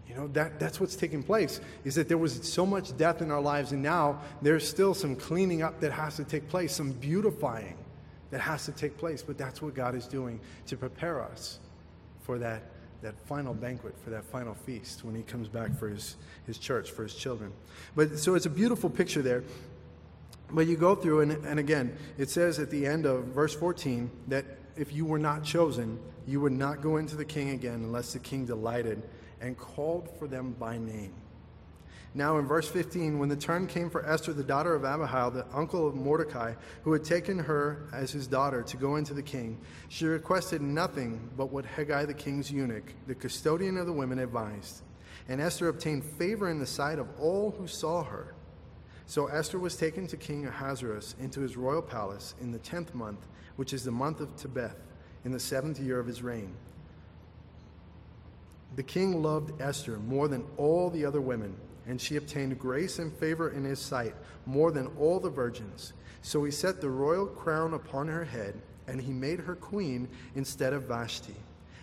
You 0.09 0.15
know, 0.15 0.29
that, 0.29 0.61
that's 0.61 0.79
what's 0.79 0.95
taking 0.95 1.23
place, 1.23 1.61
is 1.85 1.95
that 1.95 2.09
there 2.09 2.19
was 2.19 2.35
so 2.47 2.67
much 2.67 2.97
death 2.97 3.23
in 3.23 3.31
our 3.31 3.41
lives, 3.41 3.73
and 3.73 3.83
now 3.83 4.21
there's 4.43 4.69
still 4.69 4.95
some 4.95 5.17
cleaning 5.17 5.63
up 5.63 5.81
that 5.81 5.93
has 5.93 6.17
to 6.17 6.25
take 6.25 6.49
place, 6.49 6.75
some 6.75 6.93
beautifying 6.93 7.77
that 8.31 8.41
has 8.41 8.65
to 8.67 8.73
take 8.73 8.97
place. 8.99 9.23
But 9.23 9.39
that's 9.39 9.63
what 9.63 9.75
God 9.75 9.95
is 9.95 10.07
doing 10.07 10.39
to 10.67 10.77
prepare 10.77 11.23
us 11.23 11.59
for 12.21 12.39
that, 12.39 12.63
that 13.03 13.19
final 13.27 13.53
banquet, 13.53 13.95
for 14.03 14.11
that 14.11 14.25
final 14.25 14.55
feast 14.55 15.05
when 15.05 15.15
He 15.15 15.23
comes 15.23 15.49
back 15.49 15.77
for 15.79 15.89
His, 15.89 16.17
his 16.47 16.59
church, 16.59 16.91
for 16.91 17.03
His 17.03 17.15
children. 17.15 17.53
But 17.95 18.19
so 18.19 18.35
it's 18.35 18.47
a 18.47 18.51
beautiful 18.51 18.89
picture 18.89 19.23
there. 19.23 19.45
But 20.51 20.67
you 20.67 20.77
go 20.77 20.95
through, 20.95 21.21
and, 21.21 21.33
and 21.47 21.59
again, 21.59 21.97
it 22.19 22.29
says 22.29 22.59
at 22.59 22.71
the 22.71 22.87
end 22.87 23.07
of 23.07 23.25
verse 23.27 23.55
14 23.55 24.11
that 24.29 24.45
if 24.77 24.93
you 24.93 25.05
were 25.05 25.19
not 25.19 25.45
chosen, 25.45 25.99
you 26.27 26.41
would 26.41 26.53
not 26.53 26.83
go 26.83 26.99
into 26.99 27.17
the 27.17 27.25
king 27.25 27.51
again 27.51 27.75
unless 27.75 28.13
the 28.13 28.19
king 28.19 28.47
delighted 28.47 29.03
and 29.41 29.57
called 29.57 30.09
for 30.19 30.29
them 30.29 30.55
by 30.59 30.79
name. 30.79 31.13
Now, 32.15 32.37
in 32.37 32.47
verse 32.47 32.69
15, 32.69 33.19
when 33.19 33.31
the 33.31 33.37
turn 33.37 33.67
came 33.67 33.89
for 33.89 34.07
Esther, 34.07 34.35
the 34.35 34.45
daughter 34.45 34.75
of 34.75 34.85
Abihail, 34.85 35.31
the 35.31 35.47
uncle 35.55 35.89
of 35.89 35.95
Mordecai, 35.95 36.55
who 36.85 36.93
had 36.93 37.05
taken 37.05 37.39
her 37.39 37.89
as 37.91 38.11
his 38.11 38.27
daughter 38.27 38.63
to 38.63 38.77
go 38.77 38.97
into 38.97 39.15
the 39.15 39.23
king, 39.23 39.59
she 39.89 40.05
requested 40.05 40.61
nothing 40.61 41.31
but 41.39 41.51
what 41.51 41.65
Hegai 41.65 42.07
the 42.07 42.13
king's 42.13 42.53
eunuch, 42.53 42.93
the 43.07 43.15
custodian 43.15 43.79
of 43.79 43.87
the 43.87 43.93
women, 43.93 44.19
advised. 44.19 44.83
And 45.27 45.41
Esther 45.41 45.69
obtained 45.69 46.05
favor 46.05 46.51
in 46.51 46.59
the 46.59 46.67
sight 46.67 46.99
of 46.99 47.09
all 47.19 47.53
who 47.53 47.67
saw 47.67 48.05
her. 48.05 48.35
So 49.07 49.27
Esther 49.29 49.59
was 49.59 49.77
taken 49.77 50.07
to 50.09 50.17
King 50.17 50.47
Ahasuerus 50.47 51.15
into 51.19 51.41
his 51.41 51.57
royal 51.57 51.83
palace 51.83 52.35
in 52.43 52.53
the 52.53 52.59
tenth 52.59 52.95
month, 52.95 53.27
which 53.57 53.73
is 53.73 53.85
the 53.85 53.91
month 53.91 54.21
of 54.21 54.37
Tebeth, 54.37 54.77
in 55.25 55.33
the 55.33 55.41
seventh 55.41 55.81
year 55.81 55.99
of 55.99 56.07
his 56.07 56.23
reign. 56.23 56.55
The 58.77 58.83
king 58.83 59.23
loved 59.23 59.61
Esther 59.61 59.99
more 59.99 60.29
than 60.29 60.45
all 60.57 60.91
the 60.91 61.05
other 61.05 61.21
women, 61.21 61.55
and 61.87 62.01
she 62.01 62.17
obtained 62.17 62.59
grace 62.59 62.99
and 62.99 63.13
favor 63.13 63.51
in 63.51 63.65
his 63.65 63.79
sight 63.79 64.15
more 64.47 64.71
than 64.71 64.87
all 64.99 65.21
the 65.21 65.31
virgins. 65.31 65.93
So 66.23 66.45
he 66.45 66.51
set 66.51 66.81
the 66.81 66.91
royal 66.91 67.27
crown 67.27 67.75
upon 67.75 68.09
her 68.09 68.25
head, 68.25 68.61
and 68.87 69.01
he 69.01 69.13
made 69.13 69.41
her 69.41 69.55
queen 69.55 70.09
instead 70.35 70.73
of 70.73 70.85
Vashti. 70.85 71.37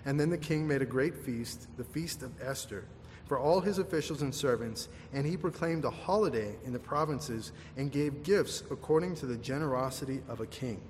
And 0.06 0.20
then 0.20 0.30
the 0.30 0.38
king 0.38 0.68
made 0.68 0.82
a 0.82 0.86
great 0.86 1.16
feast, 1.16 1.68
the 1.78 1.84
feast 1.84 2.24
of 2.24 2.32
Esther, 2.41 2.86
for 3.26 3.38
all 3.38 3.60
his 3.60 3.78
officials 3.78 4.22
and 4.22 4.34
servants, 4.34 4.88
and 5.14 5.26
he 5.26 5.38
proclaimed 5.38 5.86
a 5.86 5.91
holiday 5.91 6.56
in 6.66 6.74
the 6.74 6.80
provinces 6.80 7.52
and 7.78 7.91
gave 7.91 8.24
gifts 8.24 8.64
according 8.72 9.16
to 9.16 9.26
the 9.26 9.38
generosity 9.38 10.22
of 10.28 10.39
a 10.39 10.47
king. 10.47 10.82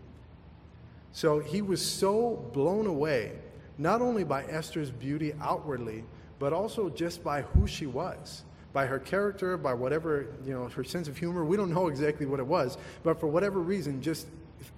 So 1.11 1.39
he 1.39 1.61
was 1.61 1.85
so 1.85 2.49
blown 2.53 2.85
away 2.85 3.33
not 3.79 4.01
only 4.01 4.23
by 4.23 4.43
Esther's 4.43 4.91
beauty 4.91 5.33
outwardly, 5.41 6.03
but 6.37 6.53
also 6.53 6.89
just 6.89 7.23
by 7.23 7.41
who 7.41 7.65
she 7.65 7.87
was, 7.87 8.43
by 8.73 8.85
her 8.85 8.99
character, 8.99 9.57
by 9.57 9.73
whatever, 9.73 10.27
you 10.45 10.53
know, 10.53 10.67
her 10.69 10.83
sense 10.83 11.07
of 11.07 11.17
humor. 11.17 11.43
We 11.43 11.57
don't 11.57 11.73
know 11.73 11.87
exactly 11.87 12.25
what 12.25 12.39
it 12.39 12.45
was, 12.45 12.77
but 13.03 13.19
for 13.19 13.27
whatever 13.27 13.59
reason, 13.59 14.01
just 14.01 14.27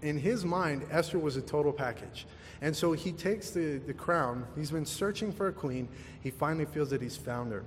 in 0.01 0.17
his 0.17 0.45
mind, 0.45 0.85
Esther 0.91 1.19
was 1.19 1.35
a 1.35 1.41
total 1.41 1.73
package. 1.73 2.25
And 2.61 2.75
so 2.75 2.93
he 2.93 3.11
takes 3.11 3.49
the, 3.49 3.79
the 3.79 3.93
crown. 3.93 4.45
He's 4.55 4.71
been 4.71 4.85
searching 4.85 5.31
for 5.31 5.47
a 5.47 5.53
queen. 5.53 5.89
He 6.21 6.29
finally 6.29 6.65
feels 6.65 6.91
that 6.91 7.01
he's 7.01 7.17
found 7.17 7.51
her. 7.51 7.63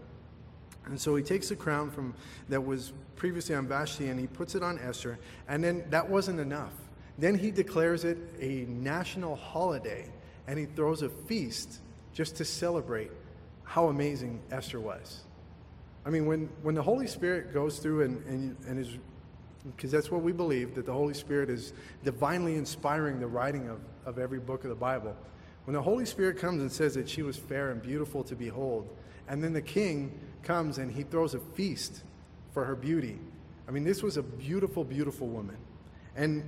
And 0.86 1.00
so 1.00 1.16
he 1.16 1.22
takes 1.22 1.48
the 1.48 1.56
crown 1.56 1.90
from 1.90 2.14
that 2.48 2.60
was 2.60 2.92
previously 3.16 3.54
on 3.54 3.66
Vashti 3.66 4.08
and 4.08 4.20
he 4.20 4.26
puts 4.26 4.54
it 4.54 4.62
on 4.62 4.78
Esther. 4.78 5.18
And 5.48 5.64
then 5.64 5.84
that 5.90 6.08
wasn't 6.08 6.40
enough. 6.40 6.72
Then 7.18 7.36
he 7.36 7.50
declares 7.50 8.04
it 8.04 8.18
a 8.40 8.66
national 8.68 9.36
holiday 9.36 10.06
and 10.46 10.58
he 10.58 10.66
throws 10.66 11.02
a 11.02 11.08
feast 11.08 11.80
just 12.12 12.36
to 12.36 12.44
celebrate 12.44 13.10
how 13.64 13.88
amazing 13.88 14.40
Esther 14.50 14.78
was. 14.78 15.22
I 16.06 16.10
mean, 16.10 16.26
when, 16.26 16.48
when 16.62 16.74
the 16.74 16.82
Holy 16.82 17.06
Spirit 17.06 17.52
goes 17.54 17.78
through 17.78 18.02
and, 18.02 18.24
and, 18.26 18.56
and 18.68 18.78
is, 18.78 18.98
because 19.76 19.90
that's 19.90 20.10
what 20.10 20.22
we 20.22 20.32
believe, 20.32 20.74
that 20.74 20.86
the 20.86 20.92
Holy 20.92 21.14
Spirit 21.14 21.48
is 21.48 21.72
divinely 22.02 22.56
inspiring 22.56 23.20
the 23.20 23.26
writing 23.26 23.68
of, 23.68 23.80
of 24.04 24.18
every 24.18 24.38
book 24.38 24.64
of 24.64 24.70
the 24.70 24.76
Bible. 24.76 25.16
When 25.64 25.74
the 25.74 25.82
Holy 25.82 26.04
Spirit 26.04 26.38
comes 26.38 26.60
and 26.60 26.70
says 26.70 26.94
that 26.94 27.08
she 27.08 27.22
was 27.22 27.38
fair 27.38 27.70
and 27.70 27.80
beautiful 27.80 28.22
to 28.24 28.36
behold, 28.36 28.88
and 29.28 29.42
then 29.42 29.54
the 29.54 29.62
king 29.62 30.18
comes 30.42 30.76
and 30.76 30.92
he 30.92 31.02
throws 31.02 31.34
a 31.34 31.38
feast 31.38 32.02
for 32.52 32.64
her 32.64 32.76
beauty. 32.76 33.18
I 33.66 33.70
mean, 33.70 33.84
this 33.84 34.02
was 34.02 34.18
a 34.18 34.22
beautiful, 34.22 34.84
beautiful 34.84 35.26
woman. 35.26 35.56
And, 36.16 36.44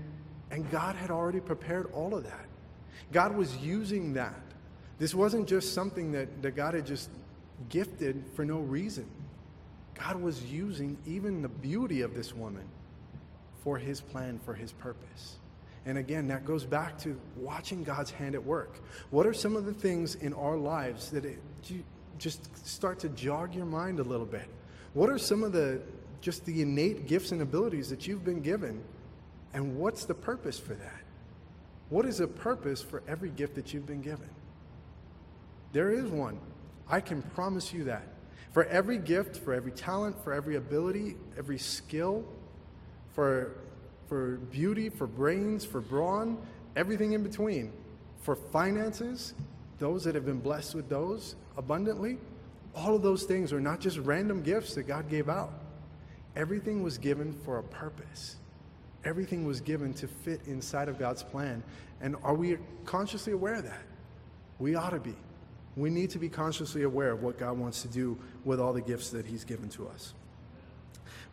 and 0.51 0.71
God 0.71 0.97
had 0.97 1.11
already 1.11 1.41
prepared 1.41 1.91
all 1.93 2.15
of 2.15 2.25
that. 2.25 2.47
God 3.11 3.35
was 3.35 3.57
using 3.57 4.13
that. 4.15 4.41
This 4.99 5.15
wasn't 5.15 5.49
just 5.49 5.73
something 5.73 6.13
that, 6.13 6.43
that 6.43 6.55
God 6.57 6.75
had 6.75 6.87
just 6.87 7.09
gifted 7.71 8.23
for 8.35 8.45
no 8.45 8.59
reason. 8.59 9.07
God 9.99 10.21
was 10.21 10.45
using 10.45 10.97
even 11.07 11.43
the 11.43 11.49
beauty 11.49 12.03
of 12.03 12.15
this 12.15 12.35
woman 12.35 12.65
for 13.63 13.79
his 13.79 14.01
plan, 14.01 14.39
for 14.45 14.55
his 14.55 14.73
purpose. 14.73 15.37
And 15.87 15.99
again, 15.99 16.29
that 16.29 16.45
goes 16.45 16.65
back 16.65 16.99
to 16.99 17.19
watching 17.37 17.85
God's 17.85 18.11
hand 18.11 18.35
at 18.35 18.45
work. 18.45 18.81
What 19.11 19.27
are 19.27 19.33
some 19.33 19.57
of 19.57 19.65
the 19.65 19.73
things 19.73 20.17
in 20.17 20.33
our 20.35 20.57
lives 20.57 21.11
that 21.11 21.25
it, 21.25 21.39
you 21.65 21.85
just 22.19 22.67
start 22.67 22.99
to 23.01 23.09
jog 23.11 23.55
your 23.55 23.67
mind 23.67 24.01
a 24.01 24.03
little 24.03 24.27
bit? 24.27 24.49
What 24.95 25.09
are 25.11 25.19
some 25.19 25.43
of 25.43 25.53
the 25.53 25.81
just 26.21 26.45
the 26.45 26.63
innate 26.63 27.07
gifts 27.07 27.31
and 27.31 27.43
abilities 27.43 27.89
that 27.91 28.07
you've 28.07 28.25
been 28.25 28.41
given? 28.41 28.83
And 29.53 29.79
what's 29.79 30.05
the 30.05 30.15
purpose 30.15 30.59
for 30.59 30.75
that? 30.75 31.03
What 31.89 32.05
is 32.05 32.19
the 32.19 32.27
purpose 32.27 32.83
for 32.83 33.03
every 33.07 33.31
gift 33.31 33.55
that 33.55 33.73
you've 33.73 33.87
been 33.87 34.03
given? 34.03 34.29
There 35.73 35.91
is 35.91 36.07
one. 36.11 36.39
I 36.89 37.01
can 37.01 37.23
promise 37.23 37.73
you 37.73 37.85
that. 37.85 38.07
For 38.57 38.65
every 38.65 38.97
gift, 38.97 39.37
for 39.37 39.53
every 39.53 39.73
talent, 39.73 40.17
for 40.25 40.33
every 40.33 40.57
ability, 40.57 41.17
every 41.37 41.59
skill, 41.59 42.25
for, 43.13 43.59
for 44.09 44.39
beauty, 44.51 44.89
for 44.89 45.07
brains, 45.07 45.63
for 45.63 45.83
brawn, 45.83 46.39
everything 46.75 47.13
in 47.13 47.23
between, 47.23 47.71
for 48.23 48.35
finances, 48.35 49.35
those 49.79 50.05
that 50.05 50.15
have 50.15 50.25
been 50.25 50.41
blessed 50.41 50.75
with 50.75 50.89
those 50.89 51.37
abundantly, 51.59 52.17
all 52.75 52.97
of 52.97 53.03
those 53.03 53.25
things 53.25 53.53
are 53.53 53.61
not 53.61 53.79
just 53.79 53.99
random 53.99 54.41
gifts 54.43 54.75
that 54.77 54.85
God 54.85 55.11
gave 55.11 55.29
out. 55.29 55.53
Everything 56.35 56.83
was 56.83 56.97
given 56.97 57.35
for 57.45 57.59
a 57.59 57.63
purpose. 57.63 58.37
Everything 59.05 59.45
was 59.45 59.61
given 59.61 59.93
to 59.93 60.09
fit 60.09 60.41
inside 60.47 60.89
of 60.89 60.99
God's 60.99 61.23
plan. 61.23 61.63
And 62.01 62.17
are 62.23 62.35
we 62.35 62.57
consciously 62.87 63.35
aware 63.35 63.57
of 63.57 63.65
that? 63.65 63.83
We 64.59 64.77
ought 64.77 64.93
to 64.93 65.01
be. 65.01 65.15
We 65.77 65.91
need 65.91 66.11
to 66.11 66.19
be 66.19 66.29
consciously 66.29 66.83
aware 66.83 67.13
of 67.13 67.23
what 67.23 67.39
God 67.39 67.59
wants 67.59 67.83
to 67.83 67.89
do 67.89 68.19
with 68.45 68.59
all 68.59 68.73
the 68.73 68.81
gifts 68.81 69.11
that 69.11 69.27
He's 69.27 69.45
given 69.45 69.69
to 69.71 69.89
us. 69.89 70.15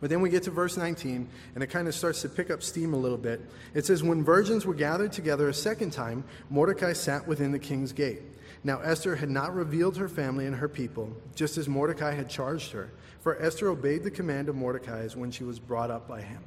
But 0.00 0.10
then 0.10 0.20
we 0.20 0.28
get 0.28 0.42
to 0.42 0.50
verse 0.50 0.76
19, 0.76 1.28
and 1.54 1.64
it 1.64 1.68
kind 1.68 1.88
of 1.88 1.94
starts 1.94 2.20
to 2.22 2.28
pick 2.28 2.50
up 2.50 2.62
steam 2.62 2.92
a 2.92 2.96
little 2.96 3.16
bit. 3.16 3.40
It 3.72 3.86
says, 3.86 4.02
When 4.02 4.22
virgins 4.22 4.66
were 4.66 4.74
gathered 4.74 5.12
together 5.12 5.48
a 5.48 5.54
second 5.54 5.92
time, 5.92 6.24
Mordecai 6.50 6.92
sat 6.92 7.26
within 7.26 7.52
the 7.52 7.58
king's 7.58 7.92
gate. 7.92 8.20
Now 8.64 8.80
Esther 8.80 9.16
had 9.16 9.30
not 9.30 9.54
revealed 9.54 9.96
her 9.96 10.08
family 10.08 10.46
and 10.46 10.56
her 10.56 10.68
people, 10.68 11.14
just 11.34 11.56
as 11.58 11.68
Mordecai 11.68 12.14
had 12.14 12.28
charged 12.28 12.72
her, 12.72 12.90
for 13.20 13.40
Esther 13.40 13.68
obeyed 13.68 14.04
the 14.04 14.10
command 14.10 14.48
of 14.48 14.56
Mordecai 14.56 15.08
when 15.14 15.30
she 15.30 15.44
was 15.44 15.58
brought 15.58 15.90
up 15.90 16.08
by 16.08 16.22
him. 16.22 16.42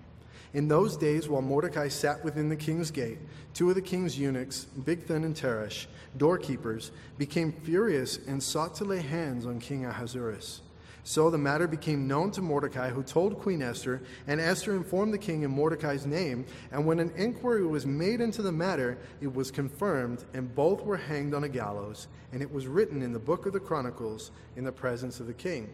In 0.53 0.67
those 0.67 0.95
days, 0.95 1.27
while 1.27 1.41
Mordecai 1.41 1.89
sat 1.89 2.23
within 2.23 2.49
the 2.49 2.55
king's 2.55 2.91
gate, 2.91 3.19
two 3.53 3.69
of 3.69 3.75
the 3.75 3.81
king's 3.81 4.17
eunuchs, 4.17 4.67
Bigthan 4.79 5.25
and 5.25 5.35
Teresh, 5.35 5.87
doorkeepers, 6.17 6.91
became 7.17 7.51
furious 7.51 8.17
and 8.27 8.41
sought 8.41 8.75
to 8.75 8.85
lay 8.85 9.01
hands 9.01 9.45
on 9.45 9.59
King 9.59 9.85
Ahasuerus. 9.85 10.61
So 11.03 11.29
the 11.29 11.37
matter 11.37 11.67
became 11.67 12.05
known 12.05 12.31
to 12.31 12.41
Mordecai, 12.41 12.89
who 12.89 13.01
told 13.01 13.39
Queen 13.39 13.61
Esther, 13.61 14.01
and 14.27 14.41
Esther 14.41 14.75
informed 14.75 15.13
the 15.13 15.17
king 15.17 15.43
in 15.43 15.51
Mordecai's 15.51 16.05
name. 16.05 16.45
And 16.69 16.85
when 16.85 16.99
an 16.99 17.13
inquiry 17.15 17.65
was 17.65 17.85
made 17.85 18.19
into 18.19 18.41
the 18.41 18.51
matter, 18.51 18.97
it 19.21 19.33
was 19.33 19.49
confirmed, 19.49 20.25
and 20.33 20.53
both 20.53 20.83
were 20.83 20.97
hanged 20.97 21.33
on 21.33 21.45
a 21.45 21.49
gallows. 21.49 22.09
And 22.33 22.41
it 22.41 22.51
was 22.51 22.67
written 22.67 23.01
in 23.01 23.13
the 23.13 23.19
book 23.19 23.45
of 23.45 23.53
the 23.53 23.59
Chronicles 23.59 24.31
in 24.57 24.65
the 24.65 24.71
presence 24.73 25.21
of 25.21 25.27
the 25.27 25.33
king. 25.33 25.69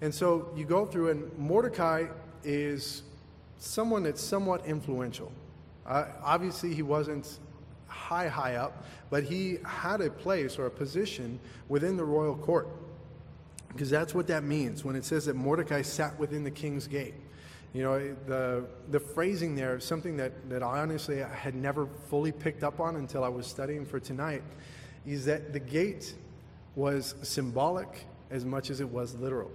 And 0.00 0.14
so 0.14 0.50
you 0.56 0.64
go 0.64 0.86
through, 0.86 1.10
and 1.10 1.36
Mordecai 1.36 2.06
is 2.42 3.02
someone 3.58 4.02
that's 4.02 4.22
somewhat 4.22 4.64
influential. 4.66 5.32
Uh, 5.86 6.06
obviously, 6.22 6.74
he 6.74 6.82
wasn't 6.82 7.38
high, 7.86 8.28
high 8.28 8.56
up, 8.56 8.84
but 9.10 9.24
he 9.24 9.58
had 9.64 10.00
a 10.00 10.10
place 10.10 10.58
or 10.58 10.66
a 10.66 10.70
position 10.70 11.38
within 11.68 11.96
the 11.96 12.04
royal 12.04 12.36
court. 12.36 12.68
Because 13.68 13.90
that's 13.90 14.14
what 14.14 14.26
that 14.28 14.44
means 14.44 14.84
when 14.84 14.96
it 14.96 15.04
says 15.04 15.26
that 15.26 15.36
Mordecai 15.36 15.82
sat 15.82 16.18
within 16.18 16.42
the 16.42 16.50
king's 16.50 16.86
gate. 16.86 17.14
You 17.74 17.82
know, 17.82 18.16
the, 18.26 18.64
the 18.90 18.98
phrasing 18.98 19.54
there 19.54 19.76
is 19.76 19.84
something 19.84 20.16
that, 20.16 20.48
that 20.48 20.62
I 20.62 20.80
honestly 20.80 21.18
had 21.18 21.54
never 21.54 21.86
fully 22.08 22.32
picked 22.32 22.64
up 22.64 22.80
on 22.80 22.96
until 22.96 23.22
I 23.22 23.28
was 23.28 23.46
studying 23.46 23.84
for 23.84 24.00
tonight, 24.00 24.42
is 25.06 25.24
that 25.26 25.52
the 25.52 25.60
gate 25.60 26.14
was 26.76 27.14
symbolic 27.22 28.06
as 28.30 28.44
much 28.44 28.70
as 28.70 28.80
it 28.80 28.88
was 28.88 29.14
literal. 29.16 29.50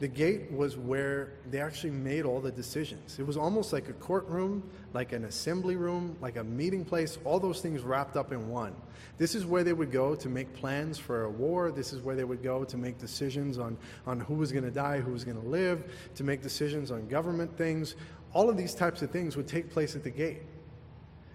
The 0.00 0.08
gate 0.08 0.50
was 0.50 0.76
where 0.76 1.34
they 1.50 1.60
actually 1.60 1.92
made 1.92 2.24
all 2.24 2.40
the 2.40 2.50
decisions. 2.50 3.18
It 3.20 3.26
was 3.26 3.36
almost 3.36 3.72
like 3.72 3.88
a 3.88 3.92
courtroom, 3.92 4.68
like 4.92 5.12
an 5.12 5.24
assembly 5.24 5.76
room, 5.76 6.16
like 6.20 6.36
a 6.36 6.42
meeting 6.42 6.84
place, 6.84 7.16
all 7.24 7.38
those 7.38 7.60
things 7.60 7.82
wrapped 7.82 8.16
up 8.16 8.32
in 8.32 8.48
one. 8.48 8.74
This 9.18 9.36
is 9.36 9.46
where 9.46 9.62
they 9.62 9.72
would 9.72 9.92
go 9.92 10.16
to 10.16 10.28
make 10.28 10.52
plans 10.54 10.98
for 10.98 11.24
a 11.24 11.30
war. 11.30 11.70
This 11.70 11.92
is 11.92 12.00
where 12.00 12.16
they 12.16 12.24
would 12.24 12.42
go 12.42 12.64
to 12.64 12.76
make 12.76 12.98
decisions 12.98 13.58
on, 13.58 13.76
on 14.04 14.18
who 14.18 14.34
was 14.34 14.50
going 14.50 14.64
to 14.64 14.70
die, 14.72 15.00
who 15.00 15.12
was 15.12 15.22
going 15.22 15.40
to 15.40 15.48
live, 15.48 15.84
to 16.16 16.24
make 16.24 16.42
decisions 16.42 16.90
on 16.90 17.06
government 17.06 17.56
things. 17.56 17.94
All 18.32 18.50
of 18.50 18.56
these 18.56 18.74
types 18.74 19.00
of 19.02 19.12
things 19.12 19.36
would 19.36 19.46
take 19.46 19.70
place 19.70 19.94
at 19.94 20.02
the 20.02 20.10
gate. 20.10 20.42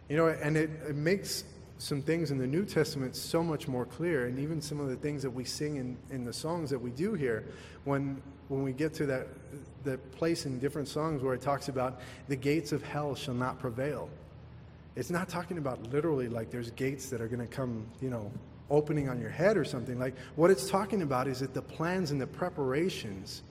You 0.09 0.17
know, 0.17 0.27
and 0.27 0.57
it, 0.57 0.69
it 0.89 0.95
makes 0.95 1.45
some 1.79 2.01
things 2.03 2.29
in 2.29 2.37
the 2.37 2.45
New 2.45 2.65
Testament 2.65 3.15
so 3.15 3.41
much 3.41 3.67
more 3.67 3.85
clear, 3.85 4.27
and 4.27 4.37
even 4.37 4.61
some 4.61 4.79
of 4.79 4.89
the 4.89 4.95
things 4.95 5.23
that 5.23 5.31
we 5.31 5.43
sing 5.43 5.77
in, 5.77 5.97
in 6.11 6.25
the 6.25 6.33
songs 6.33 6.69
that 6.69 6.79
we 6.79 6.91
do 6.91 7.13
here, 7.13 7.45
when 7.85 8.21
when 8.49 8.63
we 8.63 8.73
get 8.73 8.93
to 8.95 9.05
that, 9.05 9.27
that 9.83 10.11
place 10.11 10.45
in 10.45 10.59
different 10.59 10.87
songs 10.87 11.21
where 11.21 11.33
it 11.33 11.41
talks 11.41 11.69
about 11.69 12.01
the 12.27 12.35
gates 12.35 12.71
of 12.71 12.83
hell 12.83 13.15
shall 13.15 13.35
not 13.35 13.59
prevail. 13.59 14.09
It's 14.95 15.11
not 15.11 15.29
talking 15.29 15.59
about 15.59 15.93
literally 15.93 16.27
like 16.27 16.49
there's 16.49 16.71
gates 16.71 17.09
that 17.09 17.21
are 17.21 17.27
going 17.27 17.47
to 17.47 17.55
come, 17.55 17.85
you 18.01 18.09
know, 18.09 18.31
opening 18.71 19.07
on 19.07 19.21
your 19.21 19.29
head 19.29 19.55
or 19.55 19.63
something. 19.63 19.99
Like 19.99 20.15
what 20.35 20.51
it's 20.51 20.69
talking 20.69 21.03
about 21.03 21.27
is 21.27 21.39
that 21.39 21.53
the 21.53 21.61
plans 21.61 22.11
and 22.11 22.19
the 22.19 22.27
preparations 22.27 23.43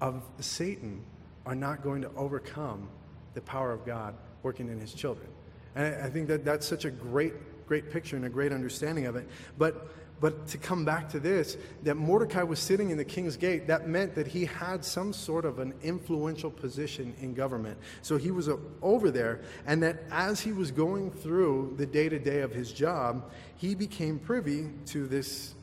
of 0.00 0.22
Satan 0.40 1.04
are 1.44 1.54
not 1.54 1.82
going 1.82 2.02
to 2.02 2.10
overcome 2.16 2.88
the 3.34 3.42
power 3.42 3.72
of 3.72 3.84
God 3.84 4.14
working 4.42 4.68
in 4.68 4.80
his 4.80 4.94
children. 4.94 5.28
And 5.74 6.02
I 6.02 6.08
think 6.08 6.28
that 6.28 6.46
that's 6.46 6.66
such 6.66 6.86
a 6.86 6.90
great, 6.90 7.34
great 7.66 7.90
picture 7.90 8.16
and 8.16 8.24
a 8.24 8.28
great 8.28 8.52
understanding 8.52 9.06
of 9.06 9.16
it. 9.16 9.28
But 9.58 9.88
but 10.20 10.48
to 10.48 10.58
come 10.58 10.84
back 10.84 11.10
to 11.10 11.20
this, 11.20 11.58
that 11.82 11.96
Mordecai 11.96 12.42
was 12.42 12.58
sitting 12.58 12.88
in 12.90 12.96
the 12.96 13.04
king's 13.04 13.36
gate, 13.36 13.66
that 13.66 13.86
meant 13.86 14.14
that 14.14 14.26
he 14.26 14.46
had 14.46 14.82
some 14.84 15.12
sort 15.12 15.44
of 15.44 15.58
an 15.58 15.74
influential 15.82 16.50
position 16.50 17.14
in 17.20 17.34
government. 17.34 17.78
So 18.00 18.16
he 18.16 18.30
was 18.30 18.48
uh, 18.48 18.56
over 18.80 19.10
there, 19.10 19.42
and 19.66 19.82
that 19.82 20.04
as 20.10 20.40
he 20.40 20.52
was 20.52 20.70
going 20.70 21.10
through 21.10 21.74
the 21.76 21.84
day 21.84 22.08
to 22.08 22.18
day 22.18 22.40
of 22.40 22.52
his 22.52 22.72
job, 22.72 23.30
he 23.56 23.74
became 23.74 24.18
privy 24.18 24.70
to 24.86 25.06
this, 25.06 25.54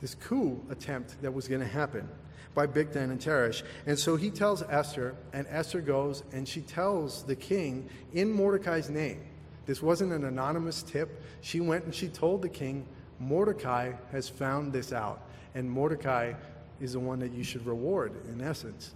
this 0.00 0.14
coup 0.14 0.58
attempt 0.70 1.20
that 1.20 1.32
was 1.32 1.46
going 1.46 1.60
to 1.60 1.66
happen 1.66 2.08
by 2.54 2.66
Bigthan 2.66 3.10
and 3.10 3.20
Teresh. 3.20 3.62
And 3.86 3.98
so 3.98 4.16
he 4.16 4.30
tells 4.30 4.62
Esther, 4.62 5.14
and 5.34 5.46
Esther 5.48 5.80
goes 5.80 6.22
and 6.32 6.46
she 6.46 6.60
tells 6.60 7.24
the 7.24 7.36
king 7.36 7.88
in 8.12 8.30
Mordecai's 8.30 8.90
name. 8.90 9.22
This 9.66 9.82
wasn't 9.82 10.12
an 10.12 10.24
anonymous 10.24 10.82
tip. 10.82 11.22
She 11.40 11.60
went 11.60 11.84
and 11.84 11.94
she 11.94 12.08
told 12.08 12.42
the 12.42 12.48
king 12.48 12.86
Mordecai 13.18 13.92
has 14.10 14.28
found 14.28 14.72
this 14.72 14.92
out, 14.92 15.22
and 15.54 15.70
Mordecai 15.70 16.34
is 16.80 16.94
the 16.94 17.00
one 17.00 17.20
that 17.20 17.32
you 17.32 17.44
should 17.44 17.64
reward, 17.64 18.12
in 18.28 18.40
essence. 18.40 18.94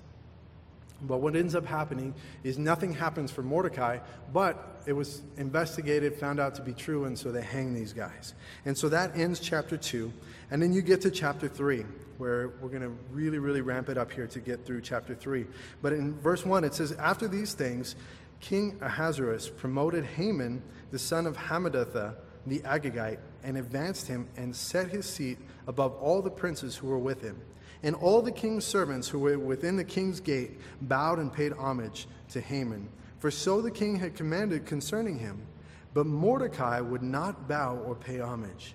But 1.02 1.18
what 1.18 1.36
ends 1.36 1.54
up 1.54 1.66
happening 1.66 2.14
is 2.42 2.58
nothing 2.58 2.92
happens 2.92 3.30
for 3.30 3.42
Mordecai, 3.42 3.98
but 4.32 4.80
it 4.86 4.94
was 4.94 5.22
investigated, 5.36 6.16
found 6.16 6.40
out 6.40 6.54
to 6.54 6.62
be 6.62 6.72
true, 6.72 7.04
and 7.04 7.18
so 7.18 7.30
they 7.30 7.42
hang 7.42 7.74
these 7.74 7.92
guys. 7.92 8.34
And 8.64 8.76
so 8.76 8.88
that 8.88 9.16
ends 9.16 9.38
chapter 9.38 9.76
2. 9.76 10.12
And 10.50 10.62
then 10.62 10.72
you 10.72 10.80
get 10.80 11.02
to 11.02 11.10
chapter 11.10 11.48
3, 11.48 11.84
where 12.16 12.48
we're 12.60 12.70
going 12.70 12.82
to 12.82 12.96
really, 13.12 13.38
really 13.38 13.60
ramp 13.60 13.90
it 13.90 13.98
up 13.98 14.10
here 14.10 14.26
to 14.28 14.40
get 14.40 14.64
through 14.64 14.80
chapter 14.80 15.14
3. 15.14 15.44
But 15.82 15.92
in 15.92 16.18
verse 16.20 16.46
1, 16.46 16.64
it 16.64 16.72
says, 16.72 16.92
After 16.92 17.28
these 17.28 17.52
things, 17.52 17.94
King 18.40 18.78
Ahasuerus 18.80 19.48
promoted 19.48 20.04
Haman, 20.04 20.62
the 20.90 20.98
son 20.98 21.26
of 21.26 21.36
Hammedatha, 21.36 22.16
the 22.46 22.60
Agagite, 22.60 23.18
and 23.42 23.56
advanced 23.56 24.06
him 24.06 24.28
and 24.36 24.54
set 24.54 24.88
his 24.88 25.06
seat 25.06 25.38
above 25.66 25.94
all 25.94 26.22
the 26.22 26.30
princes 26.30 26.76
who 26.76 26.86
were 26.86 26.98
with 26.98 27.22
him. 27.22 27.40
And 27.82 27.94
all 27.96 28.22
the 28.22 28.32
king's 28.32 28.64
servants 28.64 29.08
who 29.08 29.18
were 29.18 29.38
within 29.38 29.76
the 29.76 29.84
king's 29.84 30.20
gate 30.20 30.52
bowed 30.82 31.18
and 31.18 31.32
paid 31.32 31.52
homage 31.52 32.08
to 32.30 32.40
Haman, 32.40 32.88
for 33.18 33.30
so 33.30 33.60
the 33.60 33.70
king 33.70 33.96
had 33.96 34.14
commanded 34.14 34.66
concerning 34.66 35.18
him. 35.18 35.46
But 35.94 36.06
Mordecai 36.06 36.80
would 36.80 37.02
not 37.02 37.48
bow 37.48 37.76
or 37.76 37.94
pay 37.94 38.20
homage. 38.20 38.74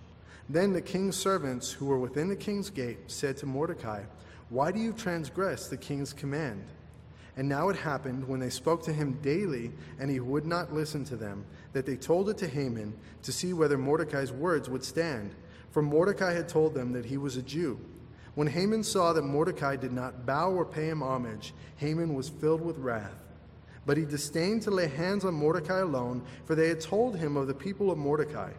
Then 0.50 0.74
the 0.74 0.82
king's 0.82 1.16
servants 1.16 1.72
who 1.72 1.86
were 1.86 2.00
within 2.00 2.28
the 2.28 2.36
king's 2.36 2.70
gate 2.70 3.00
said 3.08 3.38
to 3.38 3.46
Mordecai, 3.46 4.04
Why 4.50 4.72
do 4.72 4.80
you 4.80 4.92
transgress 4.92 5.68
the 5.68 5.78
king's 5.78 6.14
command? 6.14 6.64
And 7.42 7.50
now 7.50 7.70
it 7.70 7.76
happened, 7.76 8.28
when 8.28 8.40
they 8.40 8.52
spoke 8.52 8.84
to 8.84 8.94
him 8.94 9.18
daily, 9.24 9.72
and 10.00 10.12
he 10.12 10.20
would 10.20 10.46
not 10.46 10.76
listen 10.76 11.04
to 11.06 11.16
them, 11.16 11.44
that 11.74 11.88
they 11.88 11.96
told 11.96 12.30
it 12.30 12.38
to 12.38 12.48
Haman 12.48 12.94
to 13.24 13.32
see 13.32 13.52
whether 13.52 13.80
Mordecai's 13.80 14.32
words 14.32 14.70
would 14.70 14.84
stand. 14.84 15.34
For 15.72 15.82
Mordecai 15.82 16.34
had 16.34 16.48
told 16.48 16.76
them 16.76 16.92
that 16.94 17.06
he 17.06 17.18
was 17.18 17.38
a 17.38 17.42
Jew. 17.42 17.80
When 18.36 18.46
Haman 18.46 18.84
saw 18.84 19.12
that 19.14 19.24
Mordecai 19.24 19.76
did 19.76 19.92
not 19.92 20.24
bow 20.24 20.52
or 20.52 20.66
pay 20.66 20.88
him 20.90 21.02
homage, 21.02 21.56
Haman 21.78 22.14
was 22.14 22.30
filled 22.30 22.62
with 22.62 22.78
wrath. 22.78 23.24
But 23.88 23.98
he 23.98 24.06
disdained 24.06 24.62
to 24.62 24.70
lay 24.70 24.86
hands 24.86 25.26
on 25.26 25.34
Mordecai 25.34 25.80
alone, 25.80 26.22
for 26.46 26.54
they 26.54 26.68
had 26.68 26.80
told 26.80 27.18
him 27.18 27.38
of 27.38 27.48
the 27.48 27.56
people 27.56 27.90
of 27.90 27.98
Mordecai. 27.98 28.52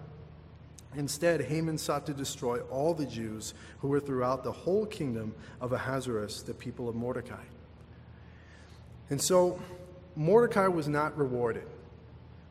Instead, 0.96 1.42
Haman 1.42 1.78
sought 1.78 2.04
to 2.06 2.14
destroy 2.14 2.58
all 2.62 2.94
the 2.94 3.06
Jews 3.06 3.54
who 3.78 3.86
were 3.86 4.00
throughout 4.00 4.42
the 4.42 4.50
whole 4.50 4.86
kingdom 4.86 5.36
of 5.60 5.72
Ahasuerus, 5.72 6.42
the 6.42 6.52
people 6.52 6.88
of 6.88 6.96
Mordecai. 6.96 7.44
And 9.12 9.20
so 9.20 9.60
Mordecai 10.16 10.68
was 10.68 10.88
not 10.88 11.18
rewarded. 11.18 11.66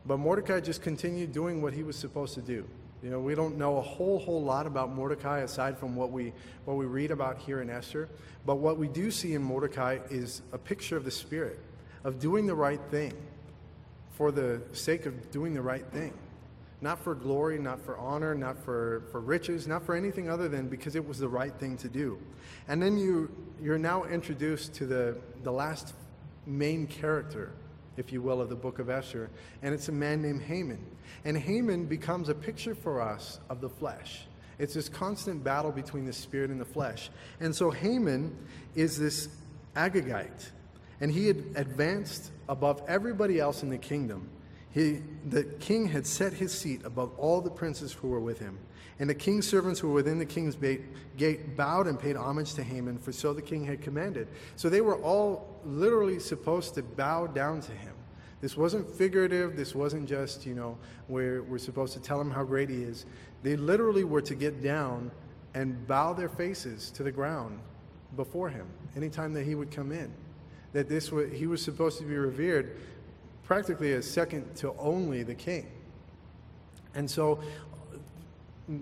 But 0.06 0.18
Mordecai 0.18 0.60
just 0.60 0.80
continued 0.80 1.32
doing 1.32 1.60
what 1.60 1.72
he 1.72 1.82
was 1.82 1.96
supposed 1.96 2.34
to 2.34 2.40
do. 2.40 2.64
You 3.02 3.10
know, 3.10 3.18
we 3.18 3.34
don't 3.34 3.58
know 3.58 3.78
a 3.78 3.82
whole 3.82 4.20
whole 4.20 4.40
lot 4.40 4.64
about 4.68 4.94
Mordecai 4.94 5.40
aside 5.40 5.76
from 5.76 5.96
what 5.96 6.12
we 6.12 6.32
what 6.64 6.76
we 6.76 6.86
read 6.86 7.10
about 7.10 7.38
here 7.38 7.62
in 7.62 7.68
Esther. 7.68 8.08
But 8.46 8.58
what 8.58 8.78
we 8.78 8.86
do 8.86 9.10
see 9.10 9.34
in 9.34 9.42
Mordecai 9.42 9.98
is 10.08 10.42
a 10.52 10.58
picture 10.58 10.96
of 10.96 11.04
the 11.04 11.10
spirit 11.10 11.58
of 12.04 12.20
doing 12.20 12.46
the 12.46 12.54
right 12.54 12.80
thing 12.92 13.12
for 14.12 14.30
the 14.30 14.62
sake 14.72 15.04
of 15.04 15.32
doing 15.32 15.54
the 15.54 15.62
right 15.62 15.84
thing. 15.86 16.12
Not 16.80 17.02
for 17.02 17.16
glory, 17.16 17.58
not 17.58 17.80
for 17.80 17.98
honor, 17.98 18.36
not 18.36 18.56
for, 18.64 19.02
for 19.10 19.20
riches, 19.20 19.66
not 19.66 19.84
for 19.84 19.96
anything 19.96 20.30
other 20.30 20.48
than 20.48 20.68
because 20.68 20.94
it 20.94 21.04
was 21.04 21.18
the 21.18 21.28
right 21.28 21.54
thing 21.54 21.76
to 21.78 21.88
do. 21.88 22.20
And 22.68 22.80
then 22.80 22.96
you, 22.96 23.32
you're 23.60 23.78
now 23.78 24.04
introduced 24.04 24.74
to 24.74 24.86
the, 24.86 25.16
the 25.42 25.50
last 25.50 25.94
main 26.46 26.86
character, 26.86 27.52
if 27.96 28.12
you 28.12 28.22
will, 28.22 28.40
of 28.40 28.48
the 28.48 28.56
book 28.56 28.78
of 28.78 28.90
Esther, 28.90 29.30
and 29.62 29.74
it's 29.74 29.88
a 29.88 29.92
man 29.92 30.22
named 30.22 30.42
Haman. 30.42 30.84
And 31.24 31.36
Haman 31.36 31.86
becomes 31.86 32.28
a 32.28 32.34
picture 32.34 32.74
for 32.74 33.00
us 33.00 33.38
of 33.48 33.60
the 33.60 33.68
flesh. 33.68 34.24
It's 34.58 34.74
this 34.74 34.88
constant 34.88 35.42
battle 35.42 35.72
between 35.72 36.04
the 36.04 36.12
spirit 36.12 36.50
and 36.50 36.60
the 36.60 36.64
flesh. 36.64 37.10
And 37.40 37.54
so 37.54 37.70
Haman 37.70 38.36
is 38.74 38.98
this 38.98 39.28
Agagite, 39.74 40.50
and 41.00 41.10
he 41.10 41.26
had 41.26 41.44
advanced 41.54 42.30
above 42.48 42.82
everybody 42.86 43.40
else 43.40 43.62
in 43.62 43.70
the 43.70 43.78
kingdom. 43.78 44.28
He, 44.70 45.02
the 45.28 45.44
king 45.44 45.86
had 45.86 46.06
set 46.06 46.32
his 46.32 46.52
seat 46.52 46.82
above 46.84 47.12
all 47.18 47.40
the 47.40 47.50
princes 47.50 47.92
who 47.92 48.08
were 48.08 48.20
with 48.20 48.38
him. 48.38 48.58
And 48.98 49.08
the 49.08 49.14
king's 49.14 49.48
servants 49.48 49.80
who 49.80 49.88
were 49.88 49.94
within 49.94 50.18
the 50.18 50.26
king's 50.26 50.56
gate 51.16 51.56
bowed 51.56 51.86
and 51.86 51.98
paid 51.98 52.16
homage 52.16 52.54
to 52.54 52.62
Haman, 52.62 52.98
for 52.98 53.12
so 53.12 53.32
the 53.32 53.42
king 53.42 53.64
had 53.64 53.80
commanded. 53.80 54.28
So 54.56 54.68
they 54.68 54.80
were 54.80 54.96
all 54.96 55.60
literally 55.64 56.18
supposed 56.18 56.74
to 56.74 56.82
bow 56.82 57.26
down 57.26 57.60
to 57.62 57.72
him. 57.72 57.94
This 58.40 58.56
wasn't 58.56 58.88
figurative. 58.88 59.56
This 59.56 59.74
wasn't 59.74 60.08
just, 60.08 60.44
you 60.44 60.54
know, 60.54 60.76
where 61.06 61.42
we're 61.42 61.58
supposed 61.58 61.92
to 61.94 62.00
tell 62.00 62.20
him 62.20 62.30
how 62.30 62.44
great 62.44 62.68
he 62.68 62.82
is. 62.82 63.06
They 63.42 63.56
literally 63.56 64.04
were 64.04 64.22
to 64.22 64.34
get 64.34 64.62
down 64.62 65.10
and 65.54 65.86
bow 65.86 66.12
their 66.12 66.28
faces 66.28 66.90
to 66.92 67.02
the 67.02 67.12
ground 67.12 67.60
before 68.16 68.48
him 68.48 68.66
anytime 68.96 69.32
that 69.34 69.44
he 69.44 69.54
would 69.54 69.70
come 69.70 69.92
in. 69.92 70.12
That 70.72 70.88
this 70.88 71.12
was, 71.12 71.30
he 71.32 71.46
was 71.46 71.62
supposed 71.62 71.98
to 71.98 72.04
be 72.04 72.16
revered 72.16 72.78
practically 73.44 73.92
as 73.92 74.10
second 74.10 74.54
to 74.56 74.74
only 74.78 75.22
the 75.22 75.34
king. 75.34 75.70
And 76.94 77.10
so 77.10 77.40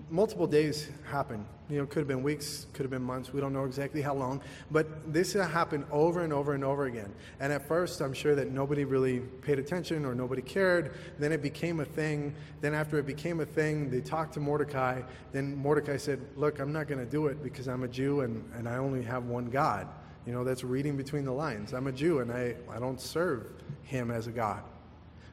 multiple 0.09 0.47
days 0.47 0.89
happened. 1.05 1.45
You 1.69 1.79
know, 1.79 1.85
could 1.85 1.99
have 1.99 2.07
been 2.07 2.21
weeks, 2.21 2.67
could 2.73 2.83
have 2.83 2.91
been 2.91 3.01
months. 3.01 3.33
We 3.33 3.39
don't 3.39 3.53
know 3.53 3.63
exactly 3.63 4.01
how 4.01 4.13
long. 4.13 4.41
But 4.69 5.13
this 5.13 5.33
happened 5.33 5.85
over 5.91 6.21
and 6.21 6.33
over 6.33 6.53
and 6.53 6.63
over 6.63 6.85
again. 6.85 7.13
And 7.39 7.51
at 7.51 7.67
first, 7.67 8.01
I'm 8.01 8.13
sure 8.13 8.35
that 8.35 8.51
nobody 8.51 8.83
really 8.83 9.19
paid 9.19 9.57
attention 9.57 10.05
or 10.05 10.13
nobody 10.13 10.41
cared. 10.41 10.93
Then 11.17 11.31
it 11.31 11.41
became 11.41 11.79
a 11.79 11.85
thing. 11.85 12.35
Then, 12.59 12.73
after 12.73 12.99
it 12.99 13.05
became 13.05 13.39
a 13.39 13.45
thing, 13.45 13.89
they 13.89 14.01
talked 14.01 14.33
to 14.33 14.39
Mordecai. 14.39 15.01
Then 15.31 15.55
Mordecai 15.55 15.97
said, 15.97 16.19
Look, 16.35 16.59
I'm 16.59 16.73
not 16.73 16.87
going 16.87 16.99
to 16.99 17.09
do 17.09 17.27
it 17.27 17.41
because 17.41 17.67
I'm 17.67 17.83
a 17.83 17.87
Jew 17.87 18.21
and, 18.21 18.43
and 18.55 18.67
I 18.67 18.77
only 18.77 19.01
have 19.03 19.25
one 19.25 19.45
God. 19.45 19.87
You 20.25 20.33
know, 20.33 20.43
that's 20.43 20.63
reading 20.63 20.97
between 20.97 21.25
the 21.25 21.31
lines. 21.31 21.73
I'm 21.73 21.87
a 21.87 21.91
Jew 21.91 22.19
and 22.19 22.31
I, 22.31 22.55
I 22.69 22.79
don't 22.79 23.01
serve 23.01 23.47
him 23.83 24.11
as 24.11 24.27
a 24.27 24.31
God. 24.31 24.61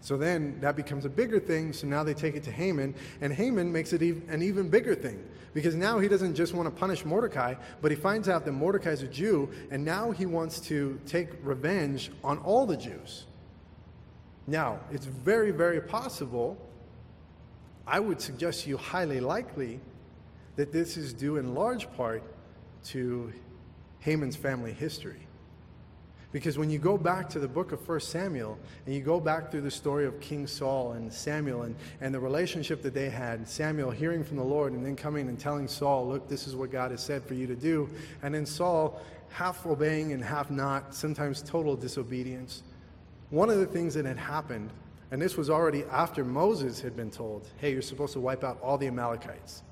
So 0.00 0.16
then 0.16 0.58
that 0.60 0.76
becomes 0.76 1.04
a 1.04 1.08
bigger 1.08 1.40
thing. 1.40 1.72
So 1.72 1.86
now 1.86 2.04
they 2.04 2.14
take 2.14 2.36
it 2.36 2.44
to 2.44 2.52
Haman, 2.52 2.94
and 3.20 3.32
Haman 3.32 3.72
makes 3.72 3.92
it 3.92 4.00
an 4.00 4.42
even 4.42 4.68
bigger 4.68 4.94
thing 4.94 5.24
because 5.54 5.74
now 5.74 5.98
he 5.98 6.08
doesn't 6.08 6.34
just 6.34 6.54
want 6.54 6.66
to 6.66 6.70
punish 6.70 7.04
Mordecai, 7.04 7.54
but 7.82 7.90
he 7.90 7.96
finds 7.96 8.28
out 8.28 8.44
that 8.44 8.52
Mordecai 8.52 8.90
is 8.90 9.02
a 9.02 9.08
Jew, 9.08 9.50
and 9.70 9.84
now 9.84 10.10
he 10.10 10.26
wants 10.26 10.60
to 10.60 11.00
take 11.06 11.30
revenge 11.42 12.10
on 12.22 12.38
all 12.38 12.66
the 12.66 12.76
Jews. 12.76 13.24
Now, 14.46 14.80
it's 14.90 15.06
very, 15.06 15.50
very 15.50 15.80
possible, 15.80 16.56
I 17.86 18.00
would 18.00 18.20
suggest 18.20 18.64
to 18.64 18.70
you 18.70 18.76
highly 18.76 19.20
likely, 19.20 19.80
that 20.56 20.72
this 20.72 20.96
is 20.96 21.12
due 21.12 21.36
in 21.36 21.54
large 21.54 21.90
part 21.92 22.22
to 22.86 23.32
Haman's 24.00 24.36
family 24.36 24.72
history. 24.72 25.27
Because 26.30 26.58
when 26.58 26.68
you 26.68 26.78
go 26.78 26.98
back 26.98 27.30
to 27.30 27.38
the 27.38 27.48
book 27.48 27.72
of 27.72 27.88
1 27.88 28.00
Samuel 28.00 28.58
and 28.84 28.94
you 28.94 29.00
go 29.00 29.18
back 29.18 29.50
through 29.50 29.62
the 29.62 29.70
story 29.70 30.04
of 30.04 30.20
King 30.20 30.46
Saul 30.46 30.92
and 30.92 31.10
Samuel 31.10 31.62
and, 31.62 31.74
and 32.02 32.14
the 32.14 32.20
relationship 32.20 32.82
that 32.82 32.92
they 32.92 33.08
had, 33.08 33.48
Samuel 33.48 33.90
hearing 33.90 34.22
from 34.22 34.36
the 34.36 34.44
Lord 34.44 34.74
and 34.74 34.84
then 34.84 34.94
coming 34.94 35.28
and 35.28 35.38
telling 35.38 35.66
Saul, 35.68 36.06
Look, 36.06 36.28
this 36.28 36.46
is 36.46 36.54
what 36.54 36.70
God 36.70 36.90
has 36.90 37.02
said 37.02 37.24
for 37.24 37.32
you 37.32 37.46
to 37.46 37.56
do. 37.56 37.88
And 38.22 38.34
then 38.34 38.44
Saul 38.44 39.00
half 39.30 39.64
obeying 39.64 40.12
and 40.12 40.22
half 40.22 40.50
not, 40.50 40.94
sometimes 40.94 41.42
total 41.42 41.76
disobedience. 41.76 42.62
One 43.30 43.48
of 43.48 43.58
the 43.58 43.66
things 43.66 43.94
that 43.94 44.04
had 44.04 44.18
happened, 44.18 44.70
and 45.10 45.20
this 45.20 45.36
was 45.36 45.48
already 45.48 45.84
after 45.84 46.24
Moses 46.24 46.80
had 46.80 46.94
been 46.94 47.10
told, 47.10 47.48
Hey, 47.56 47.72
you're 47.72 47.80
supposed 47.80 48.12
to 48.12 48.20
wipe 48.20 48.44
out 48.44 48.58
all 48.62 48.76
the 48.76 48.86
Amalekites. 48.86 49.62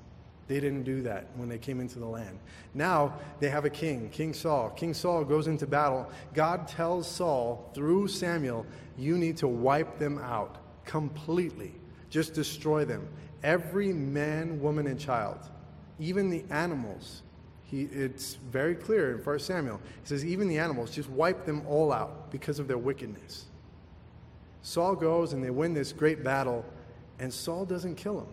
They 0.47 0.61
didn't 0.61 0.83
do 0.83 1.01
that 1.01 1.27
when 1.35 1.49
they 1.49 1.57
came 1.57 1.81
into 1.81 1.99
the 1.99 2.05
land. 2.05 2.39
Now 2.73 3.13
they 3.39 3.49
have 3.49 3.65
a 3.65 3.69
king, 3.69 4.09
King 4.09 4.33
Saul. 4.33 4.69
King 4.69 4.93
Saul 4.93 5.25
goes 5.25 5.47
into 5.47 5.67
battle. 5.67 6.09
God 6.33 6.67
tells 6.67 7.09
Saul 7.09 7.69
through 7.73 8.07
Samuel, 8.07 8.65
You 8.97 9.17
need 9.17 9.37
to 9.37 9.47
wipe 9.47 9.99
them 9.99 10.17
out 10.19 10.57
completely, 10.85 11.73
just 12.09 12.33
destroy 12.33 12.85
them. 12.85 13.07
Every 13.43 13.91
man, 13.91 14.61
woman, 14.61 14.87
and 14.87 14.99
child, 14.99 15.39
even 15.99 16.29
the 16.29 16.43
animals. 16.49 17.23
He, 17.65 17.81
it's 17.81 18.35
very 18.35 18.75
clear 18.75 19.17
in 19.17 19.23
1 19.25 19.39
Samuel. 19.39 19.81
He 20.01 20.07
says, 20.07 20.23
Even 20.25 20.47
the 20.47 20.57
animals, 20.57 20.91
just 20.91 21.09
wipe 21.09 21.45
them 21.45 21.63
all 21.67 21.91
out 21.91 22.31
because 22.31 22.59
of 22.59 22.69
their 22.69 22.77
wickedness. 22.77 23.45
Saul 24.61 24.95
goes 24.95 25.33
and 25.33 25.43
they 25.43 25.49
win 25.49 25.73
this 25.73 25.91
great 25.91 26.23
battle, 26.23 26.65
and 27.19 27.33
Saul 27.33 27.65
doesn't 27.65 27.95
kill 27.95 28.21
him. 28.21 28.27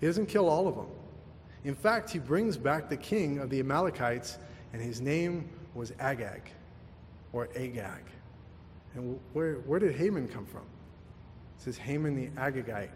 He 0.00 0.06
doesn't 0.06 0.26
kill 0.26 0.48
all 0.48 0.66
of 0.66 0.76
them. 0.76 0.86
In 1.64 1.74
fact, 1.74 2.10
he 2.10 2.18
brings 2.18 2.56
back 2.56 2.88
the 2.88 2.96
king 2.96 3.38
of 3.38 3.50
the 3.50 3.58
Amalekites, 3.60 4.38
and 4.72 4.82
his 4.82 5.00
name 5.00 5.48
was 5.74 5.92
Agag 5.98 6.42
or 7.32 7.48
Agag. 7.56 8.04
And 8.94 9.18
where, 9.32 9.54
where 9.54 9.80
did 9.80 9.94
Haman 9.96 10.28
come 10.28 10.46
from? 10.46 10.60
It 10.60 11.62
says 11.64 11.76
Haman 11.78 12.14
the 12.14 12.28
Agagite 12.40 12.90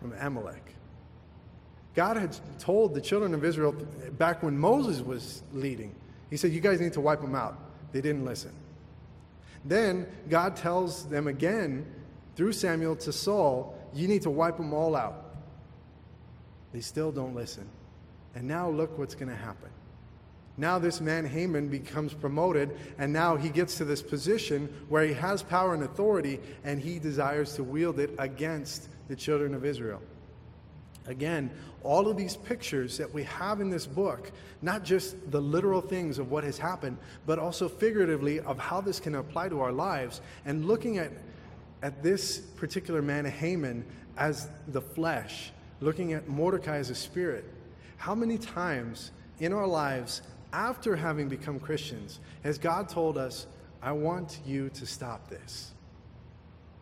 from 0.00 0.14
Amalek. 0.20 0.74
God 1.94 2.16
had 2.16 2.38
told 2.58 2.94
the 2.94 3.00
children 3.00 3.34
of 3.34 3.44
Israel 3.44 3.72
back 3.72 4.42
when 4.42 4.56
Moses 4.56 5.00
was 5.00 5.42
leading, 5.52 5.94
He 6.30 6.36
said, 6.36 6.52
You 6.52 6.60
guys 6.60 6.80
need 6.80 6.92
to 6.92 7.00
wipe 7.00 7.20
them 7.20 7.34
out. 7.34 7.58
They 7.92 8.00
didn't 8.00 8.24
listen. 8.24 8.52
Then 9.64 10.06
God 10.28 10.56
tells 10.56 11.08
them 11.08 11.26
again 11.26 11.86
through 12.36 12.52
Samuel 12.52 12.96
to 12.96 13.12
Saul, 13.12 13.76
You 13.94 14.08
need 14.08 14.22
to 14.22 14.30
wipe 14.30 14.58
them 14.58 14.72
all 14.74 14.94
out. 14.94 15.25
They 16.76 16.82
still 16.82 17.10
don't 17.10 17.34
listen. 17.34 17.66
And 18.34 18.46
now 18.46 18.68
look 18.68 18.98
what's 18.98 19.14
going 19.14 19.30
to 19.30 19.34
happen. 19.34 19.70
Now, 20.58 20.78
this 20.78 21.00
man 21.00 21.24
Haman 21.24 21.68
becomes 21.68 22.12
promoted, 22.12 22.76
and 22.98 23.14
now 23.14 23.36
he 23.36 23.48
gets 23.48 23.78
to 23.78 23.86
this 23.86 24.02
position 24.02 24.68
where 24.90 25.02
he 25.02 25.14
has 25.14 25.42
power 25.42 25.72
and 25.72 25.84
authority, 25.84 26.38
and 26.64 26.78
he 26.78 26.98
desires 26.98 27.54
to 27.54 27.64
wield 27.64 27.98
it 27.98 28.10
against 28.18 28.90
the 29.08 29.16
children 29.16 29.54
of 29.54 29.64
Israel. 29.64 30.02
Again, 31.06 31.50
all 31.82 32.08
of 32.08 32.18
these 32.18 32.36
pictures 32.36 32.98
that 32.98 33.10
we 33.10 33.22
have 33.22 33.62
in 33.62 33.70
this 33.70 33.86
book, 33.86 34.30
not 34.60 34.84
just 34.84 35.16
the 35.30 35.40
literal 35.40 35.80
things 35.80 36.18
of 36.18 36.30
what 36.30 36.44
has 36.44 36.58
happened, 36.58 36.98
but 37.24 37.38
also 37.38 37.70
figuratively 37.70 38.40
of 38.40 38.58
how 38.58 38.82
this 38.82 39.00
can 39.00 39.14
apply 39.14 39.48
to 39.48 39.62
our 39.62 39.72
lives, 39.72 40.20
and 40.44 40.66
looking 40.66 40.98
at, 40.98 41.10
at 41.82 42.02
this 42.02 42.36
particular 42.38 43.00
man, 43.00 43.24
Haman, 43.24 43.82
as 44.18 44.50
the 44.68 44.82
flesh, 44.82 45.52
looking 45.80 46.12
at 46.12 46.28
Mordecai 46.28 46.76
as 46.76 46.90
a 46.90 46.94
spirit, 46.94 47.44
how 47.96 48.14
many 48.14 48.38
times 48.38 49.10
in 49.40 49.52
our 49.52 49.66
lives, 49.66 50.22
after 50.52 50.96
having 50.96 51.28
become 51.28 51.58
Christians, 51.60 52.20
has 52.42 52.58
God 52.58 52.88
told 52.88 53.18
us, 53.18 53.46
I 53.82 53.92
want 53.92 54.40
you 54.46 54.70
to 54.70 54.86
stop 54.86 55.28
this? 55.28 55.72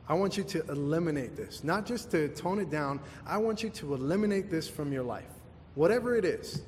I 0.08 0.14
want 0.14 0.36
you 0.36 0.44
to 0.44 0.64
eliminate 0.68 1.34
this. 1.34 1.64
Not 1.64 1.86
just 1.86 2.10
to 2.10 2.28
tone 2.28 2.58
it 2.60 2.70
down, 2.70 3.00
I 3.26 3.38
want 3.38 3.62
you 3.62 3.70
to 3.70 3.94
eliminate 3.94 4.50
this 4.50 4.68
from 4.68 4.92
your 4.92 5.02
life, 5.02 5.30
whatever 5.74 6.14
it 6.14 6.24
is. 6.24 6.62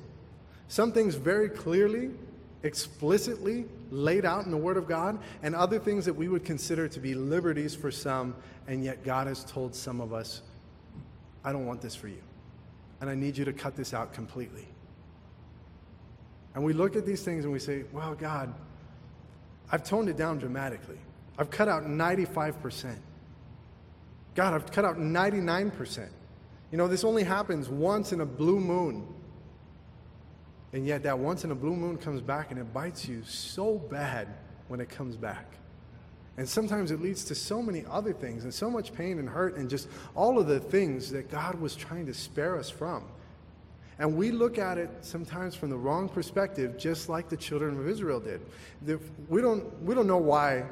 Some 0.67 0.91
things 0.91 1.15
very 1.15 1.49
clearly, 1.49 2.09
explicitly 2.63 3.65
laid 3.91 4.25
out 4.25 4.45
in 4.45 4.51
the 4.51 4.57
Word 4.57 4.75
of 4.75 4.87
God, 4.87 5.19
and 5.43 5.55
other 5.55 5.79
things 5.79 6.03
that 6.05 6.13
we 6.13 6.27
would 6.27 6.43
consider 6.43 6.87
to 6.89 6.99
be 6.99 7.13
liberties 7.13 7.75
for 7.75 7.91
some, 7.91 8.35
and 8.67 8.83
yet 8.83 9.05
God 9.05 9.27
has 9.27 9.43
told 9.45 9.73
some 9.75 10.01
of 10.01 10.13
us, 10.13 10.41
I 11.47 11.53
don't 11.53 11.65
want 11.65 11.81
this 11.81 11.95
for 11.95 12.09
you. 12.09 12.21
And 12.99 13.09
I 13.09 13.15
need 13.15 13.37
you 13.37 13.45
to 13.45 13.53
cut 13.53 13.73
this 13.73 13.93
out 13.93 14.11
completely. 14.11 14.67
And 16.53 16.61
we 16.61 16.73
look 16.73 16.97
at 16.97 17.05
these 17.05 17.23
things 17.23 17.45
and 17.45 17.53
we 17.53 17.59
say, 17.59 17.85
well, 17.93 18.15
God, 18.15 18.53
I've 19.71 19.85
toned 19.85 20.09
it 20.09 20.17
down 20.17 20.39
dramatically. 20.39 20.97
I've 21.37 21.49
cut 21.49 21.69
out 21.69 21.83
95%. 21.83 22.97
God, 24.35 24.55
I've 24.55 24.69
cut 24.69 24.83
out 24.83 24.97
99%. 24.97 26.09
You 26.69 26.77
know, 26.77 26.89
this 26.89 27.05
only 27.05 27.23
happens 27.23 27.69
once 27.69 28.11
in 28.11 28.19
a 28.19 28.25
blue 28.25 28.59
moon. 28.59 29.07
And 30.73 30.85
yet, 30.85 31.03
that 31.03 31.17
once 31.17 31.45
in 31.45 31.51
a 31.51 31.55
blue 31.55 31.77
moon 31.77 31.97
comes 31.97 32.19
back 32.19 32.51
and 32.51 32.59
it 32.59 32.73
bites 32.73 33.07
you 33.07 33.23
so 33.23 33.77
bad 33.77 34.27
when 34.67 34.81
it 34.81 34.89
comes 34.89 35.15
back. 35.15 35.53
And 36.37 36.47
sometimes 36.47 36.91
it 36.91 37.01
leads 37.01 37.23
to 37.25 37.35
so 37.35 37.61
many 37.63 37.83
other 37.89 38.13
things 38.13 38.43
and 38.43 38.53
so 38.53 38.69
much 38.69 38.93
pain 38.93 39.17
and 39.17 39.27
hurt 39.27 39.57
and 39.57 39.67
just 39.69 39.87
all 40.15 40.37
of 40.37 40.45
the 40.45 40.59
things 40.59 41.11
that 41.11 41.31
God 41.31 41.59
was 41.59 41.75
trying 41.75 42.05
to 42.05 42.13
spare 42.13 42.57
us 42.57 42.69
from. 42.69 43.03
And 43.99 44.15
we 44.15 44.31
look 44.31 44.59
at 44.59 44.77
it 44.77 44.91
sometimes 45.01 45.55
from 45.55 45.71
the 45.71 45.77
wrong 45.77 46.07
perspective, 46.07 46.77
just 46.77 47.09
like 47.09 47.29
the 47.29 47.37
children 47.37 47.79
of 47.79 47.87
Israel 47.87 48.19
did. 48.19 48.41
We 49.27 49.41
don't, 49.41 49.81
we 49.81 49.95
don't 49.95 50.05
know 50.05 50.17
why 50.17 50.65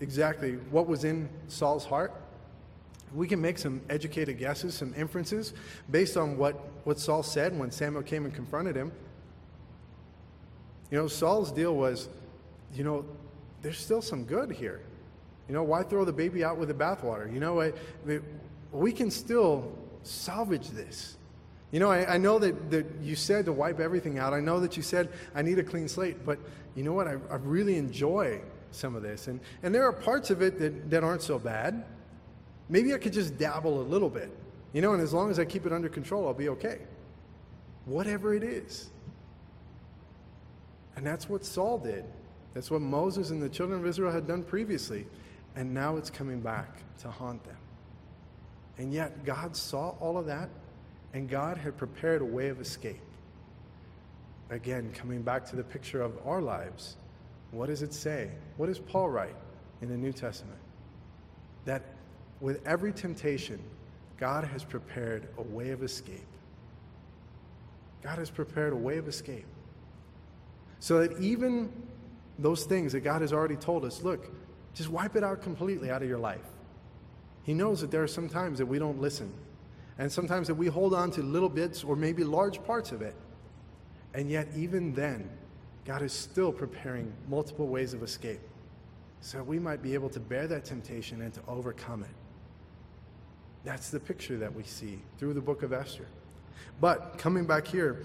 exactly 0.00 0.56
what 0.70 0.86
was 0.86 1.04
in 1.04 1.30
Saul's 1.48 1.86
heart. 1.86 2.12
We 3.14 3.26
can 3.26 3.40
make 3.40 3.56
some 3.56 3.80
educated 3.88 4.38
guesses, 4.38 4.74
some 4.74 4.92
inferences 4.94 5.54
based 5.90 6.18
on 6.18 6.36
what, 6.36 6.54
what 6.84 7.00
Saul 7.00 7.22
said 7.22 7.58
when 7.58 7.70
Samuel 7.70 8.02
came 8.02 8.26
and 8.26 8.34
confronted 8.34 8.76
him. 8.76 8.92
You 10.90 10.98
know, 10.98 11.08
Saul's 11.08 11.50
deal 11.50 11.74
was, 11.74 12.10
you 12.74 12.84
know, 12.84 13.06
there's 13.66 13.80
still 13.80 14.00
some 14.00 14.22
good 14.22 14.52
here. 14.52 14.80
You 15.48 15.54
know, 15.54 15.64
why 15.64 15.82
throw 15.82 16.04
the 16.04 16.12
baby 16.12 16.44
out 16.44 16.56
with 16.56 16.68
the 16.68 16.74
bathwater? 16.74 17.32
You 17.34 17.40
know, 17.40 17.60
I, 17.60 17.72
we 18.70 18.92
can 18.92 19.10
still 19.10 19.72
salvage 20.04 20.68
this. 20.68 21.16
You 21.72 21.80
know, 21.80 21.90
I, 21.90 22.14
I, 22.14 22.16
know 22.16 22.38
that, 22.38 22.70
that 22.70 22.86
you 23.02 23.16
said 23.16 23.44
to 23.46 23.52
wipe 23.52 23.80
everything 23.80 24.20
out. 24.20 24.32
I 24.32 24.38
know 24.38 24.60
that 24.60 24.76
you 24.76 24.84
said, 24.84 25.08
I 25.34 25.42
need 25.42 25.58
a 25.58 25.64
clean 25.64 25.88
slate. 25.88 26.24
But 26.24 26.38
you 26.76 26.84
know 26.84 26.92
what? 26.92 27.08
I, 27.08 27.16
I 27.28 27.34
really 27.42 27.76
enjoy 27.76 28.40
some 28.70 28.94
of 28.94 29.02
this. 29.02 29.26
And, 29.26 29.40
and 29.64 29.74
there 29.74 29.82
are 29.82 29.92
parts 29.92 30.30
of 30.30 30.42
it 30.42 30.60
that, 30.60 30.88
that 30.90 31.02
aren't 31.02 31.22
so 31.22 31.36
bad. 31.36 31.84
Maybe 32.68 32.94
I 32.94 32.98
could 32.98 33.12
just 33.12 33.36
dabble 33.36 33.80
a 33.80 33.82
little 33.82 34.10
bit. 34.10 34.30
You 34.74 34.80
know, 34.80 34.92
and 34.92 35.02
as 35.02 35.12
long 35.12 35.28
as 35.28 35.40
I 35.40 35.44
keep 35.44 35.66
it 35.66 35.72
under 35.72 35.88
control, 35.88 36.28
I'll 36.28 36.34
be 36.34 36.50
okay. 36.50 36.82
Whatever 37.84 38.32
it 38.32 38.44
is. 38.44 38.90
And 40.94 41.04
that's 41.04 41.28
what 41.28 41.44
Saul 41.44 41.78
did. 41.78 42.04
That's 42.56 42.70
what 42.70 42.80
Moses 42.80 43.28
and 43.28 43.42
the 43.42 43.50
children 43.50 43.80
of 43.80 43.86
Israel 43.86 44.10
had 44.10 44.26
done 44.26 44.42
previously. 44.42 45.06
And 45.56 45.74
now 45.74 45.98
it's 45.98 46.08
coming 46.08 46.40
back 46.40 46.80
to 47.00 47.10
haunt 47.10 47.44
them. 47.44 47.58
And 48.78 48.94
yet, 48.94 49.26
God 49.26 49.54
saw 49.54 49.90
all 50.00 50.16
of 50.16 50.24
that 50.24 50.48
and 51.12 51.28
God 51.28 51.58
had 51.58 51.76
prepared 51.76 52.22
a 52.22 52.24
way 52.24 52.48
of 52.48 52.58
escape. 52.58 53.02
Again, 54.48 54.90
coming 54.94 55.20
back 55.20 55.44
to 55.50 55.56
the 55.56 55.64
picture 55.64 56.00
of 56.00 56.14
our 56.24 56.40
lives, 56.40 56.96
what 57.50 57.66
does 57.66 57.82
it 57.82 57.92
say? 57.92 58.30
What 58.56 58.68
does 58.68 58.78
Paul 58.78 59.10
write 59.10 59.36
in 59.82 59.90
the 59.90 59.96
New 59.98 60.14
Testament? 60.14 60.58
That 61.66 61.82
with 62.40 62.66
every 62.66 62.94
temptation, 62.94 63.60
God 64.16 64.44
has 64.44 64.64
prepared 64.64 65.28
a 65.36 65.42
way 65.42 65.72
of 65.72 65.82
escape. 65.82 66.26
God 68.02 68.18
has 68.18 68.30
prepared 68.30 68.72
a 68.72 68.76
way 68.76 68.96
of 68.96 69.08
escape. 69.08 69.44
So 70.80 71.06
that 71.06 71.20
even 71.20 71.70
those 72.38 72.64
things 72.64 72.92
that 72.92 73.00
God 73.00 73.22
has 73.22 73.32
already 73.32 73.56
told 73.56 73.84
us, 73.84 74.02
look, 74.02 74.32
just 74.74 74.90
wipe 74.90 75.16
it 75.16 75.24
out 75.24 75.42
completely 75.42 75.90
out 75.90 76.02
of 76.02 76.08
your 76.08 76.18
life. 76.18 76.44
He 77.42 77.54
knows 77.54 77.80
that 77.80 77.90
there 77.90 78.02
are 78.02 78.08
some 78.08 78.28
times 78.28 78.58
that 78.58 78.66
we 78.66 78.78
don't 78.78 79.00
listen 79.00 79.32
and 79.98 80.10
sometimes 80.10 80.46
that 80.48 80.54
we 80.54 80.66
hold 80.66 80.94
on 80.94 81.10
to 81.12 81.22
little 81.22 81.48
bits 81.48 81.82
or 81.82 81.96
maybe 81.96 82.24
large 82.24 82.62
parts 82.64 82.92
of 82.92 83.00
it. 83.00 83.14
And 84.12 84.30
yet, 84.30 84.48
even 84.54 84.92
then, 84.94 85.30
God 85.84 86.02
is 86.02 86.12
still 86.12 86.52
preparing 86.52 87.12
multiple 87.28 87.68
ways 87.68 87.94
of 87.94 88.02
escape 88.02 88.40
so 89.20 89.42
we 89.42 89.58
might 89.58 89.82
be 89.82 89.94
able 89.94 90.08
to 90.10 90.20
bear 90.20 90.46
that 90.46 90.64
temptation 90.64 91.22
and 91.22 91.32
to 91.34 91.40
overcome 91.48 92.02
it. 92.02 92.14
That's 93.64 93.90
the 93.90 93.98
picture 93.98 94.36
that 94.38 94.54
we 94.54 94.62
see 94.62 95.00
through 95.18 95.34
the 95.34 95.40
book 95.40 95.62
of 95.62 95.72
Esther. 95.72 96.06
But 96.80 97.18
coming 97.18 97.46
back 97.46 97.66
here, 97.66 98.04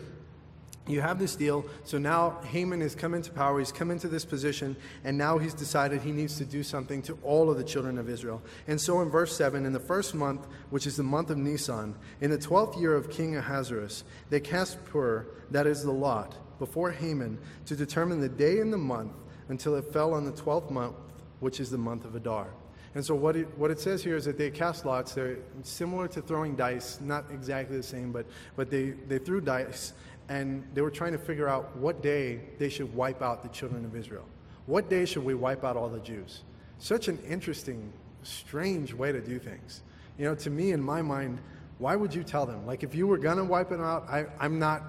you 0.91 1.01
have 1.01 1.19
this 1.19 1.35
deal. 1.35 1.65
So 1.83 1.97
now 1.97 2.39
Haman 2.45 2.81
has 2.81 2.95
come 2.95 3.13
into 3.13 3.31
power. 3.31 3.59
He's 3.59 3.71
come 3.71 3.91
into 3.91 4.07
this 4.07 4.25
position, 4.25 4.75
and 5.03 5.17
now 5.17 5.37
he's 5.37 5.53
decided 5.53 6.01
he 6.01 6.11
needs 6.11 6.37
to 6.37 6.45
do 6.45 6.63
something 6.63 7.01
to 7.03 7.17
all 7.23 7.49
of 7.49 7.57
the 7.57 7.63
children 7.63 7.97
of 7.97 8.09
Israel. 8.09 8.41
And 8.67 8.79
so 8.79 9.01
in 9.01 9.09
verse 9.09 9.35
7, 9.35 9.65
in 9.65 9.73
the 9.73 9.79
first 9.79 10.13
month, 10.13 10.47
which 10.69 10.85
is 10.85 10.97
the 10.97 11.03
month 11.03 11.29
of 11.29 11.37
Nisan, 11.37 11.95
in 12.19 12.29
the 12.29 12.37
twelfth 12.37 12.77
year 12.77 12.95
of 12.95 13.09
King 13.09 13.35
Ahasuerus, 13.35 14.03
they 14.29 14.39
cast 14.39 14.83
pur, 14.85 15.25
that 15.51 15.67
is 15.67 15.83
the 15.83 15.91
lot, 15.91 16.35
before 16.59 16.91
Haman 16.91 17.39
to 17.65 17.75
determine 17.75 18.21
the 18.21 18.29
day 18.29 18.59
and 18.59 18.71
the 18.71 18.77
month 18.77 19.13
until 19.49 19.75
it 19.75 19.91
fell 19.91 20.13
on 20.13 20.25
the 20.25 20.31
twelfth 20.31 20.69
month, 20.69 20.95
which 21.39 21.59
is 21.59 21.69
the 21.69 21.77
month 21.77 22.05
of 22.05 22.15
Adar. 22.15 22.47
And 22.93 23.05
so 23.05 23.15
what 23.15 23.37
it, 23.37 23.47
what 23.57 23.71
it 23.71 23.79
says 23.79 24.03
here 24.03 24.17
is 24.17 24.25
that 24.25 24.37
they 24.37 24.49
cast 24.49 24.85
lots. 24.85 25.13
They're 25.13 25.37
similar 25.63 26.07
to 26.09 26.21
throwing 26.21 26.55
dice, 26.55 26.99
not 26.99 27.25
exactly 27.31 27.77
the 27.77 27.83
same, 27.83 28.11
but, 28.11 28.25
but 28.57 28.69
they, 28.69 28.91
they 29.07 29.17
threw 29.17 29.39
dice 29.39 29.93
and 30.31 30.65
they 30.73 30.79
were 30.79 30.89
trying 30.89 31.11
to 31.11 31.17
figure 31.17 31.49
out 31.49 31.75
what 31.75 32.01
day 32.01 32.39
they 32.57 32.69
should 32.69 32.95
wipe 32.95 33.21
out 33.21 33.43
the 33.43 33.49
children 33.49 33.83
of 33.83 33.97
Israel. 33.97 34.23
What 34.65 34.89
day 34.89 35.03
should 35.03 35.25
we 35.25 35.33
wipe 35.33 35.65
out 35.65 35.75
all 35.75 35.89
the 35.89 35.99
Jews? 35.99 36.43
Such 36.79 37.09
an 37.09 37.19
interesting, 37.27 37.91
strange 38.23 38.93
way 38.93 39.11
to 39.11 39.19
do 39.19 39.39
things. 39.39 39.83
You 40.17 40.23
know, 40.23 40.35
to 40.35 40.49
me, 40.49 40.71
in 40.71 40.81
my 40.81 41.01
mind, 41.01 41.39
why 41.79 41.97
would 41.97 42.15
you 42.15 42.23
tell 42.23 42.45
them? 42.45 42.65
Like, 42.65 42.81
if 42.81 42.95
you 42.95 43.07
were 43.07 43.17
to 43.17 43.43
wipe 43.43 43.67
them 43.67 43.81
out, 43.81 44.07
I, 44.09 44.25
I'm 44.39 44.57
not, 44.57 44.83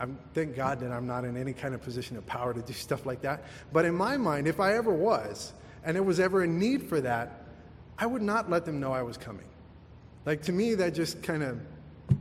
I'm, 0.00 0.18
thank 0.32 0.56
God 0.56 0.80
that 0.80 0.92
I'm 0.92 1.06
not 1.06 1.26
in 1.26 1.36
any 1.36 1.52
kind 1.52 1.74
of 1.74 1.82
position 1.82 2.16
of 2.16 2.24
power 2.24 2.54
to 2.54 2.62
do 2.62 2.72
stuff 2.86 3.04
like 3.04 3.20
that. 3.20 3.44
But 3.74 3.84
in 3.84 3.94
my 3.94 4.16
mind, 4.16 4.48
if 4.48 4.60
I 4.60 4.76
ever 4.76 4.94
was, 4.94 5.52
and 5.84 5.94
there 5.94 6.02
was 6.02 6.18
ever 6.18 6.42
a 6.42 6.46
need 6.46 6.84
for 6.84 7.02
that, 7.02 7.44
I 7.98 8.06
would 8.06 8.22
not 8.22 8.48
let 8.48 8.64
them 8.64 8.80
know 8.80 8.94
I 8.94 9.02
was 9.02 9.18
coming. 9.18 9.48
Like, 10.24 10.40
to 10.44 10.52
me, 10.52 10.74
that 10.76 10.94
just 10.94 11.22
kind 11.22 11.42
of 11.42 11.60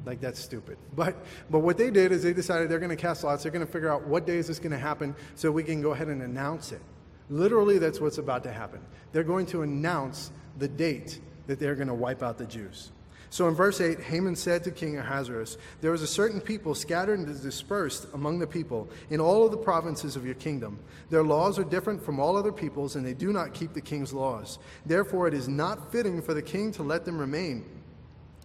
like 0.05 0.21
that's 0.21 0.39
stupid. 0.39 0.77
But 0.95 1.15
but 1.49 1.59
what 1.59 1.77
they 1.77 1.91
did 1.91 2.11
is 2.11 2.23
they 2.23 2.33
decided 2.33 2.69
they're 2.69 2.79
going 2.79 2.89
to 2.89 2.95
cast 2.95 3.23
lots. 3.23 3.43
They're 3.43 3.51
going 3.51 3.65
to 3.65 3.71
figure 3.71 3.91
out 3.91 4.05
what 4.05 4.25
day 4.25 4.37
is 4.37 4.47
this 4.47 4.59
going 4.59 4.71
to 4.71 4.77
happen 4.77 5.15
so 5.35 5.51
we 5.51 5.63
can 5.63 5.81
go 5.81 5.91
ahead 5.91 6.07
and 6.07 6.21
announce 6.21 6.71
it. 6.71 6.81
Literally, 7.29 7.77
that's 7.77 7.99
what's 7.99 8.17
about 8.17 8.43
to 8.43 8.51
happen. 8.51 8.81
They're 9.11 9.23
going 9.23 9.45
to 9.47 9.61
announce 9.61 10.31
the 10.57 10.67
date 10.67 11.21
that 11.47 11.59
they're 11.59 11.75
going 11.75 11.87
to 11.87 11.93
wipe 11.93 12.21
out 12.23 12.37
the 12.37 12.45
Jews. 12.45 12.91
So 13.31 13.47
in 13.47 13.53
verse 13.53 13.79
8, 13.79 13.99
Haman 13.99 14.35
said 14.35 14.63
to 14.63 14.71
King 14.71 14.97
Ahasuerus, 14.97 15.57
There 15.81 15.93
is 15.93 16.01
a 16.01 16.07
certain 16.07 16.41
people 16.41 16.73
scattered 16.73 17.19
and 17.19 17.41
dispersed 17.41 18.07
among 18.13 18.39
the 18.39 18.47
people 18.47 18.89
in 19.11 19.19
all 19.19 19.45
of 19.45 19.51
the 19.51 19.57
provinces 19.57 20.15
of 20.15 20.25
your 20.25 20.35
kingdom. 20.35 20.79
Their 21.11 21.23
laws 21.23 21.59
are 21.59 21.63
different 21.63 22.03
from 22.03 22.19
all 22.19 22.35
other 22.35 22.51
peoples, 22.51 22.95
and 22.95 23.05
they 23.05 23.13
do 23.13 23.31
not 23.31 23.53
keep 23.53 23.73
the 23.73 23.81
king's 23.81 24.13
laws. 24.13 24.57
Therefore, 24.85 25.27
it 25.27 25.35
is 25.35 25.47
not 25.47 25.91
fitting 25.91 26.23
for 26.23 26.33
the 26.33 26.41
king 26.41 26.71
to 26.73 26.83
let 26.83 27.05
them 27.05 27.19
remain. 27.19 27.65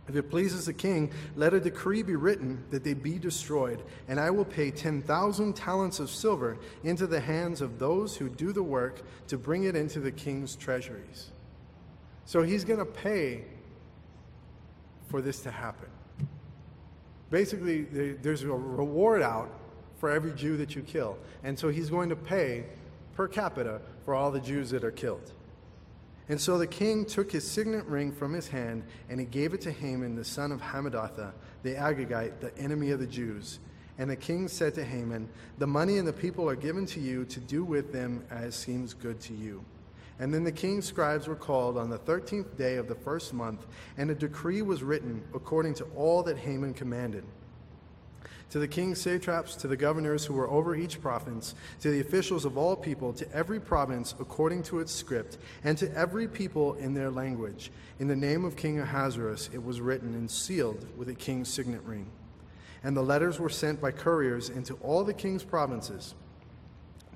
If 0.06 0.16
it 0.16 0.30
pleases 0.30 0.66
the 0.66 0.72
king, 0.72 1.10
let 1.34 1.54
a 1.54 1.60
decree 1.60 2.02
be 2.02 2.14
written 2.14 2.62
that 2.70 2.84
they 2.84 2.92
be 2.92 3.18
destroyed, 3.18 3.82
and 4.06 4.20
I 4.20 4.30
will 4.30 4.44
pay 4.44 4.70
10,000 4.70 5.56
talents 5.56 5.98
of 5.98 6.10
silver 6.10 6.58
into 6.82 7.06
the 7.06 7.20
hands 7.20 7.62
of 7.62 7.78
those 7.78 8.16
who 8.16 8.28
do 8.28 8.52
the 8.52 8.62
work 8.62 9.02
to 9.28 9.38
bring 9.38 9.64
it 9.64 9.74
into 9.74 10.00
the 10.00 10.12
king's 10.12 10.56
treasuries. 10.56 11.30
So 12.26 12.42
he's 12.42 12.64
going 12.64 12.80
to 12.80 12.84
pay 12.84 13.44
for 15.08 15.22
this 15.22 15.40
to 15.40 15.50
happen. 15.50 15.88
Basically, 17.30 17.82
there's 17.82 18.42
a 18.42 18.48
reward 18.48 19.22
out 19.22 19.50
for 19.96 20.10
every 20.10 20.32
Jew 20.32 20.56
that 20.58 20.76
you 20.76 20.82
kill. 20.82 21.16
And 21.42 21.58
so 21.58 21.68
he's 21.68 21.88
going 21.88 22.10
to 22.10 22.16
pay 22.16 22.64
per 23.14 23.26
capita 23.26 23.80
for 24.04 24.14
all 24.14 24.30
the 24.30 24.40
Jews 24.40 24.70
that 24.70 24.84
are 24.84 24.90
killed. 24.90 25.32
And 26.28 26.40
so 26.40 26.56
the 26.56 26.66
king 26.66 27.04
took 27.04 27.30
his 27.32 27.48
signet 27.48 27.84
ring 27.84 28.10
from 28.10 28.32
his 28.32 28.48
hand, 28.48 28.84
and 29.10 29.20
he 29.20 29.26
gave 29.26 29.52
it 29.52 29.60
to 29.62 29.72
Haman, 29.72 30.16
the 30.16 30.24
son 30.24 30.52
of 30.52 30.60
Hammedatha, 30.60 31.32
the 31.62 31.74
Agagite, 31.74 32.40
the 32.40 32.56
enemy 32.56 32.90
of 32.90 33.00
the 33.00 33.06
Jews. 33.06 33.58
And 33.98 34.10
the 34.10 34.16
king 34.16 34.48
said 34.48 34.74
to 34.74 34.84
Haman, 34.84 35.28
The 35.58 35.66
money 35.66 35.98
and 35.98 36.08
the 36.08 36.12
people 36.12 36.48
are 36.48 36.56
given 36.56 36.86
to 36.86 37.00
you 37.00 37.24
to 37.26 37.40
do 37.40 37.62
with 37.62 37.92
them 37.92 38.24
as 38.30 38.54
seems 38.54 38.94
good 38.94 39.20
to 39.20 39.34
you. 39.34 39.64
And 40.18 40.32
then 40.32 40.44
the 40.44 40.52
king's 40.52 40.86
scribes 40.86 41.26
were 41.26 41.36
called 41.36 41.76
on 41.76 41.90
the 41.90 41.98
thirteenth 41.98 42.56
day 42.56 42.76
of 42.76 42.88
the 42.88 42.94
first 42.94 43.34
month, 43.34 43.66
and 43.98 44.10
a 44.10 44.14
decree 44.14 44.62
was 44.62 44.82
written 44.82 45.22
according 45.34 45.74
to 45.74 45.84
all 45.96 46.22
that 46.22 46.38
Haman 46.38 46.74
commanded 46.74 47.24
to 48.54 48.60
the 48.60 48.68
king's 48.68 49.00
satraps, 49.00 49.56
to 49.56 49.66
the 49.66 49.76
governors 49.76 50.24
who 50.24 50.32
were 50.32 50.48
over 50.48 50.76
each 50.76 51.00
province, 51.00 51.56
to 51.80 51.90
the 51.90 51.98
officials 51.98 52.44
of 52.44 52.56
all 52.56 52.76
people, 52.76 53.12
to 53.12 53.28
every 53.34 53.58
province 53.58 54.14
according 54.20 54.62
to 54.62 54.78
its 54.78 54.92
script, 54.92 55.38
and 55.64 55.76
to 55.76 55.92
every 55.96 56.28
people 56.28 56.74
in 56.74 56.94
their 56.94 57.10
language. 57.10 57.72
In 57.98 58.06
the 58.06 58.14
name 58.14 58.44
of 58.44 58.54
King 58.54 58.78
Ahasuerus 58.78 59.50
it 59.52 59.64
was 59.64 59.80
written 59.80 60.14
and 60.14 60.30
sealed 60.30 60.86
with 60.96 61.08
a 61.08 61.14
king's 61.14 61.48
signet 61.48 61.82
ring. 61.82 62.06
And 62.84 62.96
the 62.96 63.02
letters 63.02 63.40
were 63.40 63.48
sent 63.48 63.80
by 63.80 63.90
couriers 63.90 64.50
into 64.50 64.74
all 64.74 65.02
the 65.02 65.12
king's 65.12 65.42
provinces 65.42 66.14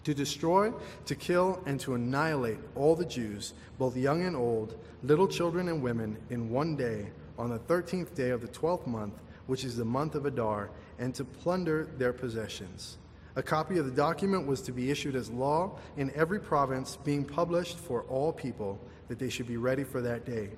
to 0.03 0.15
destroy, 0.15 0.73
to 1.07 1.15
kill, 1.15 1.63
and 1.67 1.79
to 1.79 1.95
annihilate 1.95 2.59
all 2.75 2.97
the 2.97 3.07
Jews, 3.07 3.55
both 3.79 3.97
young 3.97 4.25
and 4.25 4.35
old, 4.35 4.77
little 5.05 5.29
children 5.29 5.69
and 5.69 5.85
women, 5.85 6.17
in 6.31 6.51
one 6.51 6.75
day, 6.75 7.11
on 7.39 7.49
the 7.49 7.61
thirteenth 7.61 8.17
day 8.17 8.31
of 8.31 8.41
the 8.41 8.49
twelfth 8.49 8.89
month, 8.89 9.15
which 9.47 9.65
is 9.65 9.77
the 9.77 9.85
month 9.85 10.17
of 10.17 10.27
Adar 10.27 10.69
and 10.99 11.15
to 11.15 11.25
plunder 11.25 11.89
their 11.97 12.13
possessions. 12.13 12.99
A 13.37 13.43
copy 13.43 13.79
of 13.79 13.87
the 13.87 13.93
document 13.93 14.47
was 14.47 14.61
to 14.63 14.73
be 14.73 14.91
issued 14.91 15.15
as 15.15 15.31
law 15.31 15.79
in 15.97 16.11
every 16.15 16.41
province, 16.41 16.99
being 17.05 17.25
published 17.25 17.79
for 17.79 18.03
all 18.03 18.33
people, 18.33 18.81
that 19.07 19.19
they 19.19 19.29
should 19.29 19.47
be 19.47 19.57
ready 19.57 19.85
for 19.85 20.03
that 20.03 20.25
day. 20.25 20.51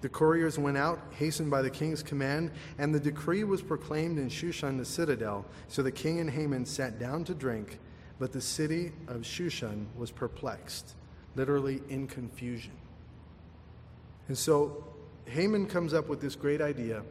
The 0.00 0.08
couriers 0.08 0.58
went 0.58 0.78
out, 0.78 1.00
hastened 1.10 1.50
by 1.50 1.60
the 1.60 1.70
king's 1.70 2.02
command, 2.02 2.52
and 2.78 2.94
the 2.94 3.00
decree 3.00 3.44
was 3.44 3.60
proclaimed 3.60 4.18
in 4.18 4.28
Shushan 4.28 4.78
the 4.78 4.84
citadel. 4.84 5.44
So 5.68 5.82
the 5.82 5.92
king 5.92 6.20
and 6.20 6.30
Haman 6.30 6.64
sat 6.64 6.98
down 6.98 7.24
to 7.24 7.34
drink, 7.34 7.78
but 8.18 8.32
the 8.32 8.40
city 8.40 8.92
of 9.08 9.22
Shushan 9.22 9.86
was 9.96 10.10
perplexed. 10.10 10.94
literally 11.36 11.82
in 11.88 12.06
confusion. 12.06 12.72
And 14.28 14.36
so 14.36 14.84
Haman 15.26 15.66
comes 15.66 15.94
up 15.94 16.08
with 16.08 16.20
this 16.20 16.36
great 16.36 16.60
idea. 16.60 17.02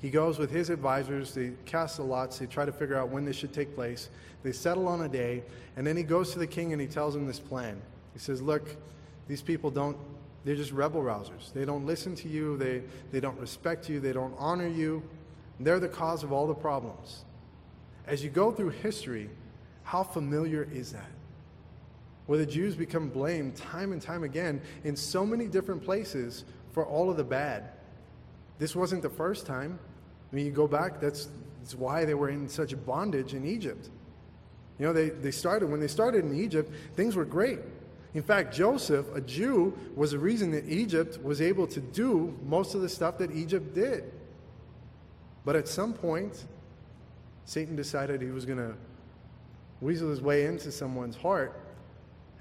He 0.00 0.10
goes 0.10 0.38
with 0.38 0.50
his 0.50 0.70
advisors, 0.70 1.34
they 1.34 1.52
cast 1.66 1.96
the 1.96 2.04
lots, 2.04 2.38
they 2.38 2.46
try 2.46 2.64
to 2.64 2.72
figure 2.72 2.96
out 2.96 3.08
when 3.08 3.24
this 3.24 3.36
should 3.36 3.52
take 3.52 3.74
place. 3.74 4.10
They 4.44 4.52
settle 4.52 4.86
on 4.86 5.02
a 5.02 5.08
day, 5.08 5.42
and 5.76 5.86
then 5.86 5.96
he 5.96 6.04
goes 6.04 6.32
to 6.32 6.38
the 6.38 6.46
king 6.46 6.72
and 6.72 6.80
he 6.80 6.86
tells 6.86 7.16
him 7.16 7.26
this 7.26 7.40
plan. 7.40 7.80
He 8.12 8.20
says, 8.20 8.40
Look, 8.40 8.76
these 9.26 9.42
people 9.42 9.70
don't, 9.70 9.96
they're 10.44 10.54
just 10.54 10.72
rebel 10.72 11.02
rousers. 11.02 11.52
They 11.52 11.64
don't 11.64 11.84
listen 11.84 12.14
to 12.16 12.28
you, 12.28 12.56
they, 12.56 12.82
they 13.10 13.18
don't 13.18 13.38
respect 13.40 13.88
you, 13.88 13.98
they 13.98 14.12
don't 14.12 14.34
honor 14.38 14.68
you. 14.68 15.02
They're 15.60 15.80
the 15.80 15.88
cause 15.88 16.22
of 16.22 16.32
all 16.32 16.46
the 16.46 16.54
problems. 16.54 17.24
As 18.06 18.22
you 18.22 18.30
go 18.30 18.52
through 18.52 18.70
history, 18.70 19.28
how 19.82 20.04
familiar 20.04 20.68
is 20.72 20.92
that? 20.92 21.10
Where 22.26 22.38
the 22.38 22.46
Jews 22.46 22.76
become 22.76 23.08
blamed 23.08 23.56
time 23.56 23.92
and 23.92 24.00
time 24.00 24.22
again 24.22 24.60
in 24.84 24.94
so 24.94 25.26
many 25.26 25.46
different 25.46 25.82
places 25.82 26.44
for 26.72 26.86
all 26.86 27.10
of 27.10 27.16
the 27.16 27.24
bad. 27.24 27.70
This 28.58 28.76
wasn't 28.76 29.02
the 29.02 29.10
first 29.10 29.46
time. 29.46 29.78
I 30.30 30.36
mean, 30.36 30.46
you 30.46 30.52
go 30.52 30.66
back, 30.66 31.00
that's, 31.00 31.28
that's 31.60 31.74
why 31.74 32.04
they 32.04 32.14
were 32.14 32.28
in 32.28 32.48
such 32.48 32.74
bondage 32.84 33.34
in 33.34 33.46
Egypt. 33.46 33.88
You 34.78 34.86
know, 34.86 34.92
they, 34.92 35.10
they 35.10 35.30
started, 35.30 35.70
when 35.70 35.80
they 35.80 35.88
started 35.88 36.24
in 36.24 36.38
Egypt, 36.38 36.72
things 36.94 37.16
were 37.16 37.24
great. 37.24 37.58
In 38.14 38.22
fact, 38.22 38.54
Joseph, 38.54 39.06
a 39.14 39.20
Jew, 39.20 39.76
was 39.94 40.12
the 40.12 40.18
reason 40.18 40.50
that 40.52 40.66
Egypt 40.68 41.22
was 41.22 41.40
able 41.40 41.66
to 41.68 41.80
do 41.80 42.36
most 42.46 42.74
of 42.74 42.80
the 42.80 42.88
stuff 42.88 43.18
that 43.18 43.32
Egypt 43.32 43.74
did. 43.74 44.12
But 45.44 45.56
at 45.56 45.68
some 45.68 45.92
point, 45.92 46.44
Satan 47.44 47.76
decided 47.76 48.20
he 48.20 48.30
was 48.30 48.44
going 48.44 48.58
to 48.58 48.74
weasel 49.80 50.10
his 50.10 50.20
way 50.20 50.46
into 50.46 50.70
someone's 50.70 51.16
heart, 51.16 51.60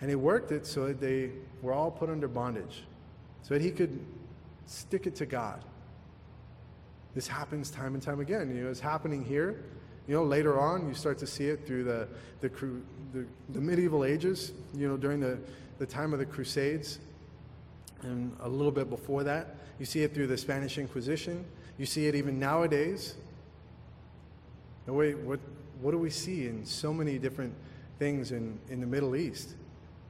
and 0.02 0.10
he 0.10 0.16
worked 0.16 0.52
it 0.52 0.66
so 0.66 0.88
that 0.88 1.00
they 1.00 1.32
were 1.62 1.74
all 1.74 1.92
put 1.92 2.10
under 2.10 2.28
bondage, 2.28 2.84
so 3.42 3.54
that 3.54 3.62
he 3.62 3.72
could 3.72 4.00
stick 4.66 5.08
it 5.08 5.16
to 5.16 5.26
God. 5.26 5.64
This 7.18 7.28
happens 7.28 7.72
time 7.72 7.96
and 7.96 8.04
time 8.04 8.20
again. 8.20 8.56
You 8.56 8.66
know, 8.66 8.70
it's 8.70 8.80
happening 8.80 9.26
here. 9.26 9.64
You 10.08 10.14
know, 10.14 10.24
later 10.24 10.60
on, 10.60 10.88
you 10.88 10.94
start 10.94 11.18
to 11.18 11.26
see 11.26 11.48
it 11.48 11.66
through 11.66 11.84
the, 11.84 12.08
the, 12.42 12.50
the, 13.12 13.26
the 13.50 13.60
medieval 13.60 14.06
ages, 14.06 14.52
you 14.76 14.88
know, 14.88 14.98
during 14.98 15.20
the, 15.20 15.40
the 15.80 15.86
time 15.88 16.14
of 16.14 16.20
the 16.20 16.28
Crusades, 16.28 17.00
and 18.04 18.38
a 18.42 18.48
little 18.48 18.72
bit 18.72 18.88
before 18.92 19.24
that. 19.24 19.56
You 19.80 19.86
see 19.88 20.04
it 20.04 20.14
through 20.14 20.28
the 20.28 20.38
Spanish 20.38 20.78
Inquisition. 20.78 21.44
You 21.80 21.88
see 21.88 22.06
it 22.06 22.14
even 22.14 22.38
nowadays. 22.38 23.16
No, 24.86 24.94
wait, 24.94 25.18
what, 25.18 25.40
what 25.82 25.94
do 25.94 25.98
we 25.98 26.12
see 26.12 26.46
in 26.46 26.68
so 26.68 26.94
many 26.94 27.18
different 27.18 27.56
things 27.98 28.32
in, 28.32 28.60
in 28.70 28.80
the 28.80 28.86
Middle 28.86 29.16
East? 29.16 29.56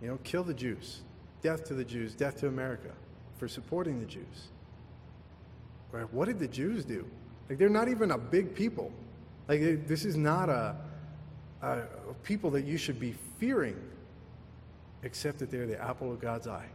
You 0.01 0.09
know, 0.09 0.19
kill 0.25 0.43
the 0.43 0.53
Jews, 0.53 1.03
death 1.41 1.63
to 1.69 1.73
the 1.73 1.85
Jews, 1.85 2.15
death 2.15 2.41
to 2.41 2.49
America 2.49 2.91
for 3.37 3.47
supporting 3.47 4.01
the 4.01 4.05
Jews. 4.07 4.49
Right? 5.91 6.11
What 6.13 6.25
did 6.25 6.39
the 6.39 6.47
Jews 6.47 6.85
do? 6.85 7.05
Like, 7.49 7.57
they're 7.57 7.69
not 7.69 7.87
even 7.87 8.11
a 8.11 8.17
big 8.17 8.53
people. 8.53 8.91
Like, 9.47 9.87
this 9.87 10.03
is 10.03 10.17
not 10.17 10.49
a, 10.49 10.75
a, 11.61 11.67
a 11.69 12.13
people 12.23 12.51
that 12.51 12.65
you 12.65 12.77
should 12.77 12.99
be 12.99 13.15
fearing, 13.39 13.79
except 15.03 15.39
that 15.39 15.49
they're 15.49 15.67
the 15.67 15.81
apple 15.81 16.11
of 16.11 16.19
God's 16.19 16.47
eye. 16.47 16.67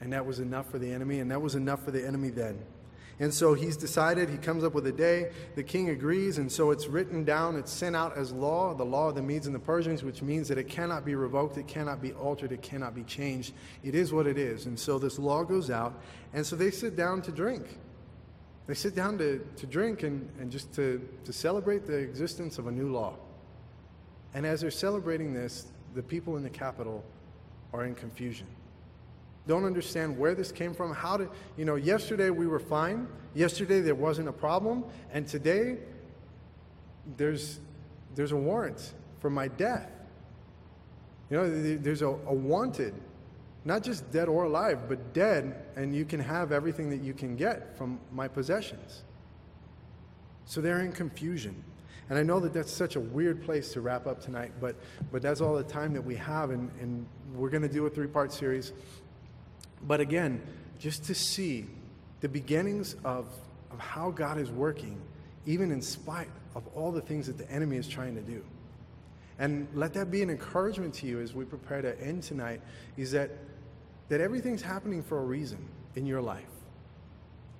And 0.00 0.12
that 0.12 0.24
was 0.24 0.38
enough 0.38 0.70
for 0.70 0.78
the 0.78 0.92
enemy, 0.92 1.20
and 1.20 1.30
that 1.30 1.40
was 1.40 1.54
enough 1.54 1.84
for 1.84 1.90
the 1.90 2.06
enemy 2.06 2.30
then. 2.30 2.58
And 3.20 3.32
so 3.32 3.54
he's 3.54 3.76
decided, 3.76 4.28
he 4.28 4.36
comes 4.36 4.64
up 4.64 4.74
with 4.74 4.86
a 4.88 4.92
day. 4.92 5.30
The 5.54 5.62
king 5.62 5.90
agrees, 5.90 6.38
and 6.38 6.50
so 6.50 6.72
it's 6.72 6.88
written 6.88 7.24
down, 7.24 7.54
it's 7.56 7.72
sent 7.72 7.94
out 7.94 8.16
as 8.16 8.32
law, 8.32 8.74
the 8.74 8.84
law 8.84 9.08
of 9.08 9.14
the 9.14 9.22
Medes 9.22 9.46
and 9.46 9.54
the 9.54 9.60
Persians, 9.60 10.02
which 10.02 10.20
means 10.20 10.48
that 10.48 10.58
it 10.58 10.68
cannot 10.68 11.04
be 11.04 11.14
revoked, 11.14 11.56
it 11.56 11.68
cannot 11.68 12.02
be 12.02 12.12
altered, 12.12 12.50
it 12.50 12.60
cannot 12.60 12.94
be 12.94 13.04
changed. 13.04 13.54
It 13.84 13.94
is 13.94 14.12
what 14.12 14.26
it 14.26 14.36
is. 14.36 14.66
And 14.66 14.78
so 14.78 14.98
this 14.98 15.18
law 15.18 15.44
goes 15.44 15.70
out, 15.70 16.00
and 16.32 16.44
so 16.44 16.56
they 16.56 16.72
sit 16.72 16.96
down 16.96 17.22
to 17.22 17.32
drink. 17.32 17.78
They 18.66 18.74
sit 18.74 18.94
down 18.94 19.18
to, 19.18 19.46
to 19.56 19.66
drink 19.66 20.02
and, 20.02 20.28
and 20.40 20.50
just 20.50 20.72
to, 20.74 21.06
to 21.24 21.32
celebrate 21.32 21.86
the 21.86 21.96
existence 21.96 22.58
of 22.58 22.66
a 22.66 22.72
new 22.72 22.90
law. 22.90 23.14
And 24.32 24.46
as 24.46 24.62
they're 24.62 24.70
celebrating 24.70 25.34
this, 25.34 25.66
the 25.94 26.02
people 26.02 26.36
in 26.36 26.42
the 26.42 26.50
capital 26.50 27.04
are 27.72 27.84
in 27.84 27.94
confusion 27.94 28.46
don't 29.46 29.64
understand 29.64 30.18
where 30.18 30.34
this 30.34 30.50
came 30.50 30.74
from. 30.74 30.94
How 30.94 31.16
did, 31.16 31.28
you 31.56 31.64
know, 31.64 31.74
yesterday 31.74 32.30
we 32.30 32.46
were 32.46 32.58
fine. 32.58 33.06
Yesterday 33.34 33.80
there 33.80 33.94
wasn't 33.94 34.28
a 34.28 34.32
problem. 34.32 34.84
And 35.12 35.28
today 35.28 35.78
there's, 37.16 37.60
there's 38.14 38.32
a 38.32 38.36
warrant 38.36 38.94
for 39.20 39.28
my 39.28 39.48
death. 39.48 39.90
You 41.30 41.36
know, 41.38 41.76
there's 41.76 42.02
a, 42.02 42.08
a 42.08 42.34
wanted, 42.34 42.94
not 43.64 43.82
just 43.82 44.10
dead 44.12 44.28
or 44.28 44.44
alive, 44.44 44.88
but 44.88 45.14
dead, 45.14 45.64
and 45.76 45.94
you 45.94 46.04
can 46.04 46.20
have 46.20 46.52
everything 46.52 46.90
that 46.90 47.00
you 47.00 47.14
can 47.14 47.36
get 47.36 47.76
from 47.76 47.98
my 48.12 48.28
possessions. 48.28 49.02
So 50.44 50.60
they're 50.60 50.80
in 50.80 50.92
confusion. 50.92 51.62
And 52.10 52.18
I 52.18 52.22
know 52.22 52.38
that 52.40 52.52
that's 52.52 52.72
such 52.72 52.96
a 52.96 53.00
weird 53.00 53.42
place 53.42 53.72
to 53.72 53.80
wrap 53.80 54.06
up 54.06 54.20
tonight, 54.20 54.52
but, 54.60 54.76
but 55.10 55.22
that's 55.22 55.40
all 55.40 55.54
the 55.54 55.62
time 55.64 55.94
that 55.94 56.02
we 56.02 56.16
have, 56.16 56.50
and, 56.50 56.70
and 56.80 57.06
we're 57.34 57.48
going 57.48 57.62
to 57.62 57.68
do 57.68 57.86
a 57.86 57.90
three 57.90 58.06
part 58.06 58.32
series. 58.32 58.72
But 59.86 60.00
again, 60.00 60.42
just 60.78 61.04
to 61.04 61.14
see 61.14 61.66
the 62.20 62.28
beginnings 62.28 62.96
of, 63.04 63.28
of 63.70 63.78
how 63.78 64.10
God 64.10 64.38
is 64.38 64.50
working, 64.50 65.00
even 65.46 65.70
in 65.70 65.80
spite 65.80 66.28
of 66.54 66.62
all 66.74 66.92
the 66.92 67.00
things 67.00 67.26
that 67.26 67.38
the 67.38 67.50
enemy 67.50 67.76
is 67.76 67.88
trying 67.88 68.14
to 68.14 68.22
do. 68.22 68.44
And 69.38 69.66
let 69.74 69.94
that 69.94 70.10
be 70.10 70.22
an 70.22 70.30
encouragement 70.30 70.94
to 70.94 71.06
you 71.06 71.20
as 71.20 71.34
we 71.34 71.44
prepare 71.44 71.82
to 71.82 72.00
end 72.00 72.22
tonight 72.22 72.60
is 72.96 73.10
that, 73.12 73.30
that 74.08 74.20
everything's 74.20 74.62
happening 74.62 75.02
for 75.02 75.18
a 75.18 75.24
reason 75.24 75.58
in 75.96 76.06
your 76.06 76.20
life. 76.20 76.44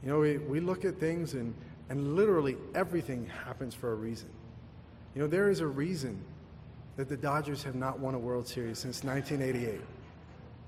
You 0.03 0.11
know, 0.11 0.21
we, 0.21 0.39
we 0.39 0.61
look 0.61 0.85
at 0.85 0.99
things 0.99 1.35
and, 1.35 1.55
and 1.89 2.15
literally 2.15 2.57
everything 2.75 3.27
happens 3.45 3.75
for 3.75 3.93
a 3.93 3.95
reason. 3.95 4.29
You 5.15 5.23
know, 5.23 5.29
there 5.29 5.51
is 5.51 5.61
a 5.61 5.67
reason 5.67 6.21
that 6.97 7.09
the 7.09 7.17
Dodgers 7.17 7.63
have 7.63 7.75
not 7.75 7.99
won 7.99 8.15
a 8.15 8.19
World 8.19 8.47
Series 8.47 8.79
since 8.79 9.03
1988. 9.03 9.81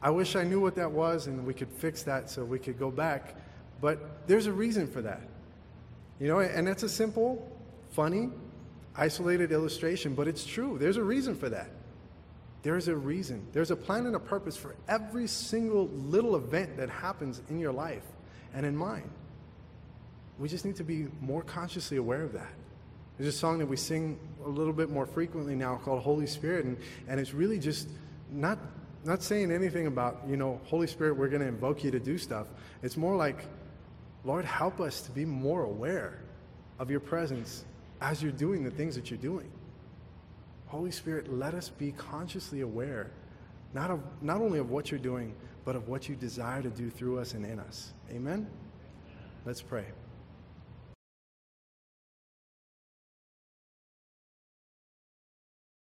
I 0.02 0.10
wish 0.10 0.36
I 0.36 0.44
knew 0.44 0.60
what 0.60 0.74
that 0.76 0.90
was 0.90 1.26
and 1.26 1.46
we 1.46 1.54
could 1.54 1.68
fix 1.68 2.02
that 2.04 2.30
so 2.30 2.44
we 2.44 2.58
could 2.58 2.78
go 2.78 2.90
back. 2.90 3.34
But 3.80 4.26
there's 4.26 4.46
a 4.46 4.52
reason 4.52 4.86
for 4.86 5.02
that. 5.02 5.20
You 6.18 6.28
know, 6.28 6.40
and 6.40 6.66
that's 6.66 6.82
a 6.82 6.88
simple, 6.88 7.46
funny, 7.90 8.30
isolated 8.96 9.52
illustration, 9.52 10.14
but 10.14 10.26
it's 10.26 10.46
true. 10.46 10.78
There's 10.78 10.96
a 10.96 11.04
reason 11.04 11.34
for 11.34 11.50
that. 11.50 11.68
There's 12.66 12.88
a 12.88 12.96
reason. 12.96 13.46
There's 13.52 13.70
a 13.70 13.76
plan 13.76 14.06
and 14.06 14.16
a 14.16 14.18
purpose 14.18 14.56
for 14.56 14.74
every 14.88 15.28
single 15.28 15.86
little 15.86 16.34
event 16.34 16.78
that 16.78 16.90
happens 16.90 17.40
in 17.48 17.60
your 17.60 17.70
life 17.70 18.02
and 18.54 18.66
in 18.66 18.76
mine. 18.76 19.08
We 20.36 20.48
just 20.48 20.64
need 20.64 20.74
to 20.74 20.82
be 20.82 21.06
more 21.20 21.42
consciously 21.42 21.96
aware 21.96 22.24
of 22.24 22.32
that. 22.32 22.52
There's 23.18 23.32
a 23.32 23.38
song 23.38 23.58
that 23.58 23.66
we 23.66 23.76
sing 23.76 24.18
a 24.44 24.48
little 24.48 24.72
bit 24.72 24.90
more 24.90 25.06
frequently 25.06 25.54
now 25.54 25.76
called 25.76 26.02
Holy 26.02 26.26
Spirit, 26.26 26.64
and, 26.64 26.76
and 27.06 27.20
it's 27.20 27.32
really 27.32 27.60
just 27.60 27.88
not 28.32 28.58
not 29.04 29.22
saying 29.22 29.52
anything 29.52 29.86
about, 29.86 30.22
you 30.28 30.36
know, 30.36 30.60
Holy 30.64 30.88
Spirit, 30.88 31.16
we're 31.16 31.28
going 31.28 31.42
to 31.42 31.46
invoke 31.46 31.84
you 31.84 31.92
to 31.92 32.00
do 32.00 32.18
stuff. 32.18 32.48
It's 32.82 32.96
more 32.96 33.14
like, 33.14 33.46
Lord, 34.24 34.44
help 34.44 34.80
us 34.80 35.02
to 35.02 35.12
be 35.12 35.24
more 35.24 35.62
aware 35.62 36.18
of 36.80 36.90
your 36.90 36.98
presence 36.98 37.64
as 38.00 38.20
you're 38.20 38.32
doing 38.32 38.64
the 38.64 38.72
things 38.72 38.96
that 38.96 39.08
you're 39.08 39.20
doing. 39.20 39.52
Holy 40.66 40.90
Spirit, 40.90 41.32
let 41.32 41.54
us 41.54 41.68
be 41.68 41.92
consciously 41.92 42.60
aware, 42.60 43.10
not, 43.72 43.90
of, 43.90 44.00
not 44.20 44.40
only 44.40 44.58
of 44.58 44.70
what 44.70 44.90
you're 44.90 45.00
doing, 45.00 45.34
but 45.64 45.76
of 45.76 45.88
what 45.88 46.08
you 46.08 46.16
desire 46.16 46.62
to 46.62 46.70
do 46.70 46.90
through 46.90 47.18
us 47.18 47.34
and 47.34 47.44
in 47.44 47.58
us. 47.58 47.92
Amen? 48.10 48.46
Let's 49.44 49.62
pray. 49.62 49.86